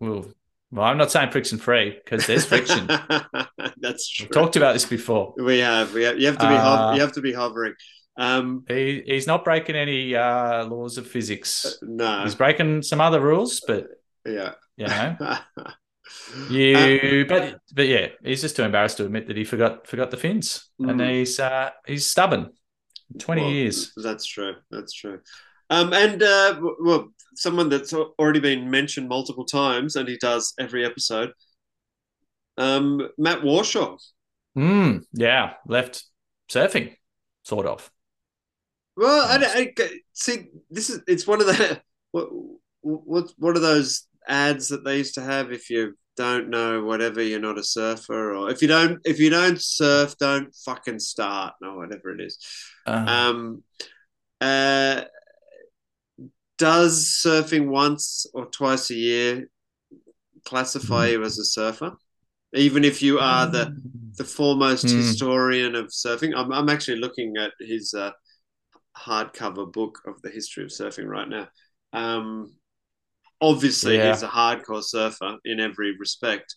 Well, 0.00 0.32
well, 0.72 0.84
I'm 0.86 0.96
not 0.96 1.10
saying 1.10 1.30
friction 1.30 1.58
free 1.58 1.98
because 2.02 2.26
there's 2.26 2.46
friction. 2.46 2.86
That's 3.76 4.08
true. 4.08 4.24
We've 4.26 4.30
talked 4.32 4.56
about 4.56 4.72
this 4.72 4.86
before. 4.86 5.34
We 5.36 5.58
have. 5.58 5.92
We 5.92 6.04
have. 6.04 6.18
You 6.18 6.26
have 6.28 6.38
to 6.38 6.48
be. 6.48 6.54
Uh, 6.54 6.60
hov- 6.62 6.94
you 6.94 7.00
have 7.02 7.12
to 7.12 7.20
be 7.20 7.32
hovering. 7.32 7.74
Um, 8.20 8.64
He 8.68 9.02
he's 9.06 9.26
not 9.26 9.44
breaking 9.44 9.76
any 9.76 10.14
uh, 10.14 10.66
laws 10.66 10.98
of 10.98 11.06
physics. 11.06 11.78
no. 11.82 12.22
He's 12.22 12.34
breaking 12.34 12.82
some 12.82 13.00
other 13.00 13.20
rules, 13.20 13.60
but 13.66 13.88
yeah. 14.26 14.52
you 14.76 14.86
know, 14.86 15.16
you. 16.50 17.24
but 17.28 17.58
but 17.74 17.86
yeah, 17.86 18.08
he's 18.22 18.42
just 18.42 18.56
too 18.56 18.62
embarrassed 18.62 18.98
to 18.98 19.04
admit 19.06 19.26
that 19.28 19.36
he 19.36 19.44
forgot 19.44 19.86
forgot 19.86 20.10
the 20.10 20.16
fins, 20.16 20.70
and 20.78 21.00
Mm. 21.00 21.10
he's 21.10 21.40
uh, 21.40 21.70
he's 21.86 22.06
stubborn. 22.06 22.50
Twenty 23.18 23.42
Well, 23.42 23.50
years. 23.50 23.92
That's 23.96 24.26
true. 24.26 24.54
That's 24.70 24.92
true. 24.92 25.20
Um, 25.70 25.92
and 25.92 26.22
uh, 26.22 26.60
well, 26.80 27.08
someone 27.34 27.68
that's 27.68 27.92
already 27.92 28.40
been 28.40 28.70
mentioned 28.70 29.08
multiple 29.08 29.44
times, 29.44 29.96
and 29.96 30.08
he 30.08 30.16
does 30.18 30.52
every 30.58 30.84
episode. 30.84 31.32
Um, 32.56 33.08
Matt 33.18 33.40
Warshaw. 33.40 33.98
Mm, 34.56 35.04
yeah, 35.12 35.54
left 35.66 36.04
surfing, 36.50 36.96
sort 37.44 37.66
of. 37.66 37.90
Well, 39.00 39.26
I, 39.28 39.72
I- 39.78 39.90
see. 40.12 40.48
This 40.70 40.90
is 40.90 41.00
it's 41.08 41.26
one 41.26 41.40
of 41.40 41.46
the 41.46 41.80
what 42.12 42.28
what 42.82 43.32
what 43.38 43.56
are 43.56 43.60
those 43.60 44.06
ads 44.28 44.68
that 44.68 44.84
they 44.84 44.98
used 44.98 45.14
to 45.14 45.22
have? 45.22 45.52
If 45.52 45.70
you 45.70 45.94
don't 46.16 46.50
know 46.50 46.84
whatever, 46.84 47.22
you're 47.22 47.40
not 47.40 47.58
a 47.58 47.64
surfer, 47.64 48.34
or 48.36 48.50
if 48.50 48.60
you 48.60 48.68
don't 48.68 49.00
if 49.04 49.18
you 49.18 49.30
don't 49.30 49.60
surf, 49.60 50.16
don't 50.18 50.54
fucking 50.66 50.98
start, 51.00 51.54
or 51.62 51.78
whatever 51.78 52.10
it 52.14 52.20
is. 52.20 52.38
Uh, 52.86 53.06
Um, 53.06 53.64
uh, 54.40 55.04
does 56.58 57.20
surfing 57.24 57.68
once 57.68 58.26
or 58.34 58.46
twice 58.46 58.90
a 58.90 58.94
year 58.94 59.48
classify 60.44 61.08
you 61.08 61.24
as 61.24 61.38
a 61.38 61.44
surfer? 61.44 61.92
Even 62.54 62.84
if 62.84 63.02
you 63.02 63.18
are 63.20 63.46
the 63.46 63.72
the 64.18 64.24
foremost 64.24 64.86
Hmm. 64.86 64.96
historian 64.96 65.74
of 65.74 65.86
surfing, 65.88 66.32
I'm, 66.36 66.52
I'm 66.52 66.68
actually 66.68 66.98
looking 67.00 67.36
at 67.38 67.52
his 67.60 67.94
uh, 67.94 68.12
hardcover 68.96 69.70
book 69.72 70.00
of 70.06 70.20
the 70.22 70.30
history 70.30 70.64
of 70.64 70.70
surfing 70.70 71.06
right 71.06 71.28
now. 71.28 71.48
Um, 71.92 72.54
obviously, 73.40 73.98
Yeah. 73.98 74.00
he's 74.00 74.22
a 74.22 74.28
hardcore 74.28 74.84
surfer 74.84 75.38
in 75.44 75.60
every 75.60 75.96
respect. 75.98 76.54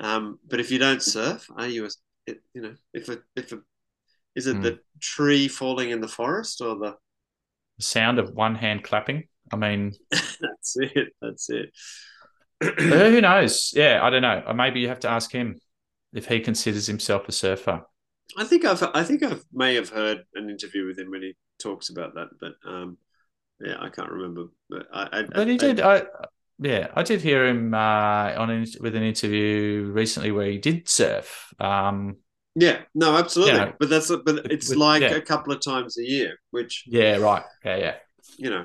Um, 0.00 0.38
but 0.48 0.60
if 0.60 0.70
you 0.70 0.78
don't 0.78 1.02
surf, 1.02 1.46
are 1.56 1.68
you 1.68 1.86
a, 1.86 1.90
it, 2.26 2.40
you 2.54 2.62
know, 2.62 2.74
if 2.94 3.08
a, 3.08 3.18
if 3.36 3.52
a, 3.52 3.60
is 4.36 4.46
it 4.48 4.60
Hmm. 4.60 4.62
the 4.62 4.80
tree 5.00 5.48
falling 5.48 5.90
in 5.90 6.00
the 6.00 6.08
forest 6.08 6.60
or 6.62 6.76
the, 6.76 6.96
the 7.78 7.84
sound 7.84 8.18
of 8.18 8.30
one 8.34 8.54
hand 8.54 8.84
clapping. 8.84 9.28
I 9.52 9.56
mean, 9.56 9.98
that's 10.40 10.76
it, 10.76 11.08
that's 11.20 11.50
it. 11.50 11.70
who 12.78 13.20
knows? 13.20 13.72
Yeah, 13.74 14.00
I 14.02 14.10
don't 14.10 14.22
know. 14.22 14.52
Maybe 14.54 14.80
you 14.80 14.88
have 14.88 15.00
to 15.00 15.08
ask 15.10 15.30
him 15.32 15.60
if 16.12 16.26
he 16.26 16.40
considers 16.40 16.86
himself 16.86 17.28
a 17.28 17.32
surfer. 17.32 17.82
I 18.36 18.44
think 18.44 18.64
I've, 18.64 18.82
I 18.94 19.04
think 19.04 19.22
I 19.22 19.36
may 19.52 19.74
have 19.74 19.90
heard 19.90 20.24
an 20.34 20.48
interview 20.48 20.86
with 20.86 20.98
him 20.98 21.10
when 21.10 21.22
he 21.22 21.34
talks 21.62 21.90
about 21.90 22.14
that, 22.14 22.28
but 22.40 22.54
um, 22.68 22.98
yeah, 23.60 23.76
I 23.80 23.88
can't 23.88 24.10
remember. 24.10 24.46
But 24.68 24.86
I, 24.92 25.20
I 25.20 25.22
But 25.22 25.46
he 25.48 25.54
I- 25.54 25.56
did. 25.56 25.80
I, 25.80 26.02
yeah, 26.58 26.88
I 26.94 27.02
did 27.02 27.20
hear 27.20 27.46
him 27.46 27.74
uh, 27.74 28.34
on 28.36 28.50
an, 28.50 28.66
with 28.80 28.94
an 28.94 29.02
interview 29.02 29.90
recently 29.92 30.30
where 30.30 30.46
he 30.50 30.58
did 30.58 30.88
surf. 30.88 31.52
Um, 31.58 32.16
Yeah, 32.54 32.82
no, 32.94 33.16
absolutely. 33.16 33.54
Yeah. 33.54 33.72
But 33.80 33.88
that's 33.88 34.08
but 34.08 34.50
it's 34.52 34.68
with- 34.68 34.78
like 34.78 35.02
yeah. 35.02 35.14
a 35.16 35.20
couple 35.20 35.52
of 35.52 35.60
times 35.60 35.98
a 35.98 36.04
year, 36.04 36.36
which 36.50 36.84
yeah, 36.86 37.16
right. 37.16 37.42
Yeah, 37.64 37.76
yeah. 37.78 37.94
you 38.36 38.50
know, 38.50 38.64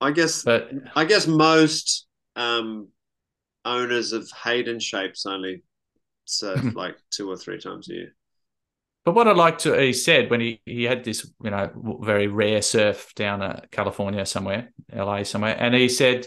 I 0.00 0.10
guess 0.12 0.42
But 0.42 0.72
I 0.96 1.04
guess 1.04 1.26
most 1.26 2.06
um, 2.36 2.88
owners 3.64 4.12
of 4.12 4.28
Hayden 4.44 4.80
shapes 4.80 5.24
only 5.26 5.62
surf 6.24 6.60
like 6.74 6.96
two 7.10 7.30
or 7.30 7.36
three 7.36 7.60
times 7.60 7.88
a 7.88 7.94
year. 7.94 8.14
But 9.04 9.14
what 9.14 9.28
I 9.28 9.32
liked 9.32 9.62
to 9.62 9.80
he 9.80 9.92
said 9.92 10.30
when 10.30 10.40
he 10.40 10.60
he 10.66 10.84
had 10.84 11.04
this 11.04 11.30
you 11.42 11.50
know 11.50 11.98
very 12.02 12.26
rare 12.26 12.62
surf 12.62 13.12
down 13.14 13.42
at 13.42 13.70
California 13.70 14.26
somewhere, 14.26 14.72
LA 14.92 15.22
somewhere, 15.22 15.56
and 15.58 15.74
he 15.74 15.88
said, 15.88 16.26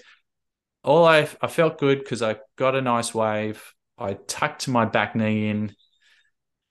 all 0.83 1.05
I 1.05 1.27
I 1.41 1.47
felt 1.47 1.77
good 1.77 1.99
because 1.99 2.21
I 2.21 2.37
got 2.55 2.75
a 2.75 2.81
nice 2.81 3.13
wave. 3.13 3.73
I 3.97 4.13
tucked 4.13 4.67
my 4.67 4.85
back 4.85 5.15
knee 5.15 5.49
in, 5.49 5.75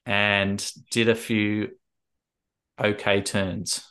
and 0.07 0.73
did 0.91 1.09
a 1.09 1.15
few 1.15 1.71
okay 2.83 3.21
turns. 3.23 3.87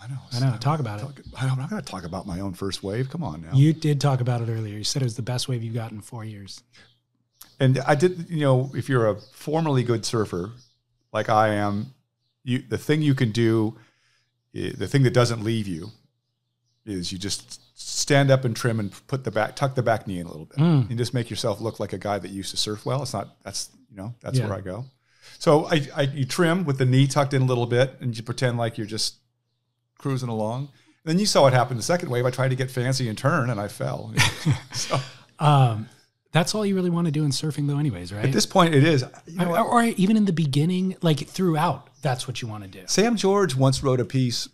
I 0.00 0.06
know. 0.06 0.16
I 0.32 0.40
know. 0.40 0.56
Talk 0.58 0.80
about 0.80 1.00
it. 1.00 1.24
I'm 1.36 1.58
not 1.58 1.68
going 1.68 1.82
to 1.82 1.90
talk 1.90 2.04
about 2.04 2.26
my 2.26 2.40
own 2.40 2.54
first 2.54 2.82
wave. 2.82 3.10
Come 3.10 3.24
on 3.24 3.42
now. 3.42 3.50
You 3.52 3.72
did 3.72 4.00
talk 4.00 4.20
about 4.20 4.40
it 4.40 4.48
earlier. 4.48 4.78
You 4.78 4.84
said 4.84 5.02
it 5.02 5.06
was 5.06 5.16
the 5.16 5.22
best 5.22 5.48
wave 5.48 5.62
you've 5.62 5.74
got 5.74 5.90
in 5.90 6.00
four 6.00 6.24
years. 6.24 6.62
And 7.58 7.80
I 7.80 7.96
did, 7.96 8.26
you 8.30 8.40
know, 8.40 8.70
if 8.74 8.88
you're 8.88 9.08
a 9.08 9.20
formerly 9.32 9.82
good 9.82 10.04
surfer, 10.06 10.52
like 11.12 11.28
I 11.28 11.54
am, 11.54 11.94
you 12.44 12.58
the 12.60 12.78
thing 12.78 13.02
you 13.02 13.14
can 13.14 13.30
do, 13.32 13.76
the 14.52 14.86
thing 14.88 15.02
that 15.04 15.14
doesn't 15.14 15.42
leave 15.44 15.66
you, 15.68 15.90
is 16.86 17.12
you 17.12 17.18
just 17.18 17.60
stand 17.78 18.30
up 18.30 18.44
and 18.44 18.56
trim 18.56 18.80
and 18.80 18.90
put 19.06 19.24
the 19.24 19.30
back, 19.30 19.54
tuck 19.56 19.74
the 19.74 19.82
back 19.82 20.06
knee 20.06 20.18
in 20.20 20.26
a 20.26 20.30
little 20.30 20.46
bit, 20.46 20.58
Mm. 20.58 20.88
and 20.88 20.98
just 20.98 21.12
make 21.14 21.30
yourself 21.30 21.60
look 21.60 21.78
like 21.78 21.92
a 21.92 21.98
guy 21.98 22.18
that 22.18 22.30
used 22.30 22.50
to 22.50 22.56
surf 22.56 22.84
well. 22.86 23.02
It's 23.02 23.12
not. 23.12 23.36
That's 23.44 23.70
you 23.90 23.96
know 23.96 24.14
that's 24.20 24.38
Yeah. 24.38 24.46
where 24.48 24.56
I 24.58 24.60
go. 24.60 24.84
So 25.38 25.66
I, 25.66 25.86
I 25.94 26.02
you 26.02 26.24
trim 26.24 26.64
with 26.64 26.78
the 26.78 26.86
knee 26.86 27.06
tucked 27.06 27.34
in 27.34 27.42
a 27.42 27.46
little 27.46 27.66
bit, 27.66 27.96
and 28.00 28.16
you 28.16 28.22
pretend 28.22 28.58
like 28.58 28.78
you're 28.78 28.86
just 28.86 29.16
cruising 29.98 30.28
along. 30.28 30.68
And 31.04 31.12
then 31.14 31.18
you 31.18 31.26
saw 31.26 31.42
what 31.42 31.52
happened 31.52 31.78
the 31.78 31.82
second 31.84 32.08
wave. 32.10 32.26
I 32.26 32.30
tried 32.30 32.48
to 32.48 32.56
get 32.56 32.70
fancy 32.70 33.08
and 33.08 33.16
turn, 33.16 33.50
and 33.50 33.60
I 33.60 33.68
fell. 33.68 34.12
so 34.72 34.98
Um, 35.38 35.88
that's 36.32 36.54
all 36.54 36.66
you 36.66 36.74
really 36.74 36.90
want 36.90 37.06
to 37.06 37.10
do 37.10 37.24
in 37.24 37.30
surfing, 37.30 37.66
though, 37.66 37.78
anyways, 37.78 38.12
right? 38.12 38.24
at 38.24 38.32
this 38.32 38.46
point, 38.46 38.74
it 38.74 38.84
is. 38.84 39.04
You 39.26 39.38
know 39.38 39.56
or, 39.56 39.64
or 39.64 39.82
even 39.84 40.16
in 40.16 40.24
the 40.26 40.32
beginning, 40.32 40.96
like 41.02 41.26
throughout, 41.26 41.88
that's 42.02 42.28
what 42.28 42.42
you 42.42 42.48
want 42.48 42.64
to 42.64 42.68
do. 42.68 42.82
Sam 42.86 43.16
George 43.16 43.56
once 43.56 43.82
wrote 43.82 44.00
a 44.00 44.04
piece. 44.04 44.48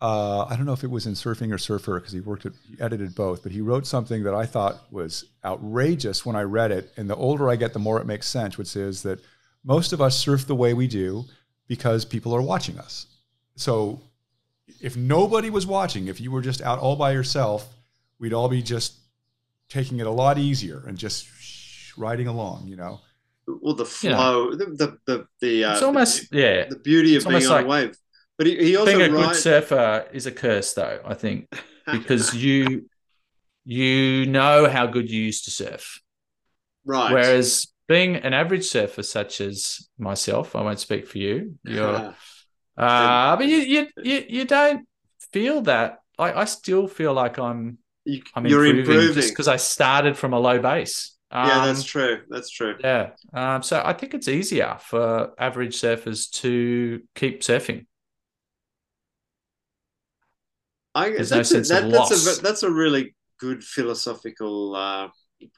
Uh, 0.00 0.44
I 0.44 0.56
don't 0.56 0.66
know 0.66 0.72
if 0.72 0.82
it 0.82 0.90
was 0.90 1.06
in 1.06 1.14
Surfing 1.14 1.52
or 1.52 1.58
Surfer 1.58 2.00
because 2.00 2.12
he 2.12 2.20
worked 2.20 2.46
at, 2.46 2.52
he 2.68 2.80
edited 2.80 3.14
both, 3.14 3.42
but 3.42 3.52
he 3.52 3.60
wrote 3.60 3.86
something 3.86 4.24
that 4.24 4.34
I 4.34 4.46
thought 4.46 4.92
was 4.92 5.26
outrageous 5.44 6.26
when 6.26 6.34
I 6.34 6.42
read 6.42 6.72
it. 6.72 6.92
And 6.96 7.08
the 7.08 7.16
older 7.16 7.48
I 7.48 7.56
get, 7.56 7.72
the 7.72 7.78
more 7.78 8.00
it 8.00 8.06
makes 8.06 8.26
sense, 8.26 8.58
which 8.58 8.74
is 8.74 9.02
that 9.02 9.20
most 9.64 9.92
of 9.92 10.00
us 10.00 10.18
surf 10.18 10.46
the 10.46 10.56
way 10.56 10.74
we 10.74 10.88
do 10.88 11.24
because 11.68 12.04
people 12.04 12.34
are 12.34 12.42
watching 12.42 12.78
us. 12.78 13.06
So 13.54 14.00
if 14.80 14.96
nobody 14.96 15.50
was 15.50 15.66
watching, 15.66 16.08
if 16.08 16.20
you 16.20 16.30
were 16.30 16.42
just 16.42 16.60
out 16.62 16.78
all 16.78 16.96
by 16.96 17.12
yourself, 17.12 17.72
we'd 18.18 18.32
all 18.32 18.48
be 18.48 18.62
just 18.62 18.94
taking 19.72 20.00
it 20.00 20.06
a 20.06 20.10
lot 20.10 20.38
easier 20.38 20.84
and 20.86 20.98
just 20.98 21.28
riding 21.96 22.26
along, 22.28 22.68
you 22.68 22.76
know. 22.76 23.00
Well, 23.46 23.74
the 23.74 23.84
You 24.02 24.10
know. 24.10 24.16
flow, 24.16 24.54
the 24.54 24.66
the 24.66 24.98
the, 25.06 25.26
the 25.40 25.64
uh, 25.64 25.72
It's 25.72 25.82
almost 25.82 26.32
yeah. 26.32 26.68
the 26.68 26.76
beauty 26.76 27.16
of 27.16 27.22
It's 27.22 27.26
being 27.26 27.46
on 27.46 27.52
like 27.52 27.64
a 27.64 27.68
wave. 27.68 27.96
But 28.38 28.46
he, 28.46 28.56
he 28.56 28.76
also 28.76 28.92
being 28.92 29.02
a 29.02 29.08
good 29.08 29.34
surfer 29.34 30.06
is 30.12 30.26
a 30.26 30.32
curse, 30.32 30.72
though. 30.74 31.00
I 31.04 31.14
think 31.14 31.48
because 31.90 32.34
you 32.34 32.88
you 33.64 34.26
know 34.26 34.68
how 34.68 34.86
good 34.86 35.10
you 35.10 35.22
used 35.22 35.44
to 35.44 35.50
surf, 35.50 36.00
right. 36.84 37.12
whereas 37.12 37.68
being 37.88 38.16
an 38.16 38.32
average 38.32 38.64
surfer, 38.66 39.02
such 39.02 39.40
as 39.40 39.88
myself, 39.98 40.56
I 40.56 40.62
won't 40.62 40.80
speak 40.80 41.06
for 41.06 41.18
you. 41.18 41.58
You're, 41.64 42.14
uh, 42.76 43.36
but 43.36 43.46
you, 43.46 43.56
you 43.58 43.88
you 44.02 44.24
you 44.28 44.44
don't 44.44 44.86
feel 45.32 45.62
that. 45.62 45.98
I 46.18 46.32
I 46.32 46.44
still 46.44 46.88
feel 46.88 47.12
like 47.14 47.38
I'm 47.38 47.78
You- 48.04 48.22
I'm 48.34 48.46
you're 48.46 48.64
improving, 48.66 48.80
improving. 48.94 49.14
just 49.14 49.30
because 49.30 49.48
I 49.48 49.56
started 49.56 50.16
from 50.16 50.32
a 50.32 50.38
low 50.40 50.58
base. 50.60 51.16
yeah, 51.32 51.66
that's 51.66 51.80
Um, 51.80 51.84
true. 51.84 52.22
That's 52.28 52.50
true. 52.50 52.76
Yeah. 52.80 53.10
Um, 53.32 53.62
so 53.62 53.80
I 53.84 53.92
think 53.92 54.14
it's 54.14 54.28
easier 54.28 54.76
for 54.80 55.32
average 55.38 55.74
surfers 55.76 56.30
to 56.42 57.02
keep 57.14 57.40
surfing. 57.42 57.86
I, 60.94 61.10
There's 61.10 61.30
that's, 61.30 61.52
no 61.52 61.60
a, 61.60 61.64
sense 61.64 61.70
of 61.70 61.76
that, 61.84 61.90
that's 61.90 62.10
loss. 62.10 62.38
a 62.38 62.42
that's 62.42 62.62
a 62.64 62.70
really 62.70 63.14
good 63.38 63.64
philosophical 63.64 64.76
uh, 64.76 65.08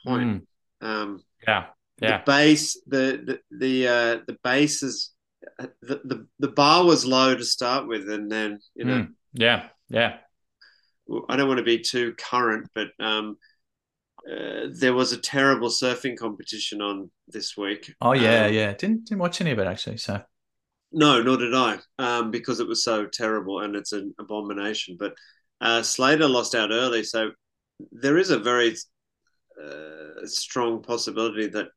point. 0.07 0.47
Um, 0.81 1.23
Yeah. 1.47 1.67
Yeah. 2.01 2.19
The 2.19 2.23
base, 2.25 2.81
the 2.87 3.21
the 3.51 3.57
the 3.57 3.89
uh, 3.89 4.19
the 4.27 4.37
base 4.45 4.83
is 4.83 5.13
uh, 5.59 5.67
the, 5.83 6.01
the 6.05 6.27
the 6.41 6.49
bar 6.49 6.85
was 6.85 7.05
low 7.05 7.35
to 7.35 7.45
start 7.45 7.87
with, 7.89 8.09
and 8.11 8.31
then 8.31 8.61
you 8.75 8.85
know 8.85 8.95
Mm. 9.03 9.15
Yeah. 9.33 9.69
Yeah. 9.89 10.19
I 11.29 11.37
don't 11.37 11.49
want 11.49 11.59
to 11.59 11.65
be 11.65 11.79
too 11.79 12.15
current, 12.15 12.69
but 12.75 12.89
um, 12.99 13.37
uh, 14.31 14.69
there 14.71 14.95
was 14.95 15.13
a 15.13 15.19
terrible 15.19 15.69
surfing 15.69 16.17
competition 16.17 16.81
on 16.81 17.11
this 17.29 17.57
week. 17.57 17.93
Oh 18.01 18.13
yeah, 18.13 18.47
Um, 18.47 18.55
yeah. 18.55 18.73
Didn't 18.73 19.07
didn't 19.07 19.21
watch 19.21 19.41
any 19.41 19.51
of 19.51 19.59
it 19.59 19.67
actually. 19.67 19.99
So 19.99 20.23
No, 20.93 21.23
nor 21.23 21.37
did 21.37 21.55
I, 21.55 21.79
um, 21.99 22.31
because 22.31 22.61
it 22.61 22.69
was 22.69 22.83
so 22.83 23.07
terrible 23.07 23.61
and 23.61 23.77
it's 23.77 23.93
an 23.93 24.15
abomination. 24.19 24.97
But 24.99 25.15
uh, 25.61 25.83
Slater 25.83 26.29
lost 26.29 26.55
out 26.55 26.71
early, 26.71 27.03
so 27.03 27.33
there 27.93 28.19
is 28.19 28.31
a 28.31 28.39
very 28.39 28.77
uh, 29.63 30.25
strong 30.27 30.83
possibility 30.83 31.49
that 31.49 31.69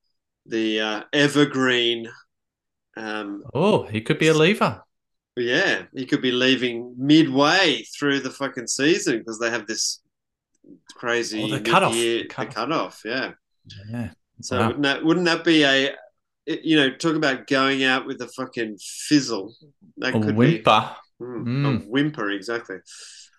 the 0.45 0.80
uh, 0.80 1.03
evergreen, 1.13 2.07
um, 2.95 3.43
oh, 3.53 3.84
he 3.84 4.01
could 4.01 4.19
be 4.19 4.28
a 4.30 4.34
lever. 4.34 4.84
Yeah, 5.43 5.83
he 5.93 6.05
could 6.05 6.21
be 6.21 6.31
leaving 6.31 6.93
midway 6.97 7.83
through 7.97 8.21
the 8.21 8.29
fucking 8.31 8.67
season 8.67 9.19
because 9.19 9.39
they 9.39 9.49
have 9.49 9.67
this 9.67 10.01
crazy 10.95 11.43
Oh, 11.43 11.47
the 11.47 11.61
cutoff. 11.61 11.93
mid-year- 11.93 12.23
The 12.23 12.27
cutoff. 12.29 12.53
The 12.53 12.59
cutoff, 12.59 13.01
yeah. 13.05 13.31
Yeah. 13.89 14.09
So 14.41 14.57
Wow. 14.59 14.67
wouldn't 14.67 14.83
that 14.83 15.03
wouldn't 15.03 15.25
that 15.25 15.43
be 15.43 15.63
a 15.63 15.95
you 16.45 16.75
know 16.77 16.89
talk 16.95 17.15
about 17.15 17.47
going 17.47 17.83
out 17.83 18.05
with 18.05 18.21
a 18.21 18.27
fucking 18.27 18.77
fizzle? 18.79 19.53
That 19.97 20.15
A 20.15 20.19
could 20.21 20.35
whimper. 20.35 20.95
be 21.19 21.25
Mm, 21.25 21.45
Mm. 21.45 21.65
a 21.65 21.89
whimper 21.89 22.29
exactly. 22.29 22.77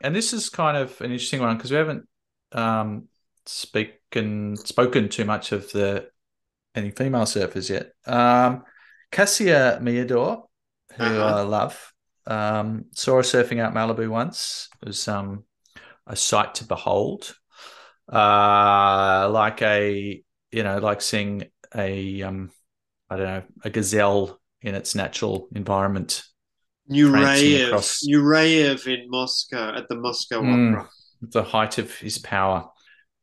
And 0.02 0.14
this 0.14 0.32
is 0.32 0.50
kind 0.50 0.76
of 0.76 1.00
an 1.00 1.12
interesting 1.12 1.40
one 1.40 1.56
because 1.56 1.70
we 1.70 1.76
haven't 1.76 2.08
um 2.52 3.08
spoken 3.46 4.56
spoken 4.56 5.08
too 5.08 5.24
much 5.24 5.52
of 5.52 5.70
the 5.72 6.10
any 6.74 6.90
female 6.90 7.22
surfers 7.24 7.70
yet. 7.70 7.92
Um 8.06 8.64
Cassia 9.10 9.78
Meador, 9.80 10.47
who 10.98 11.04
Uh-huh. 11.04 11.38
I 11.38 11.42
love, 11.42 11.92
um, 12.26 12.84
saw 12.92 13.16
her 13.16 13.22
surfing 13.22 13.60
out 13.60 13.74
Malibu 13.74 14.08
once. 14.10 14.68
It 14.82 14.88
was 14.88 15.08
um 15.08 15.44
a 16.06 16.16
sight 16.16 16.56
to 16.56 16.64
behold. 16.64 17.34
Uh 18.12 19.28
like 19.32 19.62
a 19.62 20.22
you 20.50 20.62
know, 20.62 20.78
like 20.78 21.00
seeing 21.02 21.44
a 21.74 22.22
um 22.22 22.50
I 23.10 23.16
don't 23.16 23.26
know, 23.26 23.42
a 23.64 23.70
gazelle 23.70 24.38
in 24.62 24.74
its 24.74 24.94
natural 24.94 25.48
environment. 25.54 26.22
Nureyev, 26.90 27.66
across- 27.68 28.02
Nureyev 28.06 28.86
in 28.86 29.08
Moscow 29.10 29.74
at 29.76 29.88
the 29.88 29.96
Moscow 29.96 30.40
Mm, 30.42 30.72
Opera. 30.72 30.88
the 31.22 31.42
height 31.42 31.78
of 31.78 31.94
his 31.98 32.18
power. 32.18 32.68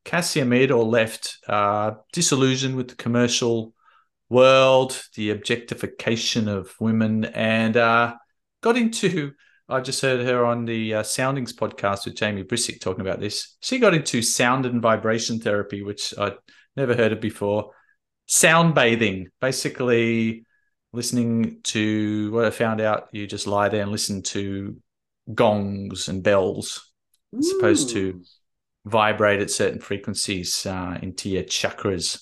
Cassia 0.04 0.46
Meador 0.46 0.84
left 0.86 1.38
uh, 1.48 1.92
disillusioned 2.14 2.76
with 2.76 2.90
the 2.90 2.96
commercial 2.96 3.74
world, 4.36 5.02
the 5.16 5.30
objectification 5.30 6.50
of 6.50 6.76
women, 6.80 7.24
and 7.26 7.78
uh, 7.78 8.14
got 8.62 8.76
into. 8.76 9.32
I 9.70 9.80
just 9.80 10.02
heard 10.02 10.26
her 10.26 10.46
on 10.46 10.66
the 10.66 10.96
uh, 10.96 11.04
Soundings 11.04 11.54
podcast 11.54 12.06
with 12.06 12.16
Jamie 12.16 12.44
Brisick 12.44 12.82
talking 12.82 13.02
about 13.02 13.22
this. 13.22 13.56
She 13.62 13.80
got 13.80 13.96
into 13.96 14.22
sound 14.22 14.66
and 14.66 14.82
vibration 14.82 15.40
therapy, 15.40 15.82
which 15.82 16.14
I'd 16.18 16.36
never 16.76 16.94
heard 16.94 17.14
of 17.14 17.22
before. 17.22 17.72
Sound 18.28 18.76
bathing, 18.76 19.30
basically 19.40 20.46
listening 20.92 21.62
to 21.64 22.32
what 22.32 22.44
I 22.46 22.50
found 22.50 22.82
out. 22.82 23.08
You 23.14 23.26
just 23.28 23.48
lie 23.48 23.70
there 23.70 23.84
and 23.84 23.92
listen 23.92 24.22
to 24.24 24.76
gongs 25.34 26.10
and 26.10 26.22
bells 26.22 26.92
as 27.38 27.52
opposed 27.58 27.90
to 27.92 28.22
vibrate 28.86 29.42
at 29.42 29.50
certain 29.50 29.80
frequencies 29.80 30.66
uh, 30.66 30.98
into 31.02 31.30
your 31.30 31.44
chakras. 31.44 32.22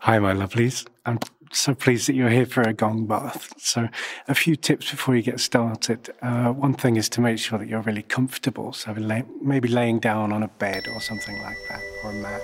Hi, 0.00 0.18
my 0.18 0.34
lovelies. 0.34 0.86
I'm 1.06 1.18
so 1.50 1.74
pleased 1.74 2.06
that 2.08 2.14
you're 2.14 2.28
here 2.28 2.46
for 2.46 2.60
a 2.62 2.72
gong 2.72 3.06
bath. 3.06 3.52
So, 3.56 3.88
a 4.28 4.34
few 4.34 4.54
tips 4.54 4.90
before 4.90 5.16
you 5.16 5.22
get 5.22 5.40
started. 5.40 6.10
Uh, 6.20 6.52
one 6.52 6.74
thing 6.74 6.96
is 6.96 7.08
to 7.10 7.20
make 7.20 7.38
sure 7.38 7.58
that 7.58 7.66
you're 7.66 7.80
really 7.80 8.02
comfortable. 8.02 8.72
So, 8.72 8.94
maybe 8.94 9.68
laying 9.68 9.98
down 9.98 10.32
on 10.32 10.42
a 10.42 10.48
bed 10.48 10.86
or 10.88 11.00
something 11.00 11.40
like 11.42 11.56
that, 11.70 11.80
or 12.04 12.10
a 12.10 12.14
mat. 12.14 12.42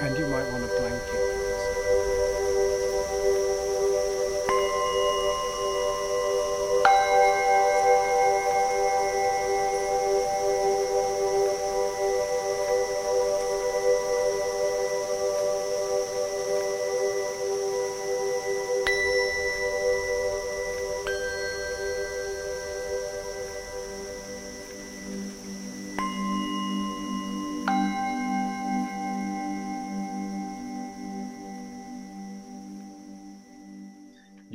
And 0.00 0.16
you 0.18 0.26
might 0.26 0.50
want 0.50 0.64
a 0.64 0.80
blanket. 0.80 1.15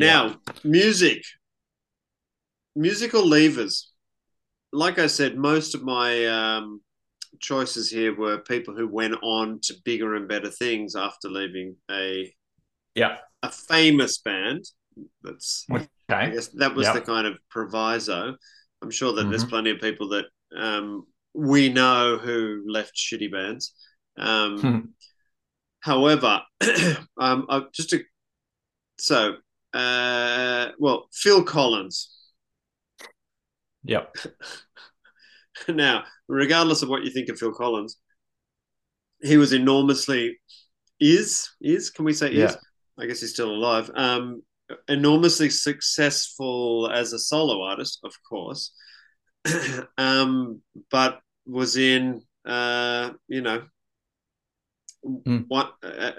Now, 0.02 0.40
music, 0.64 1.24
musical 2.76 3.26
levers. 3.26 3.92
Like 4.74 5.00
I 5.00 5.08
said, 5.08 5.38
most 5.38 5.76
of 5.76 5.84
my 5.84 6.26
um, 6.28 6.82
choices 7.40 7.90
here 7.90 8.16
were 8.16 8.40
people 8.40 8.76
who 8.76 8.88
went 8.88 9.16
on 9.22 9.60
to 9.64 9.76
bigger 9.86 10.16
and 10.16 10.28
better 10.28 10.50
things 10.50 10.96
after 10.96 11.30
leaving 11.30 11.76
a 11.90 12.34
yeah 12.96 13.18
a 13.44 13.50
famous 13.52 14.18
band. 14.20 14.66
That's 15.24 15.66
Okay. 15.72 15.88
I 16.10 16.30
guess 16.30 16.48
that 16.50 16.76
was 16.76 16.88
the 16.92 17.02
kind 17.02 17.28
of 17.28 17.38
proviso. 17.50 18.36
I'm 18.82 18.92
sure 18.92 19.14
that 19.14 19.30
there's 19.30 19.46
Mhm. 19.46 19.50
plenty 19.50 19.70
of 19.72 19.80
people 19.80 20.10
that 20.10 20.26
um, 20.56 21.06
we 21.34 21.70
know 21.70 22.18
who 22.18 22.64
left 22.68 22.96
shitty 22.96 23.32
bands. 23.32 23.74
Um, 24.18 24.58
Hmm. 24.58 24.80
However, 25.82 26.42
um, 27.18 27.46
I, 27.50 27.64
just 27.74 27.90
to 27.92 28.04
so 28.98 29.38
uh, 29.74 30.70
well, 30.80 31.08
Phil 31.14 31.44
Collins. 31.44 32.16
Yep. 33.84 34.16
now, 35.70 36.04
regardless 36.28 36.82
of 36.82 36.90
what 36.90 37.04
you 37.04 37.12
think 37.12 37.30
of 37.30 37.38
Phil 37.38 37.54
Collins, 37.54 37.98
he 39.22 39.38
was 39.38 39.54
enormously 39.54 40.40
is 41.00 41.50
is 41.62 41.90
can 41.90 42.06
we 42.06 42.14
say 42.14 42.32
is? 42.32 42.56
I 43.00 43.06
guess 43.08 43.22
he's 43.22 43.34
still 43.34 43.50
alive. 43.50 43.90
Um, 43.96 44.44
enormously 44.88 45.50
successful 45.50 46.90
as 46.94 47.14
a 47.14 47.20
solo 47.20 47.64
artist, 47.64 48.00
of 48.04 48.14
course, 48.28 48.74
um, 49.98 50.62
but 50.92 51.20
was 51.46 51.78
in 51.78 52.22
uh, 52.46 53.12
you 53.28 53.42
know 53.42 53.64
one 55.02 55.68
uh, 55.84 56.12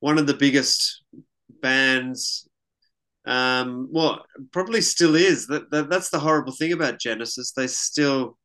one 0.00 0.18
of 0.18 0.26
the 0.26 0.34
biggest 0.34 1.04
bands. 1.60 2.48
Um, 3.28 3.88
well, 3.92 4.24
probably 4.52 4.80
still 4.80 5.14
is. 5.14 5.46
That, 5.48 5.70
that 5.70 5.90
that's 5.90 6.08
the 6.08 6.18
horrible 6.18 6.52
thing 6.52 6.72
about 6.72 6.98
Genesis. 6.98 7.52
They 7.52 7.66
still, 7.66 8.38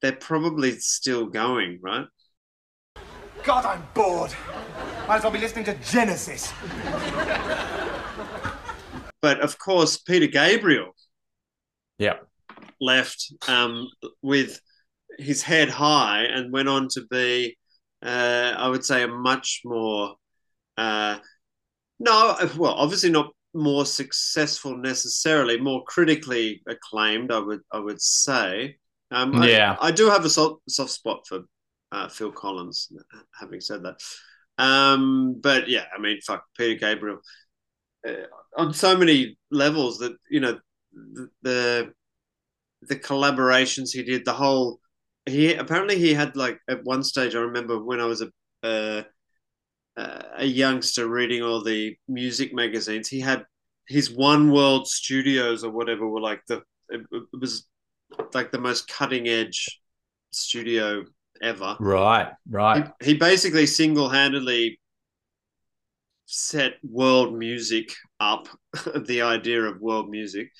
they're 0.00 0.12
probably 0.12 0.78
still 0.78 1.26
going, 1.26 1.78
right? 1.82 2.06
God, 3.44 3.66
I'm 3.66 3.86
bored. 3.92 4.32
Might 5.06 5.16
as 5.16 5.22
well 5.22 5.32
be 5.32 5.38
listening 5.38 5.66
to 5.66 5.74
Genesis. 5.74 6.50
But 9.20 9.40
of 9.40 9.58
course, 9.58 9.98
Peter 9.98 10.26
Gabriel 10.26 10.96
Yeah. 11.98 12.16
left 12.80 13.32
um, 13.46 13.88
with 14.22 14.60
his 15.18 15.42
head 15.42 15.68
high 15.68 16.22
and 16.22 16.52
went 16.52 16.68
on 16.68 16.88
to 16.92 17.06
be, 17.10 17.56
uh, 18.02 18.54
I 18.56 18.68
would 18.68 18.84
say, 18.84 19.02
a 19.02 19.08
much 19.08 19.60
more, 19.64 20.14
uh, 20.78 21.18
no, 22.00 22.36
well, 22.56 22.72
obviously 22.72 23.10
not 23.10 23.32
more 23.54 23.84
successful 23.86 24.76
necessarily, 24.76 25.60
more 25.60 25.84
critically 25.84 26.62
acclaimed. 26.68 27.32
I 27.32 27.38
would, 27.38 27.60
I 27.72 27.78
would 27.78 28.00
say. 28.00 28.76
Um, 29.10 29.34
I- 29.36 29.48
Yeah. 29.50 29.76
I, 29.80 29.90
do 29.90 30.08
have 30.08 30.24
a 30.24 30.30
soft, 30.30 30.62
soft 30.68 30.90
spot 30.90 31.26
for 31.28 31.40
uh, 31.90 32.08
Phil 32.08 32.32
Collins. 32.32 32.90
Having 33.38 33.60
said 33.60 33.82
that, 33.82 33.96
um, 34.58 35.38
but 35.40 35.68
yeah, 35.68 35.84
I 35.96 36.00
mean, 36.00 36.20
fuck, 36.22 36.44
Peter 36.56 36.78
Gabriel 36.78 37.20
uh, 38.06 38.12
on 38.56 38.72
so 38.74 38.96
many 38.96 39.36
levels 39.50 39.98
that 39.98 40.12
you 40.30 40.40
know 40.40 40.58
the, 40.92 41.28
the 41.42 41.92
the 42.82 42.96
collaborations 42.96 43.90
he 43.92 44.02
did 44.02 44.24
the 44.24 44.32
whole 44.32 44.80
he 45.26 45.54
apparently 45.54 45.98
he 45.98 46.12
had 46.12 46.36
like 46.36 46.58
at 46.68 46.84
one 46.84 47.02
stage 47.02 47.34
i 47.34 47.38
remember 47.38 47.82
when 47.82 48.00
i 48.00 48.04
was 48.04 48.22
a 48.22 48.28
uh, 48.66 49.02
uh, 49.96 50.22
a 50.38 50.44
youngster 50.46 51.06
reading 51.08 51.42
all 51.42 51.62
the 51.62 51.96
music 52.08 52.54
magazines 52.54 53.08
he 53.08 53.20
had 53.20 53.44
his 53.88 54.10
one 54.10 54.50
world 54.50 54.86
studios 54.88 55.64
or 55.64 55.70
whatever 55.70 56.08
were 56.08 56.20
like 56.20 56.40
the 56.48 56.62
it, 56.88 57.00
it 57.12 57.24
was 57.40 57.66
like 58.34 58.50
the 58.52 58.58
most 58.60 58.88
cutting 58.88 59.28
edge 59.28 59.80
studio 60.30 61.04
ever 61.42 61.76
Right. 61.80 62.30
Right. 62.48 62.90
he 63.02 63.14
basically 63.14 63.66
single-handedly 63.66 64.78
set 66.26 66.74
world 66.82 67.36
music 67.36 67.92
up 68.20 68.48
the 69.06 69.20
idea 69.22 69.62
of 69.62 69.80
world 69.80 70.08
music 70.08 70.50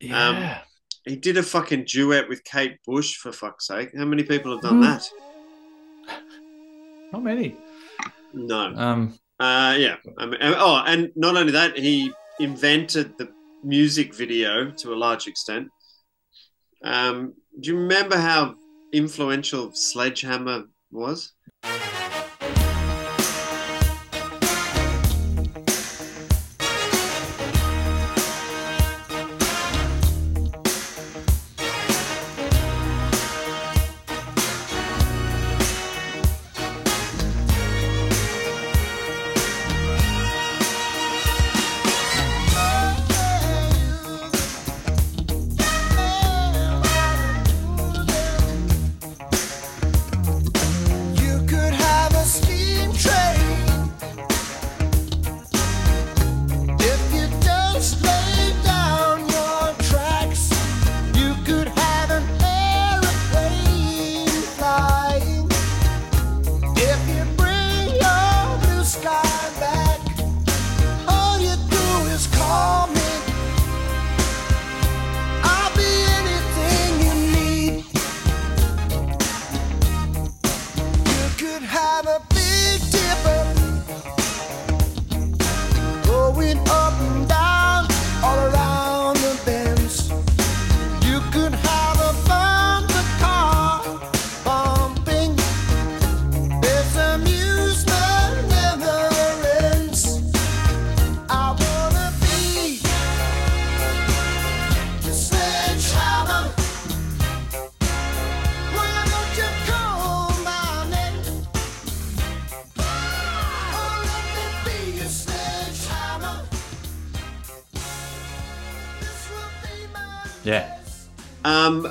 Yeah. 0.00 0.60
he 1.06 1.16
did 1.16 1.38
a 1.38 1.42
fucking 1.42 1.84
duet 1.84 2.28
with 2.28 2.44
kate 2.44 2.76
bush 2.86 3.16
for 3.16 3.32
fuck's 3.32 3.66
sake 3.68 3.90
how 3.96 4.04
many 4.04 4.24
people 4.24 4.52
have 4.52 4.60
done 4.62 4.82
Hmm. 4.82 4.82
that 4.82 5.10
Not 7.12 7.22
many. 7.22 7.56
No. 8.34 8.74
Um. 8.76 9.18
uh 9.40 9.74
yeah. 9.78 9.96
I 10.18 10.26
mean, 10.26 10.38
oh 10.42 10.82
and 10.86 11.10
not 11.16 11.36
only 11.36 11.52
that 11.52 11.78
he 11.78 12.12
invented 12.40 13.16
the 13.18 13.28
music 13.62 14.14
video 14.14 14.70
to 14.70 14.92
a 14.92 14.96
large 14.96 15.26
extent. 15.26 15.68
Um 16.82 17.34
do 17.60 17.70
you 17.70 17.78
remember 17.78 18.16
how 18.16 18.56
influential 18.92 19.72
sledgehammer 19.72 20.64
was 20.90 21.32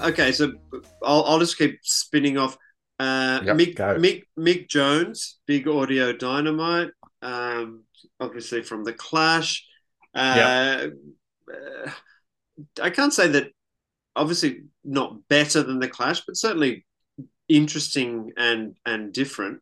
okay, 0.04 0.32
so 0.32 0.54
I'll, 1.04 1.24
I'll 1.26 1.40
just 1.40 1.58
keep 1.58 1.80
spinning 1.82 2.38
off. 2.38 2.58
Uh, 3.00 3.42
Yep, 3.44 3.58
Mick. 3.58 3.76
Mick, 3.76 4.24
Mick 4.38 4.70
Jones, 4.70 5.40
Big 5.48 5.68
Audio 5.68 6.14
Dynamite, 6.14 6.92
um, 7.22 7.84
obviously 8.20 8.62
from 8.62 8.84
The 8.84 8.94
Clash. 8.94 9.66
Uh, 10.16 10.88
uh, 11.52 11.90
I 12.82 12.90
can't 12.92 13.14
say 13.14 13.28
that, 13.30 13.52
obviously, 14.16 14.64
not 14.84 15.28
better 15.28 15.64
than 15.64 15.80
The 15.80 15.88
Clash, 15.88 16.22
but 16.26 16.38
certainly 16.38 16.86
interesting 17.50 18.32
and 18.38 18.76
and 18.86 19.12
different. 19.12 19.62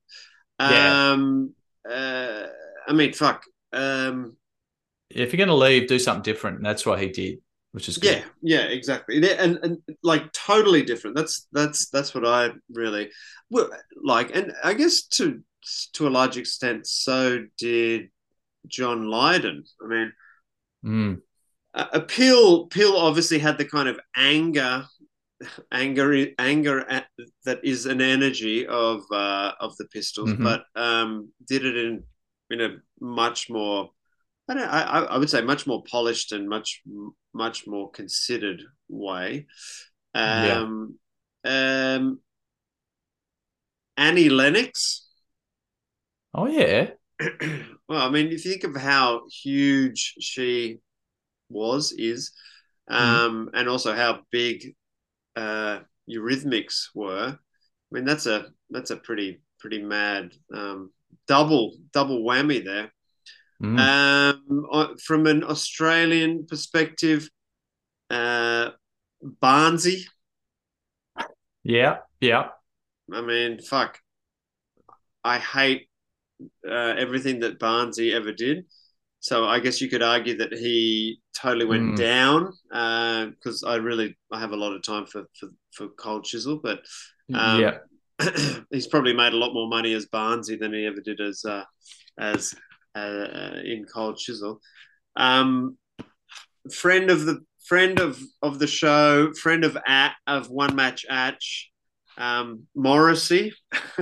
Yeah. 0.60 1.12
Um, 1.12 1.56
uh, 1.90 2.48
I 2.88 2.94
mean, 2.94 3.14
fuck. 3.14 3.44
Um, 3.74 4.38
If 5.10 5.34
you're 5.34 5.38
going 5.38 5.48
to 5.48 5.56
leave, 5.56 5.88
do 5.88 5.98
something 6.00 6.22
different. 6.22 6.58
And 6.58 6.66
that's 6.66 6.86
what 6.86 7.00
he 7.00 7.08
did, 7.10 7.40
which 7.72 7.88
is 7.88 7.98
good. 7.98 8.18
Yeah, 8.18 8.24
yeah, 8.42 8.66
exactly, 8.68 9.18
and, 9.38 9.60
and 9.64 9.78
like 10.04 10.32
totally 10.34 10.84
different. 10.84 11.16
That's 11.16 11.48
that's 11.52 11.90
that's 11.90 12.14
what 12.14 12.26
I 12.26 12.52
really 12.72 13.10
well, 13.50 13.70
like, 14.04 14.36
and 14.36 14.54
I 14.64 14.74
guess 14.74 15.04
to 15.18 15.42
to 15.94 16.08
a 16.08 16.10
large 16.10 16.38
extent, 16.38 16.88
so 16.88 17.46
did 17.58 18.10
John 18.68 19.10
Lydon. 19.10 19.64
I 19.84 19.88
mean, 19.88 20.14
Mm. 20.84 21.22
uh, 21.76 22.00
PiL 22.08 22.66
PiL 22.68 22.98
obviously 22.98 23.38
had 23.38 23.58
the 23.60 23.66
kind 23.66 23.88
of 23.88 24.00
anger, 24.16 24.84
anger, 25.72 26.28
anger 26.40 26.80
at, 26.90 27.06
that 27.46 27.64
is 27.64 27.86
an 27.86 28.02
energy 28.02 28.66
of 28.66 29.04
uh, 29.12 29.52
of 29.60 29.78
the 29.78 29.86
Pistols, 29.86 30.32
Mhm. 30.34 30.44
but 30.44 30.66
um, 30.76 31.30
did 31.48 31.66
it 31.66 31.78
in 31.78 32.04
in 32.50 32.62
a 32.62 32.78
much 33.00 33.50
more. 33.50 33.92
I, 34.52 34.54
don't, 34.54 34.68
I, 34.68 34.82
I 34.82 35.18
would 35.18 35.30
say 35.30 35.42
much 35.42 35.66
more 35.66 35.82
polished 35.90 36.34
and 36.34 36.50
much 36.50 36.82
much 37.34 37.68
more 37.68 37.90
considered 37.90 38.62
way. 38.90 39.48
Yeah. 40.14 40.58
Um, 40.60 41.00
um, 41.46 42.20
Annie 43.96 44.30
Lennox. 44.30 45.08
Oh 46.34 46.48
yeah. 46.48 46.90
well, 47.88 48.02
I 48.06 48.10
mean, 48.10 48.28
if 48.28 48.44
you 48.44 48.52
think 48.52 48.66
of 48.66 48.76
how 48.76 49.22
huge 49.44 50.16
she 50.20 50.80
was, 51.48 51.94
is, 51.94 52.34
um, 52.90 53.52
and 53.54 53.70
also 53.70 53.96
how 53.96 54.20
big 54.32 54.76
uh, 55.38 55.80
Eurythmics 56.10 56.88
were, 56.94 57.38
I 57.38 57.96
mean, 57.96 58.04
that's 58.04 58.26
a 58.26 58.48
that's 58.70 58.92
a 58.92 58.98
pretty 58.98 59.40
pretty 59.60 59.82
mad 59.82 60.34
um, 60.54 60.92
double 61.26 61.78
double 61.94 62.24
whammy 62.24 62.66
there. 62.66 62.92
Mm. 63.62 63.80
Um, 63.80 64.96
from 65.06 65.28
an 65.28 65.44
Australian 65.44 66.48
perspective, 66.48 67.30
uh, 68.10 68.70
Barnsey. 69.42 70.04
Yeah. 71.64 71.98
Yeah. 72.20 72.48
I 73.14 73.22
mean, 73.22 73.60
fuck. 73.62 74.00
I 75.24 75.38
hate 75.38 75.88
uh, 76.68 76.96
everything 76.98 77.42
that 77.42 77.60
Barnsey 77.60 78.14
ever 78.14 78.32
did. 78.32 78.66
So 79.20 79.46
I 79.46 79.60
guess 79.60 79.80
you 79.80 79.90
could 79.90 80.02
argue 80.02 80.38
that 80.38 80.54
he 80.54 81.20
totally 81.40 81.66
went 81.66 81.94
Mm. 81.94 81.98
down 81.98 82.54
because 83.36 83.64
I 83.64 83.76
really 83.76 84.18
I 84.32 84.40
have 84.40 84.52
a 84.52 84.56
lot 84.58 84.74
of 84.74 84.82
time 84.82 85.06
for 85.06 85.26
for, 85.40 85.50
for 85.76 85.88
Cold 85.90 86.24
Chisel, 86.26 86.58
but 86.58 86.80
um, 87.34 87.62
Yeah. 87.62 87.78
he's 88.72 88.88
probably 88.88 89.14
made 89.14 89.34
a 89.34 89.38
lot 89.38 89.54
more 89.54 89.68
money 89.70 89.94
as 89.94 90.08
Barnsey 90.08 90.60
than 90.60 90.74
he 90.74 90.88
ever 90.88 91.02
did 91.02 91.22
as 91.22 91.46
uh, 91.46 91.64
as 92.18 92.56
uh, 92.96 93.60
in 93.64 93.86
Cold 93.86 94.18
Chisel. 94.18 94.60
Um, 95.16 95.78
friend 96.74 97.10
of 97.10 97.26
the 97.26 97.44
friend 97.66 98.00
of 98.00 98.20
of 98.42 98.60
the 98.60 98.68
show, 98.68 99.34
friend 99.34 99.64
of 99.64 99.78
at 99.88 100.14
of 100.28 100.50
one 100.50 100.76
match 100.76 101.06
atch, 101.10 101.72
um, 102.18 102.64
Morrissey. 102.76 103.54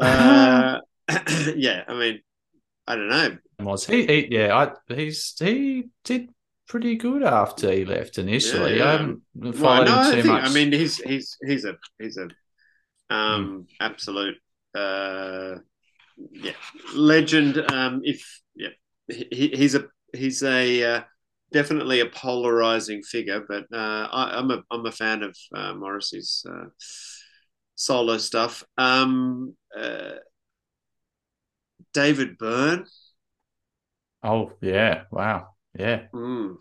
uh, 0.00 0.78
yeah, 1.56 1.84
I 1.88 1.94
mean, 1.94 2.20
I 2.86 2.96
don't 2.96 3.08
know. 3.08 3.36
Was 3.60 3.86
he, 3.86 4.06
he? 4.06 4.28
Yeah. 4.34 4.56
I, 4.56 4.94
he's 4.94 5.34
he 5.38 5.84
did 6.04 6.28
pretty 6.68 6.96
good 6.96 7.22
after 7.22 7.70
he 7.70 7.84
left 7.84 8.18
initially. 8.18 8.78
Yeah, 8.78 8.88
I 8.88 8.92
haven't 8.92 9.22
Well, 9.34 9.52
followed 9.52 9.84
no, 9.86 10.02
him 10.02 10.14
too 10.16 10.22
think- 10.22 10.34
much. 10.34 10.50
I 10.50 10.52
mean, 10.52 10.72
he's 10.72 10.96
he's 10.98 11.36
he's 11.46 11.64
a 11.64 11.76
he's 11.98 12.16
a 12.16 12.28
um 13.14 13.66
Hmm. 13.78 13.84
absolute 13.84 14.36
uh 14.74 15.56
yeah 16.30 16.52
legend. 16.94 17.58
Um, 17.70 18.00
if 18.04 18.40
yeah, 18.54 18.68
he, 19.08 19.52
he's 19.54 19.74
a 19.74 19.86
he's 20.12 20.42
a 20.42 20.82
uh, 20.84 21.02
definitely 21.52 22.00
a 22.00 22.06
polarizing 22.06 23.02
figure, 23.02 23.44
but 23.46 23.64
uh, 23.72 24.08
I, 24.10 24.38
I'm 24.38 24.50
a 24.50 24.62
I'm 24.70 24.86
a 24.86 24.92
fan 24.92 25.22
of 25.22 25.36
uh, 25.54 25.74
Morrissey's 25.74 26.44
uh, 26.48 26.66
solo 27.74 28.18
stuff. 28.18 28.64
Um, 28.78 29.56
uh, 29.76 30.12
David 31.92 32.38
Byrne. 32.38 32.86
oh 34.22 34.52
yeah. 34.60 35.04
Wow. 35.10 35.48
Yeah. 35.78 36.06
Mm. 36.14 36.56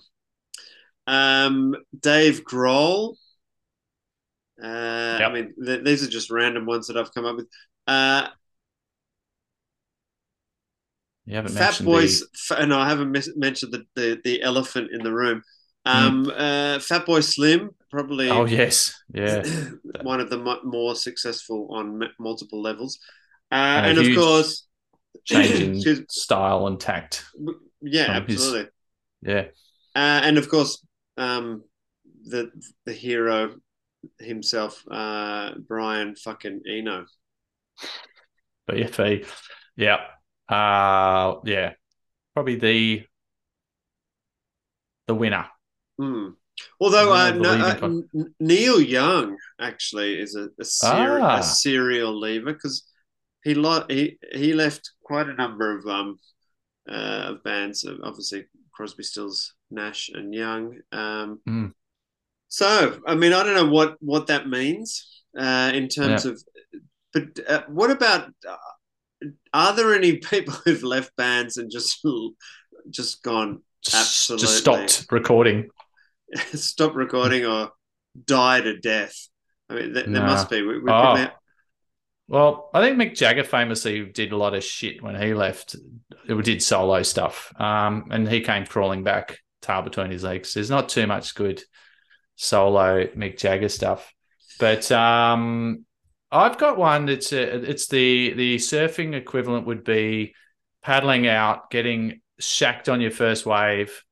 Um, 1.07 1.75
Dave 1.99 2.43
Grohl. 2.43 3.15
Uh, 4.61 5.19
I 5.23 5.33
mean, 5.33 5.53
th- 5.63 5.83
these 5.83 6.03
are 6.03 6.09
just 6.09 6.29
random 6.29 6.65
ones 6.65 6.87
that 6.87 6.97
I've 6.97 7.13
come 7.13 7.25
up 7.25 7.35
with. 7.35 7.47
Uh, 7.87 8.27
You 11.25 11.35
haven't 11.35 11.53
Fat 11.53 11.59
mentioned 11.65 11.85
Boys, 11.85 12.19
the- 12.21 12.55
f- 12.57 12.67
no, 12.67 12.79
I 12.79 12.89
haven't 12.89 13.11
mis- 13.11 13.31
mentioned 13.35 13.73
the, 13.73 13.85
the, 13.95 14.21
the 14.23 14.41
elephant 14.41 14.89
in 14.91 15.03
the 15.03 15.13
room. 15.13 15.43
Hmm. 15.85 15.97
Um, 16.07 16.25
uh, 16.29 16.77
Fatboy 16.79 17.23
Slim, 17.23 17.71
probably. 17.89 18.29
Oh 18.29 18.45
yes. 18.45 18.93
Yeah. 19.13 19.43
one 20.03 20.19
of 20.19 20.29
the 20.29 20.59
more 20.63 20.95
successful 20.95 21.67
on 21.71 22.03
m- 22.03 22.09
multiple 22.19 22.61
levels. 22.61 22.99
Uh, 23.51 23.55
And 23.55 23.97
and 23.97 24.07
of 24.07 24.15
course, 24.15 24.67
Changing 25.25 26.05
style 26.09 26.67
and 26.67 26.79
tact. 26.79 27.25
yeah, 27.81 28.17
from 28.19 28.27
his- 28.27 28.35
absolutely. 28.41 28.71
Yeah. 29.21 29.43
Uh, 29.95 30.21
and 30.23 30.37
of 30.37 30.49
course, 30.49 30.83
um, 31.17 31.63
the 32.23 32.49
the 32.85 32.93
hero 32.93 33.55
himself, 34.19 34.83
uh, 34.89 35.51
Brian 35.67 36.15
fucking 36.15 36.61
Eno. 36.67 37.05
BFE. 38.69 39.27
Yeah. 39.75 39.97
Uh 40.51 41.39
yeah. 41.45 41.73
Probably 42.33 42.55
the 42.55 43.03
the 45.07 45.15
winner. 45.15 45.47
Hmm. 45.97 46.29
Although 46.79 47.13
uh, 47.13 47.31
no, 47.31 47.51
uh, 47.53 47.89
Neil 48.39 48.79
Young 48.81 49.37
actually 49.59 50.19
is 50.19 50.35
a, 50.35 50.49
a, 50.59 50.63
ser- 50.65 51.19
Ah. 51.21 51.37
a 51.39 51.43
serial 51.43 52.19
leaver 52.19 52.53
because 52.53 52.83
he, 53.43 53.55
lo- 53.55 53.85
he 53.89 54.19
he 54.33 54.53
left 54.53 54.91
quite 55.03 55.27
a 55.27 55.33
number 55.33 55.77
of 55.77 55.85
um 55.87 56.19
uh, 56.89 57.33
of 57.33 57.43
bands, 57.43 57.85
uh, 57.85 57.95
obviously 58.03 58.45
Crosby, 58.73 59.03
Stills, 59.03 59.53
Nash, 59.71 60.09
and 60.13 60.33
Young. 60.33 60.79
Um, 60.91 61.39
Mm. 61.47 61.73
So 62.49 62.99
I 63.07 63.15
mean, 63.15 63.33
I 63.33 63.43
don't 63.43 63.55
know 63.55 63.69
what 63.71 63.95
what 64.01 64.27
that 64.27 64.47
means 64.47 65.23
uh, 65.37 65.71
in 65.73 65.87
terms 65.87 66.25
Yeah. 66.25 66.31
of, 66.31 66.43
but 67.13 67.39
uh, 67.47 67.63
what 67.69 67.91
about? 67.91 68.29
Are 69.53 69.75
there 69.75 69.93
any 69.93 70.17
people 70.17 70.53
who've 70.65 70.83
left 70.83 71.15
bands 71.15 71.57
and 71.57 71.71
just 71.71 72.05
just 72.89 73.23
gone 73.23 73.61
absolutely 73.93 74.45
Just 74.47 74.57
stopped 74.59 75.05
recording. 75.11 75.69
stop 76.53 76.95
recording 76.95 77.45
or 77.45 77.71
died 78.25 78.67
a 78.67 78.79
death. 78.79 79.15
I 79.69 79.75
mean, 79.75 79.93
th- 79.93 80.05
there 80.05 80.21
Nah. 80.21 80.25
must 80.27 80.49
be. 80.49 80.61
We, 80.61 80.79
we 80.79 80.91
Oh. 80.91 81.27
Well, 82.27 82.69
I 82.73 82.79
think 82.81 82.97
Mick 82.97 83.15
Jagger 83.15 83.43
famously 83.43 84.05
did 84.05 84.31
a 84.31 84.37
lot 84.37 84.53
of 84.53 84.63
shit 84.63 85.01
when 85.03 85.21
he 85.21 85.33
left. 85.33 85.75
It 86.29 86.41
did 86.45 86.63
solo 86.63 87.03
stuff, 87.03 87.51
um, 87.59 88.07
and 88.09 88.27
he 88.29 88.39
came 88.39 88.65
crawling 88.65 89.03
back, 89.03 89.39
tail 89.61 89.81
between 89.81 90.11
his 90.11 90.23
legs. 90.23 90.53
There's 90.53 90.69
not 90.69 90.87
too 90.87 91.07
much 91.07 91.35
good 91.35 91.61
solo 92.37 93.05
Mick 93.07 93.37
Jagger 93.37 93.67
stuff, 93.67 94.13
but 94.59 94.89
um, 94.93 95.85
I've 96.31 96.57
got 96.57 96.77
one 96.77 97.07
that's 97.07 97.33
a, 97.33 97.69
it's 97.69 97.87
the 97.87 98.33
the 98.33 98.55
surfing 98.55 99.13
equivalent 99.13 99.67
would 99.67 99.83
be 99.83 100.33
paddling 100.81 101.27
out, 101.27 101.69
getting 101.69 102.21
shacked 102.39 102.87
on 102.87 103.01
your 103.01 103.11
first 103.11 103.45
wave, 103.45 104.03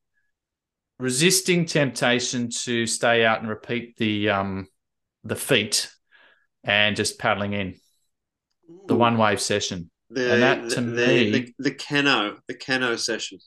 resisting 0.99 1.65
temptation 1.65 2.49
to 2.49 2.85
stay 2.85 3.23
out 3.25 3.39
and 3.39 3.49
repeat 3.49 3.95
the 3.97 4.29
um, 4.29 4.67
the 5.23 5.35
feat, 5.35 5.89
and 6.63 6.95
just 6.95 7.19
paddling 7.19 7.53
in 7.53 7.75
the 8.87 8.95
one 8.95 9.17
wave 9.17 9.39
session. 9.39 9.89
the, 10.09 10.33
and 10.33 10.41
that 10.41 10.69
to 10.71 10.81
the, 10.81 11.07
me, 11.07 11.31
the, 11.31 11.53
the 11.59 11.71
Keno, 11.71 12.37
the 12.47 12.53
Keno 12.53 12.95
session. 12.97 13.39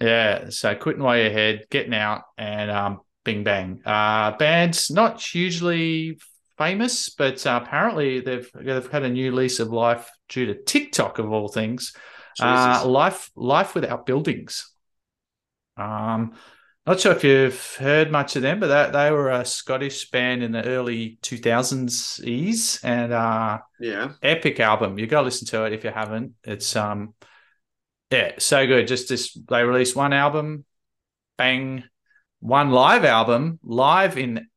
yeah. 0.00 0.50
So 0.50 0.74
quitting 0.74 1.02
while 1.02 1.16
you're 1.16 1.26
ahead, 1.26 1.64
getting 1.70 1.94
out, 1.94 2.22
and 2.38 2.70
um, 2.70 3.00
bing 3.24 3.42
bang. 3.42 3.82
Uh, 3.84 4.36
bands 4.36 4.90
not 4.90 5.20
hugely 5.20 6.18
famous, 6.64 7.08
but 7.10 7.46
uh, 7.46 7.60
apparently 7.62 8.20
they've 8.20 8.50
they've 8.54 8.90
had 8.90 9.02
a 9.02 9.08
new 9.08 9.32
lease 9.32 9.60
of 9.60 9.68
life 9.68 10.10
due 10.28 10.46
to 10.46 10.54
TikTok 10.62 11.18
of 11.18 11.30
all 11.32 11.48
things. 11.48 11.94
Uh, 12.40 12.82
life 12.86 13.30
life 13.36 13.74
without 13.74 14.06
buildings. 14.06 14.70
Um, 15.76 16.34
not 16.86 17.00
sure 17.00 17.12
if 17.12 17.24
you've 17.24 17.76
heard 17.76 18.10
much 18.10 18.36
of 18.36 18.42
them, 18.42 18.60
but 18.60 18.68
that 18.68 18.92
they 18.92 19.10
were 19.10 19.30
a 19.30 19.44
Scottish 19.44 20.10
band 20.10 20.42
in 20.42 20.52
the 20.52 20.64
early 20.64 21.18
2000s 21.22 22.20
ease 22.24 22.80
and 22.82 23.12
uh 23.12 23.58
Yeah. 23.78 24.12
epic 24.22 24.60
album. 24.60 24.98
You 24.98 25.06
gotta 25.06 25.24
listen 25.24 25.46
to 25.48 25.64
it 25.64 25.72
if 25.72 25.84
you 25.84 25.90
haven't. 25.90 26.32
It's 26.44 26.74
um 26.76 27.14
yeah, 28.10 28.32
so 28.38 28.66
good. 28.66 28.86
Just 28.86 29.08
this 29.08 29.36
they 29.48 29.64
released 29.64 29.96
one 29.96 30.12
album, 30.12 30.64
bang, 31.38 31.84
one 32.40 32.70
live 32.70 33.04
album, 33.04 33.58
live 33.62 34.18
in 34.18 34.48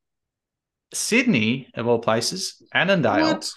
Sydney 0.94 1.70
of 1.74 1.88
all 1.88 2.00
places, 2.00 2.62
Annandale. 2.74 3.34
What? 3.34 3.52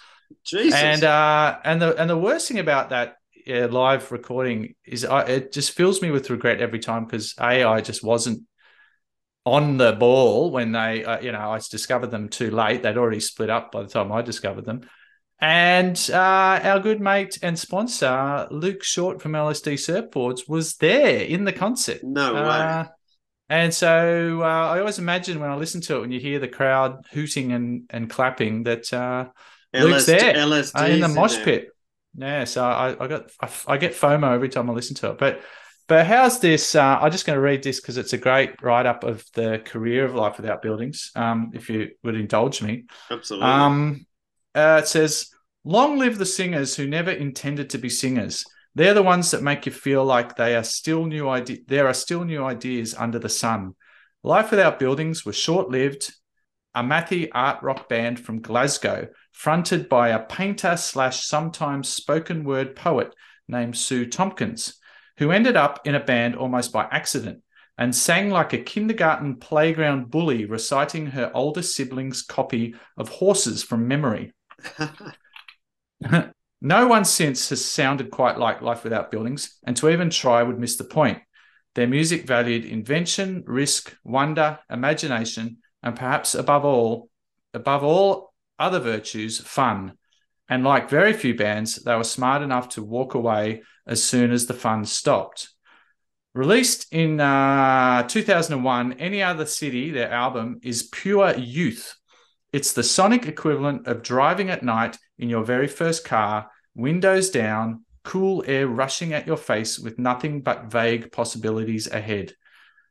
Jesus. 0.44 0.80
And 0.80 1.04
uh, 1.04 1.58
and 1.64 1.80
the 1.80 1.96
and 1.96 2.08
the 2.08 2.18
worst 2.18 2.48
thing 2.48 2.58
about 2.58 2.90
that 2.90 3.16
uh, 3.48 3.68
live 3.68 4.10
recording 4.12 4.74
is 4.84 5.04
I, 5.04 5.22
it 5.22 5.52
just 5.52 5.72
fills 5.72 6.02
me 6.02 6.10
with 6.10 6.30
regret 6.30 6.60
every 6.60 6.78
time 6.78 7.04
because 7.04 7.34
a 7.40 7.64
I 7.64 7.80
just 7.80 8.02
wasn't 8.02 8.42
on 9.44 9.78
the 9.78 9.92
ball 9.92 10.50
when 10.50 10.72
they 10.72 11.04
uh, 11.04 11.20
you 11.20 11.32
know 11.32 11.52
I 11.52 11.60
discovered 11.70 12.10
them 12.10 12.28
too 12.28 12.50
late. 12.50 12.82
They'd 12.82 12.98
already 12.98 13.20
split 13.20 13.50
up 13.50 13.72
by 13.72 13.82
the 13.82 13.88
time 13.88 14.12
I 14.12 14.22
discovered 14.22 14.64
them. 14.64 14.82
And 15.40 15.96
uh, 16.12 16.60
our 16.64 16.80
good 16.80 17.00
mate 17.00 17.38
and 17.42 17.56
sponsor, 17.56 18.48
Luke 18.50 18.82
Short 18.82 19.22
from 19.22 19.32
LSD 19.32 19.74
Surfboards, 19.74 20.48
was 20.48 20.74
there 20.76 21.20
in 21.20 21.44
the 21.44 21.52
concert. 21.52 22.02
No 22.02 22.34
way. 22.34 22.86
And 23.50 23.72
so 23.72 24.42
uh, 24.42 24.44
I 24.44 24.80
always 24.80 24.98
imagine 24.98 25.40
when 25.40 25.50
I 25.50 25.56
listen 25.56 25.80
to 25.82 25.96
it, 25.96 26.00
when 26.00 26.12
you 26.12 26.20
hear 26.20 26.38
the 26.38 26.48
crowd 26.48 27.06
hooting 27.12 27.52
and, 27.52 27.84
and 27.88 28.10
clapping, 28.10 28.64
that 28.64 28.92
uh, 28.92 29.28
Luke's 29.72 30.06
there 30.06 30.36
uh, 30.36 30.86
in 30.86 31.00
the 31.00 31.08
mosh 31.08 31.36
there. 31.36 31.44
pit. 31.44 31.68
Yeah, 32.14 32.44
so 32.44 32.64
I, 32.64 32.96
I 33.02 33.06
got 33.06 33.30
I, 33.40 33.48
I 33.66 33.76
get 33.78 33.92
FOMO 33.92 34.34
every 34.34 34.48
time 34.48 34.68
I 34.68 34.72
listen 34.72 34.96
to 34.96 35.10
it. 35.10 35.18
But 35.18 35.40
but 35.86 36.06
how's 36.06 36.40
this? 36.40 36.74
Uh, 36.74 36.98
I'm 37.00 37.10
just 37.10 37.26
going 37.26 37.36
to 37.36 37.40
read 37.40 37.62
this 37.62 37.80
because 37.80 37.96
it's 37.96 38.12
a 38.12 38.18
great 38.18 38.60
write 38.60 38.86
up 38.86 39.04
of 39.04 39.24
the 39.34 39.62
career 39.64 40.04
of 40.04 40.14
Life 40.14 40.36
Without 40.36 40.60
Buildings. 40.60 41.10
Um, 41.16 41.52
if 41.54 41.70
you 41.70 41.90
would 42.02 42.16
indulge 42.16 42.60
me. 42.60 42.84
Absolutely. 43.10 43.48
Um, 43.48 44.06
uh, 44.54 44.80
it 44.82 44.88
says, 44.88 45.30
"Long 45.64 45.98
live 45.98 46.18
the 46.18 46.26
singers 46.26 46.76
who 46.76 46.86
never 46.86 47.10
intended 47.10 47.70
to 47.70 47.78
be 47.78 47.88
singers. 47.88 48.44
They're 48.78 48.94
the 48.94 49.02
ones 49.02 49.32
that 49.32 49.42
make 49.42 49.66
you 49.66 49.72
feel 49.72 50.04
like 50.04 50.36
they 50.36 50.54
are 50.54 50.62
still 50.62 51.04
new 51.04 51.28
ide- 51.28 51.66
There 51.66 51.88
are 51.88 51.92
still 51.94 52.24
new 52.24 52.44
ideas 52.44 52.94
under 52.94 53.18
the 53.18 53.28
sun. 53.28 53.74
Life 54.22 54.52
Without 54.52 54.78
Buildings 54.78 55.26
was 55.26 55.34
short-lived. 55.34 56.14
A 56.76 56.84
mathy 56.84 57.28
art 57.34 57.60
rock 57.60 57.88
band 57.88 58.20
from 58.20 58.40
Glasgow, 58.40 59.08
fronted 59.32 59.88
by 59.88 60.10
a 60.10 60.20
painter 60.20 60.76
slash 60.76 61.24
sometimes 61.24 61.88
spoken 61.88 62.44
word 62.44 62.76
poet 62.76 63.12
named 63.48 63.76
Sue 63.76 64.06
Tompkins, 64.06 64.78
who 65.16 65.32
ended 65.32 65.56
up 65.56 65.80
in 65.84 65.96
a 65.96 66.04
band 66.04 66.36
almost 66.36 66.72
by 66.72 66.86
accident." 66.92 67.42
And 67.76 67.92
sang 67.92 68.30
like 68.30 68.52
a 68.52 68.62
kindergarten 68.62 69.38
playground 69.38 70.08
bully 70.08 70.44
reciting 70.44 71.06
her 71.06 71.32
older 71.34 71.62
sibling's 71.62 72.22
copy 72.22 72.76
of 72.96 73.08
Horses 73.08 73.64
from 73.64 73.88
memory. 73.88 74.34
no 76.60 76.88
one 76.88 77.04
since 77.04 77.50
has 77.50 77.64
sounded 77.64 78.10
quite 78.10 78.38
like 78.38 78.62
Life 78.62 78.84
Without 78.84 79.10
Buildings, 79.10 79.58
and 79.64 79.76
to 79.76 79.88
even 79.88 80.10
try 80.10 80.42
would 80.42 80.58
miss 80.58 80.76
the 80.76 80.84
point. 80.84 81.18
Their 81.74 81.86
music 81.86 82.26
valued 82.26 82.64
invention, 82.64 83.44
risk, 83.46 83.96
wonder, 84.02 84.58
imagination, 84.68 85.58
and 85.82 85.94
perhaps 85.94 86.34
above 86.34 86.64
all, 86.64 87.10
above 87.54 87.84
all 87.84 88.34
other 88.58 88.80
virtues, 88.80 89.38
fun. 89.38 89.92
And 90.48 90.64
like 90.64 90.90
very 90.90 91.12
few 91.12 91.36
bands, 91.36 91.76
they 91.76 91.94
were 91.94 92.04
smart 92.04 92.42
enough 92.42 92.70
to 92.70 92.82
walk 92.82 93.14
away 93.14 93.62
as 93.86 94.02
soon 94.02 94.32
as 94.32 94.46
the 94.46 94.54
fun 94.54 94.84
stopped. 94.84 95.50
Released 96.34 96.92
in 96.92 97.20
uh, 97.20 98.06
2001, 98.06 98.94
Any 98.94 99.22
Other 99.22 99.46
City, 99.46 99.90
their 99.90 100.10
album, 100.10 100.60
is 100.62 100.82
pure 100.84 101.36
youth. 101.36 101.97
It's 102.52 102.72
the 102.72 102.82
sonic 102.82 103.26
equivalent 103.26 103.86
of 103.86 104.02
driving 104.02 104.48
at 104.48 104.62
night 104.62 104.96
in 105.18 105.28
your 105.28 105.44
very 105.44 105.68
first 105.68 106.04
car, 106.04 106.50
windows 106.74 107.28
down, 107.28 107.84
cool 108.04 108.42
air 108.46 108.66
rushing 108.66 109.12
at 109.12 109.26
your 109.26 109.36
face 109.36 109.78
with 109.78 109.98
nothing 109.98 110.40
but 110.40 110.70
vague 110.70 111.12
possibilities 111.12 111.90
ahead. 111.90 112.32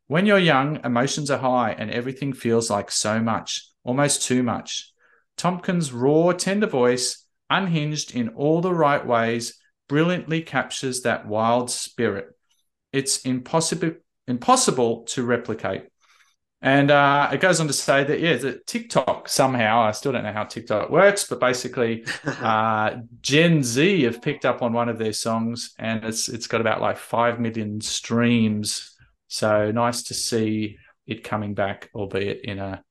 When 0.05 0.27
you're 0.27 0.37
young, 0.37 0.79
emotions 0.85 1.31
are 1.31 1.39
high 1.39 1.71
and 1.71 1.89
everything 1.89 2.33
feels 2.33 2.69
like 2.69 2.91
so 2.91 3.19
much, 3.19 3.67
almost 3.83 4.21
too 4.21 4.43
much. 4.43 4.93
Tompkins' 5.37 5.91
raw, 5.91 6.33
tender 6.33 6.67
voice, 6.67 7.25
unhinged 7.49 8.15
in 8.15 8.29
all 8.29 8.61
the 8.61 8.73
right 8.73 9.05
ways, 9.05 9.59
brilliantly 9.89 10.41
captures 10.43 11.01
that 11.01 11.27
wild 11.27 11.71
spirit. 11.71 12.27
It's 12.93 13.25
impossible 13.25 13.93
impossible 14.27 15.03
to 15.05 15.23
replicate. 15.23 15.85
And 16.61 16.89
uh, 16.89 17.29
it 17.31 17.39
goes 17.39 17.59
on 17.59 17.67
to 17.67 17.73
say 17.73 18.03
that 18.03 18.19
yeah, 18.19 18.35
that 18.37 18.65
TikTok 18.65 19.29
somehow 19.29 19.81
I 19.81 19.91
still 19.91 20.11
don't 20.11 20.23
know 20.23 20.33
how 20.33 20.43
TikTok 20.43 20.89
works, 20.89 21.23
but 21.27 21.39
basically 21.39 22.03
uh, 22.25 22.95
Gen 23.21 23.61
Z 23.63 24.03
have 24.03 24.21
picked 24.21 24.45
up 24.45 24.61
on 24.61 24.73
one 24.73 24.89
of 24.89 24.97
their 24.97 25.13
songs, 25.13 25.75
and 25.77 26.03
it's 26.03 26.29
it's 26.29 26.47
got 26.47 26.61
about 26.61 26.81
like 26.81 26.97
five 26.97 27.39
million 27.39 27.79
streams. 27.81 28.95
So 29.27 29.71
nice 29.71 30.03
to 30.03 30.13
see 30.13 30.77
it 31.05 31.23
coming 31.23 31.53
back, 31.53 31.89
albeit 31.93 32.41
in 32.43 32.59
a 32.59 32.83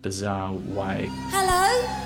bizarre 0.00 0.52
way. 0.52 1.08
Hello? 1.30 1.52
Hello? 1.52 2.01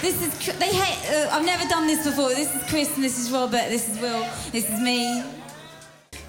This 0.00 0.22
is, 0.22 0.58
they 0.60 0.72
hate, 0.72 1.26
uh, 1.26 1.30
I've 1.32 1.44
never 1.44 1.68
done 1.68 1.88
this 1.88 2.06
before. 2.06 2.28
This 2.28 2.54
is 2.54 2.62
Chris 2.70 2.94
and 2.94 3.02
this 3.02 3.18
is 3.18 3.32
Robert, 3.32 3.68
this 3.68 3.88
is 3.88 4.00
Will, 4.00 4.24
this 4.52 4.70
is 4.70 4.80
me. 4.80 5.22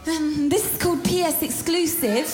Um, 0.07 0.49
this 0.49 0.73
is 0.73 0.81
called 0.81 1.03
PS 1.03 1.43
Exclusive. 1.43 2.25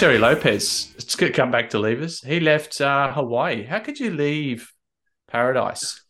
Gerry 0.00 0.16
Lopez? 0.16 0.94
It's 0.96 1.14
to 1.14 1.30
come 1.30 1.50
back 1.50 1.68
to 1.70 1.78
leave 1.78 2.00
us. 2.00 2.22
He 2.22 2.40
left 2.40 2.80
uh, 2.80 3.12
Hawaii. 3.12 3.64
How 3.64 3.80
could 3.80 4.00
you 4.00 4.10
leave 4.10 4.72
paradise? 5.28 6.00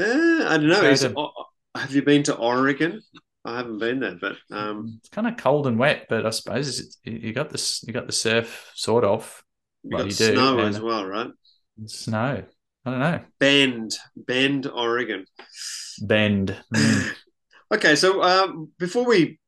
Uh, 0.00 0.04
I 0.48 0.56
don't 0.56 0.68
know. 0.68 0.94
To- 0.94 1.30
have 1.74 1.94
you 1.94 2.00
been 2.00 2.22
to 2.22 2.34
Oregon? 2.34 3.02
I 3.44 3.58
haven't 3.58 3.80
been 3.80 4.00
there, 4.00 4.16
but 4.18 4.36
um, 4.50 4.98
It's 5.00 5.10
kind 5.10 5.26
of 5.28 5.36
cold 5.36 5.66
and 5.66 5.78
wet, 5.78 6.06
but 6.08 6.24
I 6.24 6.30
suppose 6.30 6.80
it's, 6.80 6.98
you 7.04 7.34
got 7.34 7.50
this. 7.50 7.84
You 7.86 7.92
got 7.92 8.06
the 8.06 8.14
surf 8.14 8.72
sort 8.74 9.04
of. 9.04 9.44
you 9.82 9.90
got 9.90 10.06
you 10.06 10.12
do, 10.12 10.32
snow 10.32 10.60
and 10.60 10.74
as 10.74 10.80
well, 10.80 11.04
right? 11.04 11.30
Snow. 11.84 12.44
I 12.86 12.90
don't 12.90 13.00
know. 13.00 13.20
Bend, 13.38 13.94
Bend, 14.16 14.66
Oregon. 14.66 15.26
Bend. 16.00 16.56
Mm. 16.74 17.14
Okay, 17.72 17.96
so 17.96 18.22
um, 18.22 18.70
before 18.78 19.06
we 19.06 19.38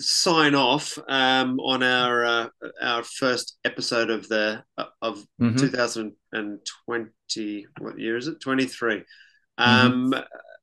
sign 0.00 0.54
off 0.54 0.98
um, 1.08 1.58
on 1.60 1.82
our 1.82 2.24
uh, 2.24 2.48
our 2.82 3.02
first 3.04 3.58
episode 3.64 4.10
of 4.10 4.28
the 4.28 4.62
of 5.02 5.24
Mhm. 5.40 5.58
2020, 5.58 7.66
what 7.80 7.98
year 7.98 8.16
is 8.16 8.28
it? 8.28 8.40
23. 8.40 9.02
Um, 9.58 10.14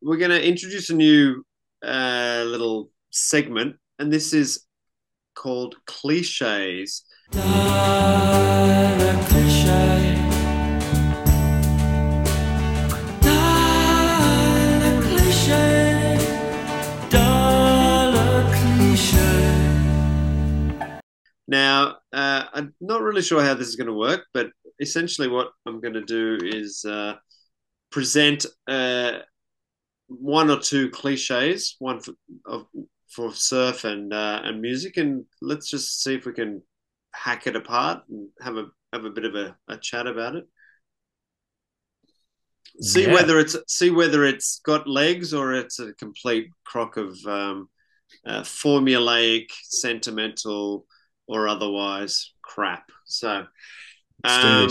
We're 0.01 0.17
going 0.17 0.31
to 0.31 0.47
introduce 0.47 0.89
a 0.89 0.95
new 0.95 1.45
uh, 1.85 2.43
little 2.45 2.89
segment, 3.11 3.75
and 3.99 4.11
this 4.11 4.33
is 4.33 4.65
called 5.35 5.75
cliches. 5.85 7.03
Now, 21.51 21.97
uh, 22.13 22.45
I'm 22.53 22.73
not 22.79 23.01
really 23.01 23.21
sure 23.21 23.43
how 23.43 23.55
this 23.55 23.67
is 23.67 23.75
going 23.75 23.87
to 23.87 23.93
work, 23.93 24.21
but 24.33 24.51
essentially, 24.79 25.27
what 25.27 25.49
I'm 25.65 25.81
going 25.81 25.95
to 25.95 26.05
do 26.05 26.39
is 26.41 26.85
uh, 26.85 27.15
present 27.91 28.45
uh, 28.67 29.19
one 30.07 30.49
or 30.49 30.59
two 30.59 30.89
cliches, 30.91 31.75
one 31.79 31.99
for, 31.99 32.13
of, 32.45 32.67
for 33.13 33.33
surf 33.33 33.83
and 33.83 34.13
uh, 34.13 34.39
and 34.45 34.61
music, 34.61 34.95
and 34.95 35.25
let's 35.41 35.69
just 35.69 36.01
see 36.01 36.15
if 36.15 36.25
we 36.25 36.31
can 36.31 36.61
hack 37.13 37.47
it 37.47 37.57
apart 37.57 38.03
and 38.09 38.29
have 38.41 38.55
a 38.55 38.67
have 38.93 39.03
a 39.03 39.09
bit 39.09 39.25
of 39.25 39.35
a, 39.35 39.57
a 39.67 39.77
chat 39.77 40.07
about 40.07 40.35
it. 40.37 40.45
See 42.81 43.03
Yeah. 43.03 43.13
whether 43.13 43.39
it's 43.39 43.57
see 43.67 43.91
whether 43.91 44.23
it's 44.23 44.61
got 44.63 44.87
legs 44.87 45.33
or 45.33 45.53
it's 45.53 45.79
a 45.79 45.93
complete 45.95 46.47
crock 46.63 46.95
of 46.95 47.17
um, 47.27 47.69
uh, 48.25 48.41
formulaic, 48.43 49.47
sentimental, 49.63 50.85
or 51.31 51.47
otherwise 51.47 52.33
crap. 52.41 52.91
So, 53.05 53.45
um, 54.23 54.69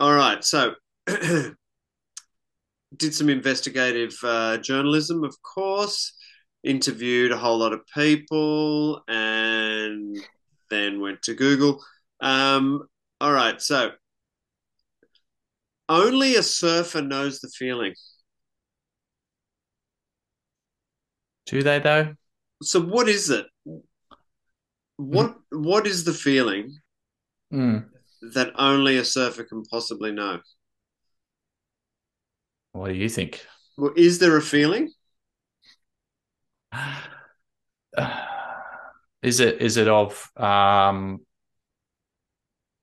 all 0.00 0.14
right. 0.14 0.42
So, 0.44 0.74
did 2.96 3.14
some 3.14 3.28
investigative 3.28 4.16
uh, 4.22 4.58
journalism, 4.58 5.24
of 5.24 5.36
course. 5.42 6.12
Interviewed 6.64 7.32
a 7.32 7.36
whole 7.36 7.58
lot 7.58 7.72
of 7.72 7.80
people, 7.94 9.02
and 9.08 10.16
then 10.70 11.00
went 11.00 11.22
to 11.22 11.34
Google. 11.34 11.82
Um, 12.20 12.88
all 13.20 13.32
right, 13.32 13.60
so 13.60 13.92
only 15.88 16.36
a 16.36 16.42
surfer 16.42 17.00
knows 17.00 17.40
the 17.40 17.48
feeling. 17.48 17.94
Do 21.46 21.62
they 21.62 21.78
though? 21.78 22.14
So 22.62 22.80
what 22.80 23.08
is 23.08 23.30
it? 23.30 23.46
What 24.98 25.38
what 25.50 25.86
is 25.86 26.04
the 26.04 26.12
feeling 26.12 26.80
Mm. 27.52 27.88
that 28.20 28.52
only 28.56 28.96
a 28.96 29.04
surfer 29.04 29.44
can 29.44 29.64
possibly 29.64 30.12
know? 30.12 30.40
What 32.72 32.88
do 32.88 32.94
you 32.94 33.08
think? 33.08 33.44
Well, 33.76 33.92
is 33.96 34.18
there 34.18 34.36
a 34.36 34.42
feeling? 34.42 34.92
Is 39.22 39.40
it 39.40 39.60
is 39.60 39.76
it 39.76 39.88
of 39.88 40.30
um 40.36 41.20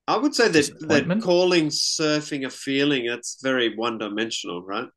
I 0.08 0.18
would 0.18 0.34
say 0.34 0.48
that 0.48 0.80
that 0.90 1.20
calling 1.22 1.68
surfing 1.68 2.44
a 2.44 2.50
feeling 2.50 3.06
that's 3.06 3.40
very 3.42 3.76
one 3.76 4.00
dimensional, 4.00 4.64
right? 4.64 4.90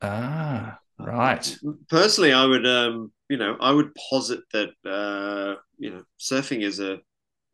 ah 0.00 0.80
right. 1.06 1.58
Personally, 1.88 2.32
I 2.32 2.44
would 2.44 2.66
um 2.66 3.12
you 3.28 3.36
know 3.36 3.56
I 3.60 3.72
would 3.72 3.94
posit 4.10 4.40
that 4.52 4.70
uh 4.84 5.56
you 5.78 5.90
know 5.90 6.02
surfing 6.18 6.62
is 6.62 6.80
a 6.80 7.00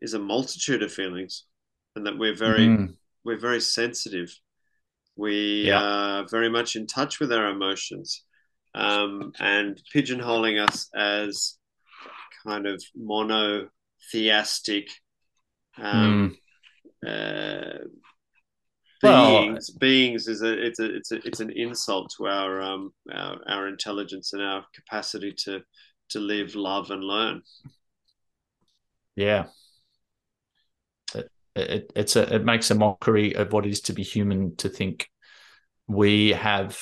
is 0.00 0.14
a 0.14 0.18
multitude 0.18 0.82
of 0.82 0.92
feelings, 0.92 1.44
and 1.96 2.06
that 2.06 2.18
we're 2.18 2.36
very 2.36 2.68
Mm. 2.68 2.94
we're 3.24 3.38
very 3.38 3.60
sensitive. 3.60 4.30
We 5.16 5.66
Yeah. 5.66 5.80
are 5.80 6.26
very 6.30 6.48
much 6.48 6.76
in 6.76 6.86
touch 6.86 7.20
with 7.20 7.32
our 7.32 7.48
emotions, 7.48 8.24
um, 8.74 9.32
and 9.40 9.80
pigeonholing 9.94 10.64
us 10.64 10.88
as 10.94 11.58
kind 12.46 12.66
of 12.66 12.82
monotheistic 12.96 14.88
um, 15.78 16.36
uh, 17.06 17.78
Well- 19.02 19.42
beings. 19.42 19.70
beings 19.70 20.28
is 20.28 20.42
a 20.42 20.52
it's 20.66 20.80
a 20.80 20.94
it's 20.96 21.12
a 21.12 21.16
it's 21.26 21.40
an 21.40 21.50
insult 21.50 22.12
to 22.16 22.26
our 22.26 22.60
um 22.60 22.92
our, 23.12 23.38
our 23.48 23.68
intelligence 23.68 24.32
and 24.32 24.42
our 24.42 24.64
capacity 24.74 25.32
to 25.44 25.60
to 26.10 26.20
live, 26.20 26.54
love, 26.54 26.90
and 26.90 27.04
learn. 27.04 27.42
Yeah. 29.14 29.46
It, 31.14 31.30
it 31.54 31.92
it's 31.94 32.16
a 32.16 32.34
it 32.34 32.44
makes 32.44 32.70
a 32.70 32.74
mockery 32.74 33.34
of 33.34 33.52
what 33.52 33.66
it 33.66 33.70
is 33.70 33.80
to 33.82 33.92
be 33.92 34.02
human 34.02 34.56
to 34.56 34.68
think 34.68 35.08
we 35.86 36.30
have 36.30 36.78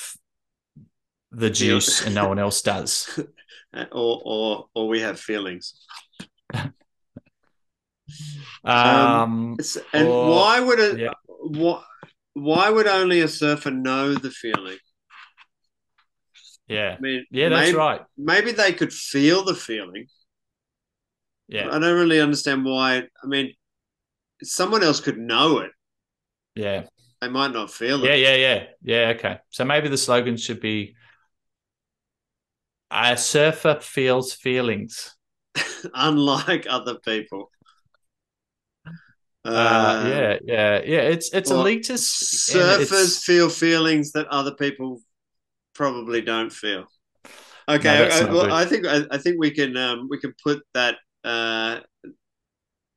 the 1.31 1.49
juice 1.49 2.05
and 2.05 2.15
no 2.15 2.27
one 2.29 2.39
else 2.39 2.61
does. 2.61 3.19
or 3.91 4.21
or 4.25 4.67
or 4.73 4.87
we 4.87 5.01
have 5.01 5.19
feelings. 5.19 5.73
Um, 8.63 9.53
it's- 9.59 9.77
and 9.93 10.07
or- 10.07 10.29
why 10.31 10.59
would 10.59 10.79
it 10.79 10.99
yeah. 10.99 11.13
why, 11.27 11.83
why 12.43 12.69
would 12.69 12.87
only 12.87 13.21
a 13.21 13.27
surfer 13.27 13.71
know 13.71 14.13
the 14.15 14.31
feeling? 14.31 14.77
Yeah. 16.67 16.97
I 16.97 17.01
mean, 17.01 17.25
yeah, 17.31 17.49
that's 17.49 17.71
maybe, 17.71 17.77
right. 17.77 18.01
Maybe 18.17 18.51
they 18.51 18.73
could 18.73 18.93
feel 18.93 19.43
the 19.43 19.55
feeling. 19.55 20.07
Yeah. 21.47 21.67
I 21.69 21.79
don't 21.79 21.97
really 21.97 22.19
understand 22.19 22.65
why. 22.65 22.97
I 23.23 23.27
mean, 23.27 23.53
someone 24.43 24.83
else 24.83 24.99
could 25.01 25.17
know 25.17 25.59
it. 25.59 25.71
Yeah. 26.55 26.87
They 27.21 27.29
might 27.29 27.51
not 27.51 27.71
feel 27.71 28.03
Yeah, 28.03 28.13
it. 28.13 28.19
yeah, 28.19 28.35
yeah. 28.35 28.63
Yeah, 28.81 29.01
Yeah, 29.07 29.13
okay. 29.15 29.37
So 29.49 29.65
maybe 29.65 29.87
the 29.89 29.97
slogan 29.97 30.37
should 30.37 30.59
be 30.59 30.95
a 32.91 33.15
surfer 33.17 33.79
feels 33.81 34.33
feelings. 34.33 35.15
Unlike 35.93 36.67
other 36.69 36.95
people. 36.99 37.51
Uh, 39.47 40.03
yeah, 40.09 40.37
yeah, 40.43 40.81
yeah. 40.85 41.01
It's 41.01 41.33
it's 41.33 41.51
elitist. 41.51 42.49
Surfers 42.51 43.23
feel 43.23 43.49
feelings 43.49 44.11
that 44.11 44.27
other 44.27 44.53
people 44.53 45.01
probably 45.73 46.21
don't 46.21 46.51
feel. 46.51 46.85
Okay, 47.69 47.83
that's 47.83 48.21
I, 48.21 48.31
well. 48.31 48.53
I 48.53 48.65
think 48.65 48.85
I, 48.87 49.05
I 49.11 49.17
think 49.17 49.37
we 49.39 49.51
can 49.51 49.75
um, 49.77 50.07
we 50.09 50.19
can 50.19 50.33
put 50.43 50.63
that. 50.73 50.95
Uh, 51.23 51.79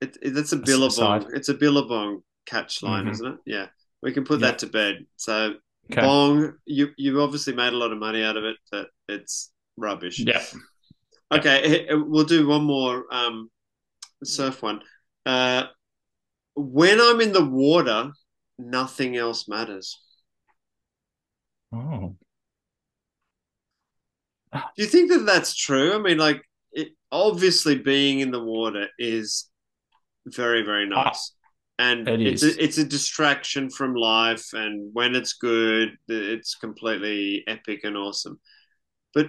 it, 0.00 0.16
it, 0.22 0.30
that's 0.34 0.52
a 0.52 0.56
That's 0.56 0.70
aside. 0.70 1.20
Billabong. 1.22 1.36
It's 1.36 1.48
a 1.48 1.54
Billabong 1.54 2.22
catch 2.46 2.82
line, 2.82 3.04
Mhm. 3.06 3.10
isn't 3.12 3.26
it? 3.26 3.38
Yeah, 3.46 3.66
we 4.02 4.12
can 4.12 4.24
put 4.24 4.40
Yeah. 4.40 4.48
that 4.48 4.58
to 4.60 4.66
bed. 4.66 5.06
So 5.16 5.54
Okay. 5.90 6.02
bong, 6.02 6.54
you 6.66 6.88
you 6.96 7.20
obviously 7.20 7.52
made 7.54 7.72
a 7.72 7.76
lot 7.76 7.92
of 7.92 7.98
money 7.98 8.22
out 8.22 8.36
of 8.36 8.44
it, 8.44 8.56
but 8.70 8.88
it's 9.08 9.52
rubbish. 9.76 10.18
Yeah. 10.20 10.42
Okay, 11.32 11.86
eh, 11.88 11.94
we'll 11.94 12.24
do 12.24 12.46
one 12.46 12.64
more 12.64 13.04
um, 13.12 13.50
surf 14.24 14.62
one. 14.62 14.82
Uh, 15.26 15.64
when 16.54 17.00
I'm 17.00 17.20
in 17.20 17.32
the 17.32 17.44
water, 17.44 18.12
nothing 18.58 19.16
else 19.16 19.48
matters. 19.48 20.00
Oh. 21.72 22.16
Do 24.52 24.60
you 24.76 24.86
think 24.86 25.10
that 25.10 25.26
that's 25.26 25.54
true? 25.54 25.94
I 25.94 25.98
mean, 25.98 26.18
like, 26.18 26.42
it, 26.72 26.88
obviously, 27.12 27.78
being 27.78 28.20
in 28.20 28.30
the 28.32 28.42
water 28.42 28.88
is 28.98 29.48
very, 30.26 30.62
very 30.62 30.88
ah, 30.92 31.04
nice, 31.04 31.32
and 31.78 32.08
it 32.08 32.20
it's 32.20 32.42
is. 32.42 32.56
a, 32.56 32.64
it's 32.64 32.78
a 32.78 32.84
distraction 32.84 33.70
from 33.70 33.94
life. 33.94 34.52
And 34.52 34.90
when 34.92 35.14
it's 35.14 35.34
good, 35.34 35.90
it's 36.08 36.56
completely 36.56 37.44
epic 37.46 37.80
and 37.84 37.96
awesome. 37.96 38.40
But 39.14 39.28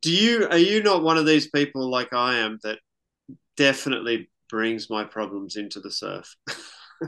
do 0.00 0.10
you 0.10 0.48
are 0.48 0.58
you 0.58 0.82
not 0.82 1.02
one 1.02 1.16
of 1.16 1.26
these 1.26 1.48
people 1.48 1.90
like 1.90 2.12
I 2.12 2.38
am 2.38 2.58
that 2.62 2.78
definitely 3.56 4.30
brings 4.48 4.88
my 4.90 5.04
problems 5.04 5.56
into 5.56 5.80
the 5.80 5.90
surf? 5.90 6.36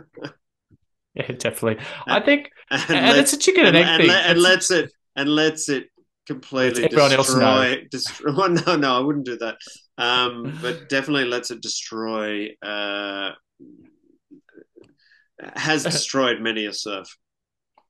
Yeah, 1.14 1.32
definitely. 1.32 1.84
I 2.06 2.20
think, 2.20 2.50
and, 2.70 2.88
let- 2.88 3.18
it's 3.18 3.32
a 3.32 3.38
chicken 3.38 3.66
and, 3.66 3.76
egg 3.76 3.86
and, 3.86 4.02
thing. 4.02 4.10
and 4.10 4.40
lets 4.40 4.70
it 4.70 4.92
and 5.16 5.28
lets 5.28 5.68
it 5.68 5.88
completely 6.26 6.84
everyone 6.84 7.12
else 7.12 7.26
destroy. 7.26 7.86
destroy 7.90 8.32
well, 8.36 8.50
no, 8.50 8.76
no, 8.76 8.96
I 8.96 9.00
wouldn't 9.00 9.24
do 9.26 9.36
that. 9.38 9.56
Um, 9.96 10.56
but 10.62 10.88
definitely 10.88 11.24
lets 11.24 11.50
it 11.50 11.60
destroy. 11.60 12.50
Uh, 12.62 13.32
has 15.56 15.82
destroyed 15.94 16.40
many 16.40 16.66
a 16.66 16.72
surf. 16.72 17.08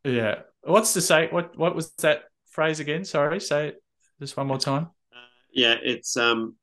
yeah. 0.05 0.36
What's 0.62 0.94
to 0.94 1.01
say? 1.01 1.28
What 1.30 1.59
what 1.59 1.74
was 1.74 1.90
that 1.96 2.24
phrase 2.51 2.80
again? 2.80 3.05
Sorry, 3.05 3.40
say 3.40 3.68
it 3.68 3.82
just 4.20 4.36
one 4.36 4.46
more 4.46 4.59
time. 4.59 4.88
Yeah, 5.53 5.76
it's 5.82 6.16
um, 6.16 6.57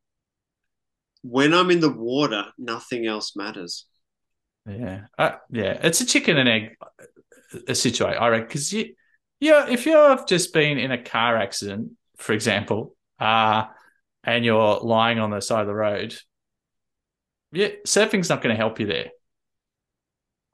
when 1.28 1.56
I'm 1.56 1.72
in 1.72 1.80
the 1.80 1.92
water, 1.92 2.46
nothing 2.58 3.08
else 3.08 3.36
matters. 3.36 3.88
Yeah, 4.68 5.06
uh, 5.18 5.32
yeah. 5.50 5.80
It's 5.82 6.02
a 6.02 6.06
chicken 6.06 6.38
and 6.38 6.48
egg 6.48 6.78
uh, 7.68 7.74
situation, 7.74 8.22
I 8.22 8.28
reckon. 8.28 8.48
Because 8.48 8.72
you, 8.72 8.94
yeah, 9.40 9.68
if 9.68 9.88
you've 9.88 10.28
just 10.28 10.54
been 10.54 10.78
in 10.78 10.92
a 10.92 11.02
car 11.02 11.38
accident, 11.38 11.94
for 12.18 12.34
example, 12.34 12.96
uh, 13.20 13.64
and 14.24 14.46
you're 14.46 14.80
lying 14.82 15.20
on 15.20 15.32
the 15.32 15.42
side 15.42 15.62
of 15.62 15.68
the 15.68 15.74
road, 15.74 16.16
yeah, 17.52 17.70
surfing's 17.88 18.30
not 18.30 18.44
going 18.44 18.54
to 18.54 18.58
help 18.58 18.80
you 18.80 18.86
there. 18.86 19.10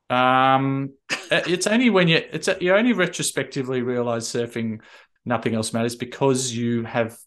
Um, 0.10 0.94
it's 1.32 1.68
only 1.68 1.90
when 1.90 2.08
you 2.08 2.18
it's 2.18 2.50
you 2.60 2.76
only 2.76 2.94
retrospectively 2.94 3.82
realize 3.82 4.28
surfing, 4.28 4.82
nothing 5.26 5.54
else 5.54 5.74
matters 5.74 5.96
because 5.96 6.54
you 6.54 6.84
have 6.84 7.18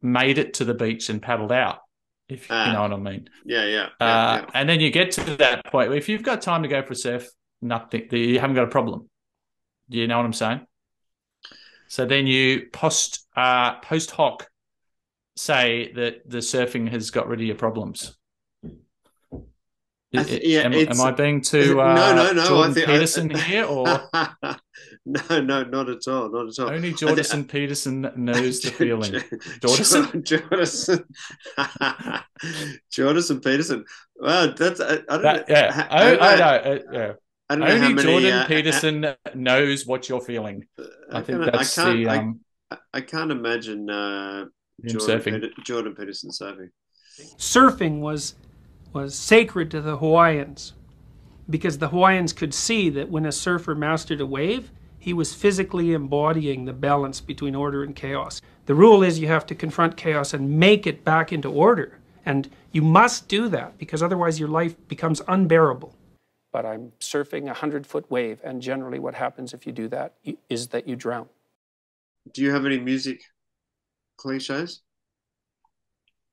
made 0.00 0.38
it 0.38 0.54
to 0.54 0.64
the 0.64 0.74
beach 0.74 1.10
and 1.10 1.20
paddled 1.20 1.52
out. 1.52 1.80
If 2.28 2.46
Ah. 2.50 2.66
you 2.66 2.72
know 2.72 2.82
what 2.82 2.92
I 2.92 2.96
mean. 2.96 3.28
Yeah, 3.44 3.64
yeah. 3.66 3.84
Uh, 4.00 4.42
yeah, 4.42 4.50
And 4.54 4.68
then 4.68 4.80
you 4.80 4.90
get 4.90 5.12
to 5.12 5.36
that 5.36 5.64
point 5.66 5.90
where 5.90 5.98
if 5.98 6.08
you've 6.08 6.24
got 6.24 6.42
time 6.42 6.62
to 6.62 6.68
go 6.68 6.82
for 6.82 6.92
a 6.92 6.96
surf, 6.96 7.28
nothing, 7.62 8.08
you 8.10 8.40
haven't 8.40 8.56
got 8.56 8.64
a 8.64 8.70
problem. 8.70 9.08
Do 9.88 9.98
you 9.98 10.08
know 10.08 10.16
what 10.16 10.26
I'm 10.26 10.32
saying? 10.32 10.66
So 11.88 12.04
then 12.04 12.26
you 12.26 12.66
post 12.72 13.26
uh, 13.36 13.78
post 13.78 14.10
hoc 14.10 14.48
say 15.36 15.92
that 15.92 16.28
the 16.28 16.38
surfing 16.38 16.88
has 16.90 17.10
got 17.10 17.28
rid 17.28 17.40
of 17.40 17.46
your 17.46 17.56
problems. 17.56 18.16
Th- 20.12 20.42
yeah, 20.44 20.60
am, 20.62 20.72
am 20.72 21.00
I 21.00 21.10
being 21.10 21.42
too 21.42 21.80
uh, 21.80 21.94
no, 21.94 22.14
no, 22.14 22.32
no. 22.32 22.46
Jordan 22.46 22.70
I 22.70 22.74
think 22.74 22.86
Peterson 22.86 23.36
I, 23.36 23.38
here, 23.38 23.64
or 23.64 23.86
no, 25.06 25.40
no, 25.40 25.64
not 25.64 25.88
at 25.88 26.06
all, 26.08 26.28
not 26.30 26.48
at 26.48 26.58
all. 26.58 26.70
only 26.74 26.88
I 26.88 26.92
thi- 26.92 27.06
Jordison 27.06 27.48
Peterson 27.48 28.10
knows 28.16 28.60
the 28.60 28.70
feeling? 28.80 29.12
Jordison? 29.12 30.24
Jordison, 30.24 31.04
Jordison 32.92 33.42
Peterson. 33.42 33.84
Well, 34.16 34.54
that's 34.54 34.80
I, 34.80 34.94
I 34.94 34.96
don't 35.08 35.22
That, 35.22 35.48
know. 35.48 35.54
yeah, 35.54 35.86
I, 35.90 35.96
I, 35.96 36.10
don't 36.10 36.22
I 36.22 36.30
know- 36.30 36.36
know. 36.36 36.72
uh, 36.72 36.78
yeah. 36.92 37.12
I 37.48 37.54
don't 37.54 37.60
know 37.60 37.66
how 37.66 37.72
Only 37.84 37.94
many, 37.94 38.02
Jordan 38.12 38.32
uh, 38.32 38.46
Peterson 38.48 39.06
knows 39.34 39.86
what 39.86 40.08
you're 40.08 40.20
feeling. 40.20 40.64
I, 41.12 41.20
think 41.22 41.38
can't- 41.40 41.52
that's 41.52 41.74
can't, 41.76 41.96
the 41.96 42.08
I- 42.08 42.16
um, 42.18 42.40
I, 42.70 42.76
I 42.94 43.00
can't 43.02 43.30
imagine 43.30 43.88
uh, 43.88 44.46
Jordan, 44.84 45.20
surfing. 45.20 45.64
Jordan 45.64 45.94
Peterson 45.94 46.30
surfing. 46.30 46.70
surfing 47.38 48.00
was 48.00 48.34
was 48.92 49.14
sacred 49.14 49.70
to 49.70 49.80
the 49.80 49.98
Hawaiians 49.98 50.72
because 51.48 51.78
the 51.78 51.88
Hawaiians 51.88 52.32
could 52.32 52.52
see 52.54 52.88
that 52.90 53.10
when 53.10 53.26
a 53.26 53.30
surfer 53.32 53.74
mastered 53.76 54.20
a 54.20 54.26
wave, 54.26 54.72
he 55.06 55.12
was 55.12 55.32
physically 55.32 55.92
embodying 55.92 56.64
the 56.64 56.72
balance 56.72 57.20
between 57.20 57.54
order 57.54 57.84
and 57.84 57.94
chaos. 57.94 58.42
The 58.64 58.74
rule 58.74 59.04
is 59.04 59.20
you 59.20 59.28
have 59.28 59.46
to 59.46 59.54
confront 59.54 59.96
chaos 59.96 60.34
and 60.34 60.58
make 60.58 60.84
it 60.84 61.04
back 61.04 61.32
into 61.32 61.48
order. 61.48 62.00
And 62.24 62.50
You 62.72 62.82
must 62.82 63.28
do 63.28 63.48
that 63.50 63.78
because 63.78 64.02
otherwise 64.02 64.40
your 64.40 64.48
life 64.48 64.74
becomes 64.88 65.22
unbearable. 65.28 65.94
But 66.52 66.66
I'm 66.66 66.90
surfing 66.98 67.42
a 67.42 67.54
100 67.54 67.86
foot 67.86 68.10
wave, 68.10 68.40
and 68.42 68.60
generally, 68.60 68.98
what 68.98 69.14
happens 69.14 69.54
if 69.54 69.64
you 69.64 69.72
do 69.72 69.86
that 69.90 70.14
is 70.48 70.66
that 70.68 70.88
you 70.88 70.96
drown. 70.96 71.28
Do 72.34 72.42
you 72.42 72.50
have 72.50 72.66
any 72.66 72.80
music 72.80 73.22
cliches? 74.16 74.82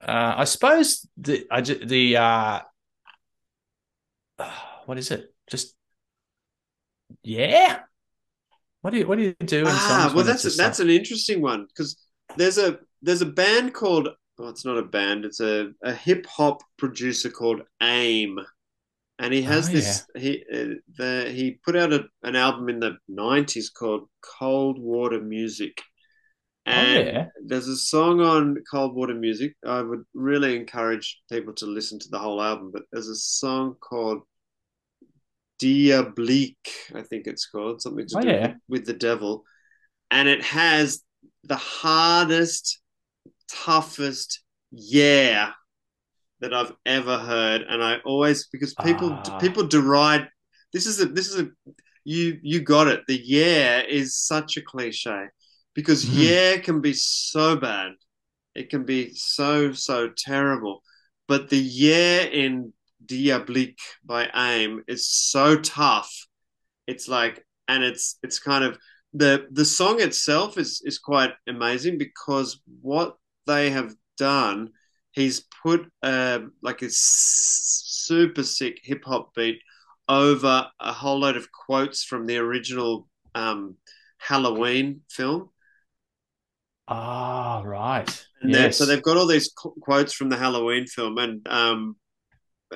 Uh, 0.01 0.33
I 0.37 0.45
suppose 0.45 1.07
the 1.15 1.45
I 1.51 1.61
ju- 1.61 1.85
the 1.85 2.17
uh, 2.17 2.61
what 4.85 4.97
is 4.97 5.11
it? 5.11 5.31
Just 5.47 5.75
yeah. 7.21 7.81
What 8.83 8.91
do 8.91 8.97
you 8.99 9.07
what 9.07 9.17
do 9.17 9.23
you 9.23 9.33
do 9.45 9.61
in 9.61 9.65
songs? 9.65 9.79
Ah, 9.81 10.11
well, 10.13 10.25
that's 10.25 10.43
a, 10.43 10.49
that's 10.49 10.81
an 10.81 10.89
interesting 10.89 11.41
one 11.41 11.67
because 11.67 11.97
there's 12.35 12.57
a 12.57 12.79
there's 13.01 13.21
a 13.21 13.25
band 13.25 13.73
called 13.73 14.09
well, 14.37 14.49
it's 14.49 14.65
not 14.65 14.77
a 14.77 14.83
band, 14.83 15.23
it's 15.23 15.39
a, 15.39 15.69
a 15.83 15.93
hip 15.93 16.25
hop 16.25 16.61
producer 16.77 17.29
called 17.29 17.61
AIM, 17.81 18.39
and 19.19 19.33
he 19.33 19.41
has 19.43 19.69
Oh, 19.69 19.71
this 19.71 20.05
he 20.17 20.43
uh, 20.53 20.75
the 20.97 21.31
he 21.33 21.59
put 21.63 21.77
out 21.77 21.93
a, 21.93 22.03
an 22.23 22.35
album 22.35 22.67
in 22.67 22.81
the 22.81 22.97
'90s 23.09 23.67
called 23.73 24.09
Cold 24.21 24.77
Water 24.77 25.21
Music. 25.21 25.81
And 26.65 27.07
yeah. 27.07 27.25
there's 27.45 27.69
a 27.69 27.77
song 27.77 28.19
on 28.19 28.57
Cold 28.69 28.95
Water 28.95 29.15
Music. 29.15 29.53
I 29.65 29.81
would 29.81 30.03
really 30.13 30.57
encourage 30.57 31.21
people 31.31 31.53
to 31.53 31.65
listen 31.67 31.99
to 31.99 32.09
the 32.09 32.19
whole 32.19 32.41
album, 32.41 32.71
but 32.73 32.83
there's 32.91 33.07
a 33.07 33.15
song 33.15 33.75
called 33.79 34.23
Diabolique, 35.59 36.69
I 36.93 37.01
think 37.03 37.27
it's 37.27 37.45
called, 37.45 37.81
something 37.81 38.07
to 38.07 38.17
Oh, 38.17 38.21
do 38.21 38.27
yeah. 38.27 38.53
with, 38.67 38.85
the 38.85 38.93
devil. 38.93 39.43
And 40.11 40.27
it 40.27 40.43
has 40.43 41.01
the 41.43 41.55
hardest, 41.55 42.81
toughest 43.47 44.41
yeah 44.71 45.51
that 46.39 46.53
I've 46.53 46.73
ever 46.85 47.17
heard. 47.17 47.61
And 47.61 47.83
I 47.83 47.97
always 48.05 48.47
because 48.47 48.73
people 48.75 49.17
Ah. 49.27 49.37
people 49.39 49.63
deride 49.67 50.27
this 50.73 50.85
is 50.87 50.99
a 50.99 51.05
this 51.05 51.29
is 51.29 51.39
a 51.41 51.47
you 52.03 52.39
you 52.41 52.61
got 52.61 52.87
it. 52.87 53.01
The 53.07 53.21
yeah 53.23 53.81
is 53.87 54.17
such 54.17 54.57
a 54.57 54.61
cliche 54.61 55.27
because 55.73 56.03
Mhm. 56.03 56.21
yeah 56.23 56.57
can 56.57 56.81
be 56.81 56.93
so 56.93 57.55
bad. 57.55 57.93
It 58.55 58.69
can 58.69 58.83
be 58.85 59.13
so 59.13 59.73
so 59.73 60.09
terrible. 60.09 60.83
But 61.27 61.49
the 61.49 61.57
yeah 61.59 62.23
in 62.23 62.73
Diabolique 63.05 63.79
by 64.03 64.29
AIM 64.35 64.83
is 64.87 65.07
so 65.07 65.57
tough. 65.57 66.27
It's 66.87 67.07
like 67.07 67.45
and 67.67 67.83
it's 67.83 68.17
it's 68.23 68.39
kind 68.39 68.63
of 68.63 68.77
the 69.13 69.47
the 69.51 69.65
song 69.65 70.01
itself 70.01 70.57
is 70.57 70.81
is 70.83 70.99
quite 70.99 71.31
amazing 71.47 71.97
because 71.97 72.61
what 72.81 73.15
they 73.45 73.69
have 73.69 73.93
done 74.17 74.69
he's 75.13 75.45
put 75.63 75.89
uh, 76.01 76.39
like 76.61 76.81
a 76.81 76.89
super 76.89 78.43
sick 78.43 78.79
hip 78.83 79.03
hop 79.05 79.33
beat 79.33 79.59
over 80.09 80.67
a 80.79 80.91
whole 80.91 81.19
load 81.19 81.37
of 81.37 81.47
quotes 81.51 82.03
from 82.03 82.25
the 82.25 82.37
original 82.37 83.07
um, 83.35 83.77
Halloween 84.17 85.01
film. 85.09 85.49
Ah, 86.87 87.61
right. 87.63 88.25
And 88.41 88.51
yes. 88.51 88.77
So 88.77 88.85
they've 88.85 89.01
got 89.01 89.15
all 89.15 89.27
these 89.27 89.51
qu- 89.55 89.75
quotes 89.79 90.13
from 90.13 90.29
the 90.29 90.35
Halloween 90.35 90.85
film 90.87 91.17
and 91.17 91.47
um, 91.47 91.95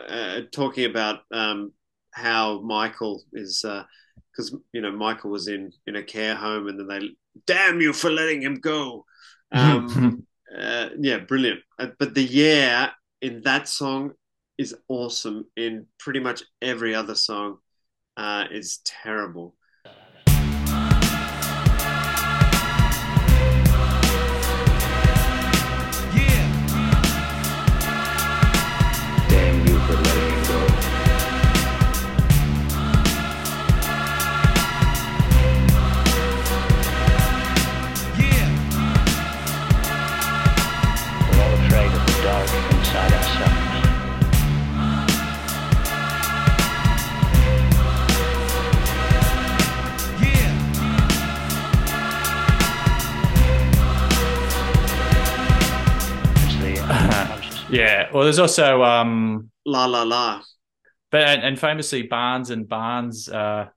uh, 0.07 0.41
talking 0.51 0.85
about 0.85 1.21
um, 1.31 1.71
how 2.11 2.61
Michael 2.61 3.23
is 3.33 3.65
because 4.31 4.55
you 4.73 4.81
know 4.81 4.91
Michael 4.91 5.31
was 5.31 5.47
in 5.47 5.71
in 5.85 5.95
a 5.95 6.03
care 6.03 6.35
home 6.35 6.67
and 6.67 6.79
then 6.79 6.87
they 6.87 7.09
damn 7.45 7.81
you 7.81 7.93
for 7.93 8.09
letting 8.09 8.41
him 8.41 8.55
go. 8.55 9.05
Um, 9.51 10.25
uh, 10.57 10.89
yeah, 10.99 11.17
brilliant. 11.17 11.61
Uh, 11.79 11.87
but 11.99 12.13
the 12.13 12.23
yeah 12.23 12.91
in 13.21 13.41
that 13.41 13.67
song 13.67 14.13
is 14.57 14.75
awesome. 14.87 15.45
In 15.55 15.85
pretty 15.99 16.19
much 16.19 16.43
every 16.61 16.95
other 16.95 17.15
song, 17.15 17.57
uh, 18.15 18.45
is 18.51 18.79
terrible. 18.83 19.55
Yeah. 57.69 58.09
Well, 58.13 58.23
there's 58.23 58.39
also 58.39 58.83
um, 58.83 59.49
La 59.65 59.85
la 59.85 60.03
la. 60.03 60.41
but 61.11 61.23
and, 61.23 61.43
and 61.43 61.59
famously 61.59 62.03
Barnes 62.03 62.49
and 62.49 62.67
Barnes, 62.67 63.29
uh, 63.29 63.67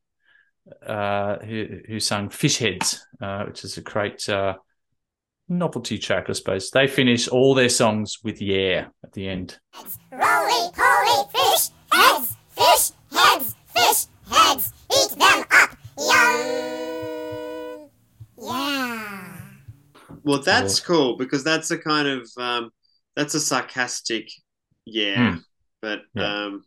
uh, 0.86 1.38
who 1.38 1.80
who 1.88 2.00
sung 2.00 2.28
Fishheads, 2.28 2.98
uh, 3.20 3.44
which 3.44 3.64
is 3.64 3.76
a 3.76 3.82
great 3.82 4.28
uh, 4.28 4.54
novelty 5.48 5.98
track, 5.98 6.26
I 6.28 6.32
suppose. 6.32 6.70
They 6.70 6.86
finish 6.86 7.28
all 7.28 7.54
their 7.54 7.68
songs 7.68 8.18
with 8.22 8.40
"Yeah" 8.40 8.86
at 9.04 9.12
the 9.12 9.28
end. 9.28 9.58
Roly 10.12 10.70
poly 10.72 11.28
fish 11.32 11.70
heads, 11.92 12.36
fish 12.50 12.90
heads, 13.12 13.56
fish 13.74 14.06
heads. 14.30 14.72
Eat 14.92 15.18
them 15.18 15.44
up, 15.50 15.76
yum. 15.98 17.90
Yeah. 18.38 19.36
Well, 20.22 20.42
that's 20.42 20.80
cool 20.80 21.16
because 21.16 21.42
that's 21.42 21.70
a 21.70 21.78
kind 21.78 22.06
of 22.06 22.30
um, 22.36 22.70
that's 23.16 23.34
a 23.34 23.40
sarcastic 23.40 24.30
yeah, 24.86 25.32
Hmm. 25.32 25.38
but 25.82 26.00
Yeah. 26.14 26.44
um, 26.46 26.64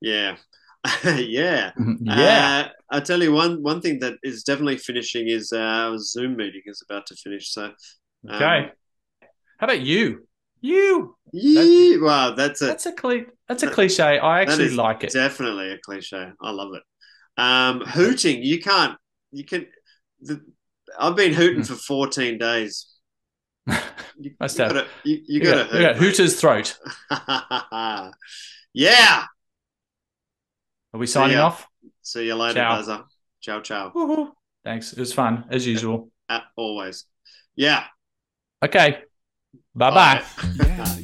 yeah, 0.00 0.36
yeah. 1.04 1.72
Yeah. 2.00 2.64
Uh, 2.66 2.68
I 2.90 3.00
tell 3.00 3.22
you 3.22 3.32
one 3.32 3.62
one 3.62 3.80
thing 3.80 4.00
that 4.00 4.14
is 4.22 4.44
definitely 4.44 4.78
finishing 4.78 5.28
is 5.28 5.52
uh, 5.52 5.58
our 5.58 5.98
Zoom 5.98 6.36
meeting 6.36 6.62
is 6.66 6.82
about 6.88 7.06
to 7.06 7.16
finish. 7.16 7.52
So 7.52 7.64
um, 7.64 7.72
Okay. 8.34 8.70
How 9.58 9.66
about 9.66 9.80
you? 9.80 10.26
You. 10.60 11.16
Yeah, 11.32 11.96
wow, 12.00 12.30
that's 12.36 12.62
a 12.62 12.66
That's 12.66 12.86
a 12.86 12.92
cli- 12.92 13.26
That's 13.48 13.62
a 13.62 13.70
cliche. 13.70 14.18
I 14.18 14.42
actually 14.42 14.70
like 14.70 15.04
it. 15.04 15.12
Definitely 15.12 15.72
a 15.72 15.78
cliche. 15.78 16.30
I 16.40 16.50
love 16.50 16.74
it. 16.74 16.82
Um, 17.36 17.80
hooting, 17.80 18.42
you 18.42 18.60
can't. 18.60 18.96
You 19.32 19.44
can. 19.44 19.66
The, 20.20 20.40
I've 20.98 21.16
been 21.16 21.32
hooting 21.32 21.60
Hmm. 21.60 21.62
for 21.64 21.74
fourteen 21.74 22.38
days. 22.38 22.86
You, 24.16 24.30
Must 24.38 24.56
you 24.58 24.64
have. 24.64 24.72
gotta, 24.74 24.86
you, 25.02 25.14
you 25.14 25.22
You 25.26 25.40
gotta 25.42 25.64
got- 25.64 25.74
you 25.74 25.80
got 25.80 25.96
hoot. 25.96 26.16
Hooter's 26.16 26.40
throat. 26.40 26.78
yeah. 28.72 29.24
Are 30.92 31.00
we 31.00 31.06
signing 31.08 31.36
ya. 31.36 31.46
off? 31.46 31.66
See 32.02 32.26
you 32.26 32.36
later, 32.36 32.54
Ciao. 32.60 32.76
Buzzer. 32.76 33.04
Ciao, 33.40 33.60
ciao. 33.60 33.90
Woohoo. 33.90 34.30
Thanks. 34.64 34.92
It 34.92 35.00
was 35.00 35.12
fun 35.12 35.44
as 35.50 35.66
usual. 35.66 36.10
Uh, 36.28 36.40
always. 36.56 37.06
Yeah. 37.56 37.84
Okay. 38.64 39.02
Bye 39.74 39.90
bye. 40.20 40.22
Everybody 40.60 41.03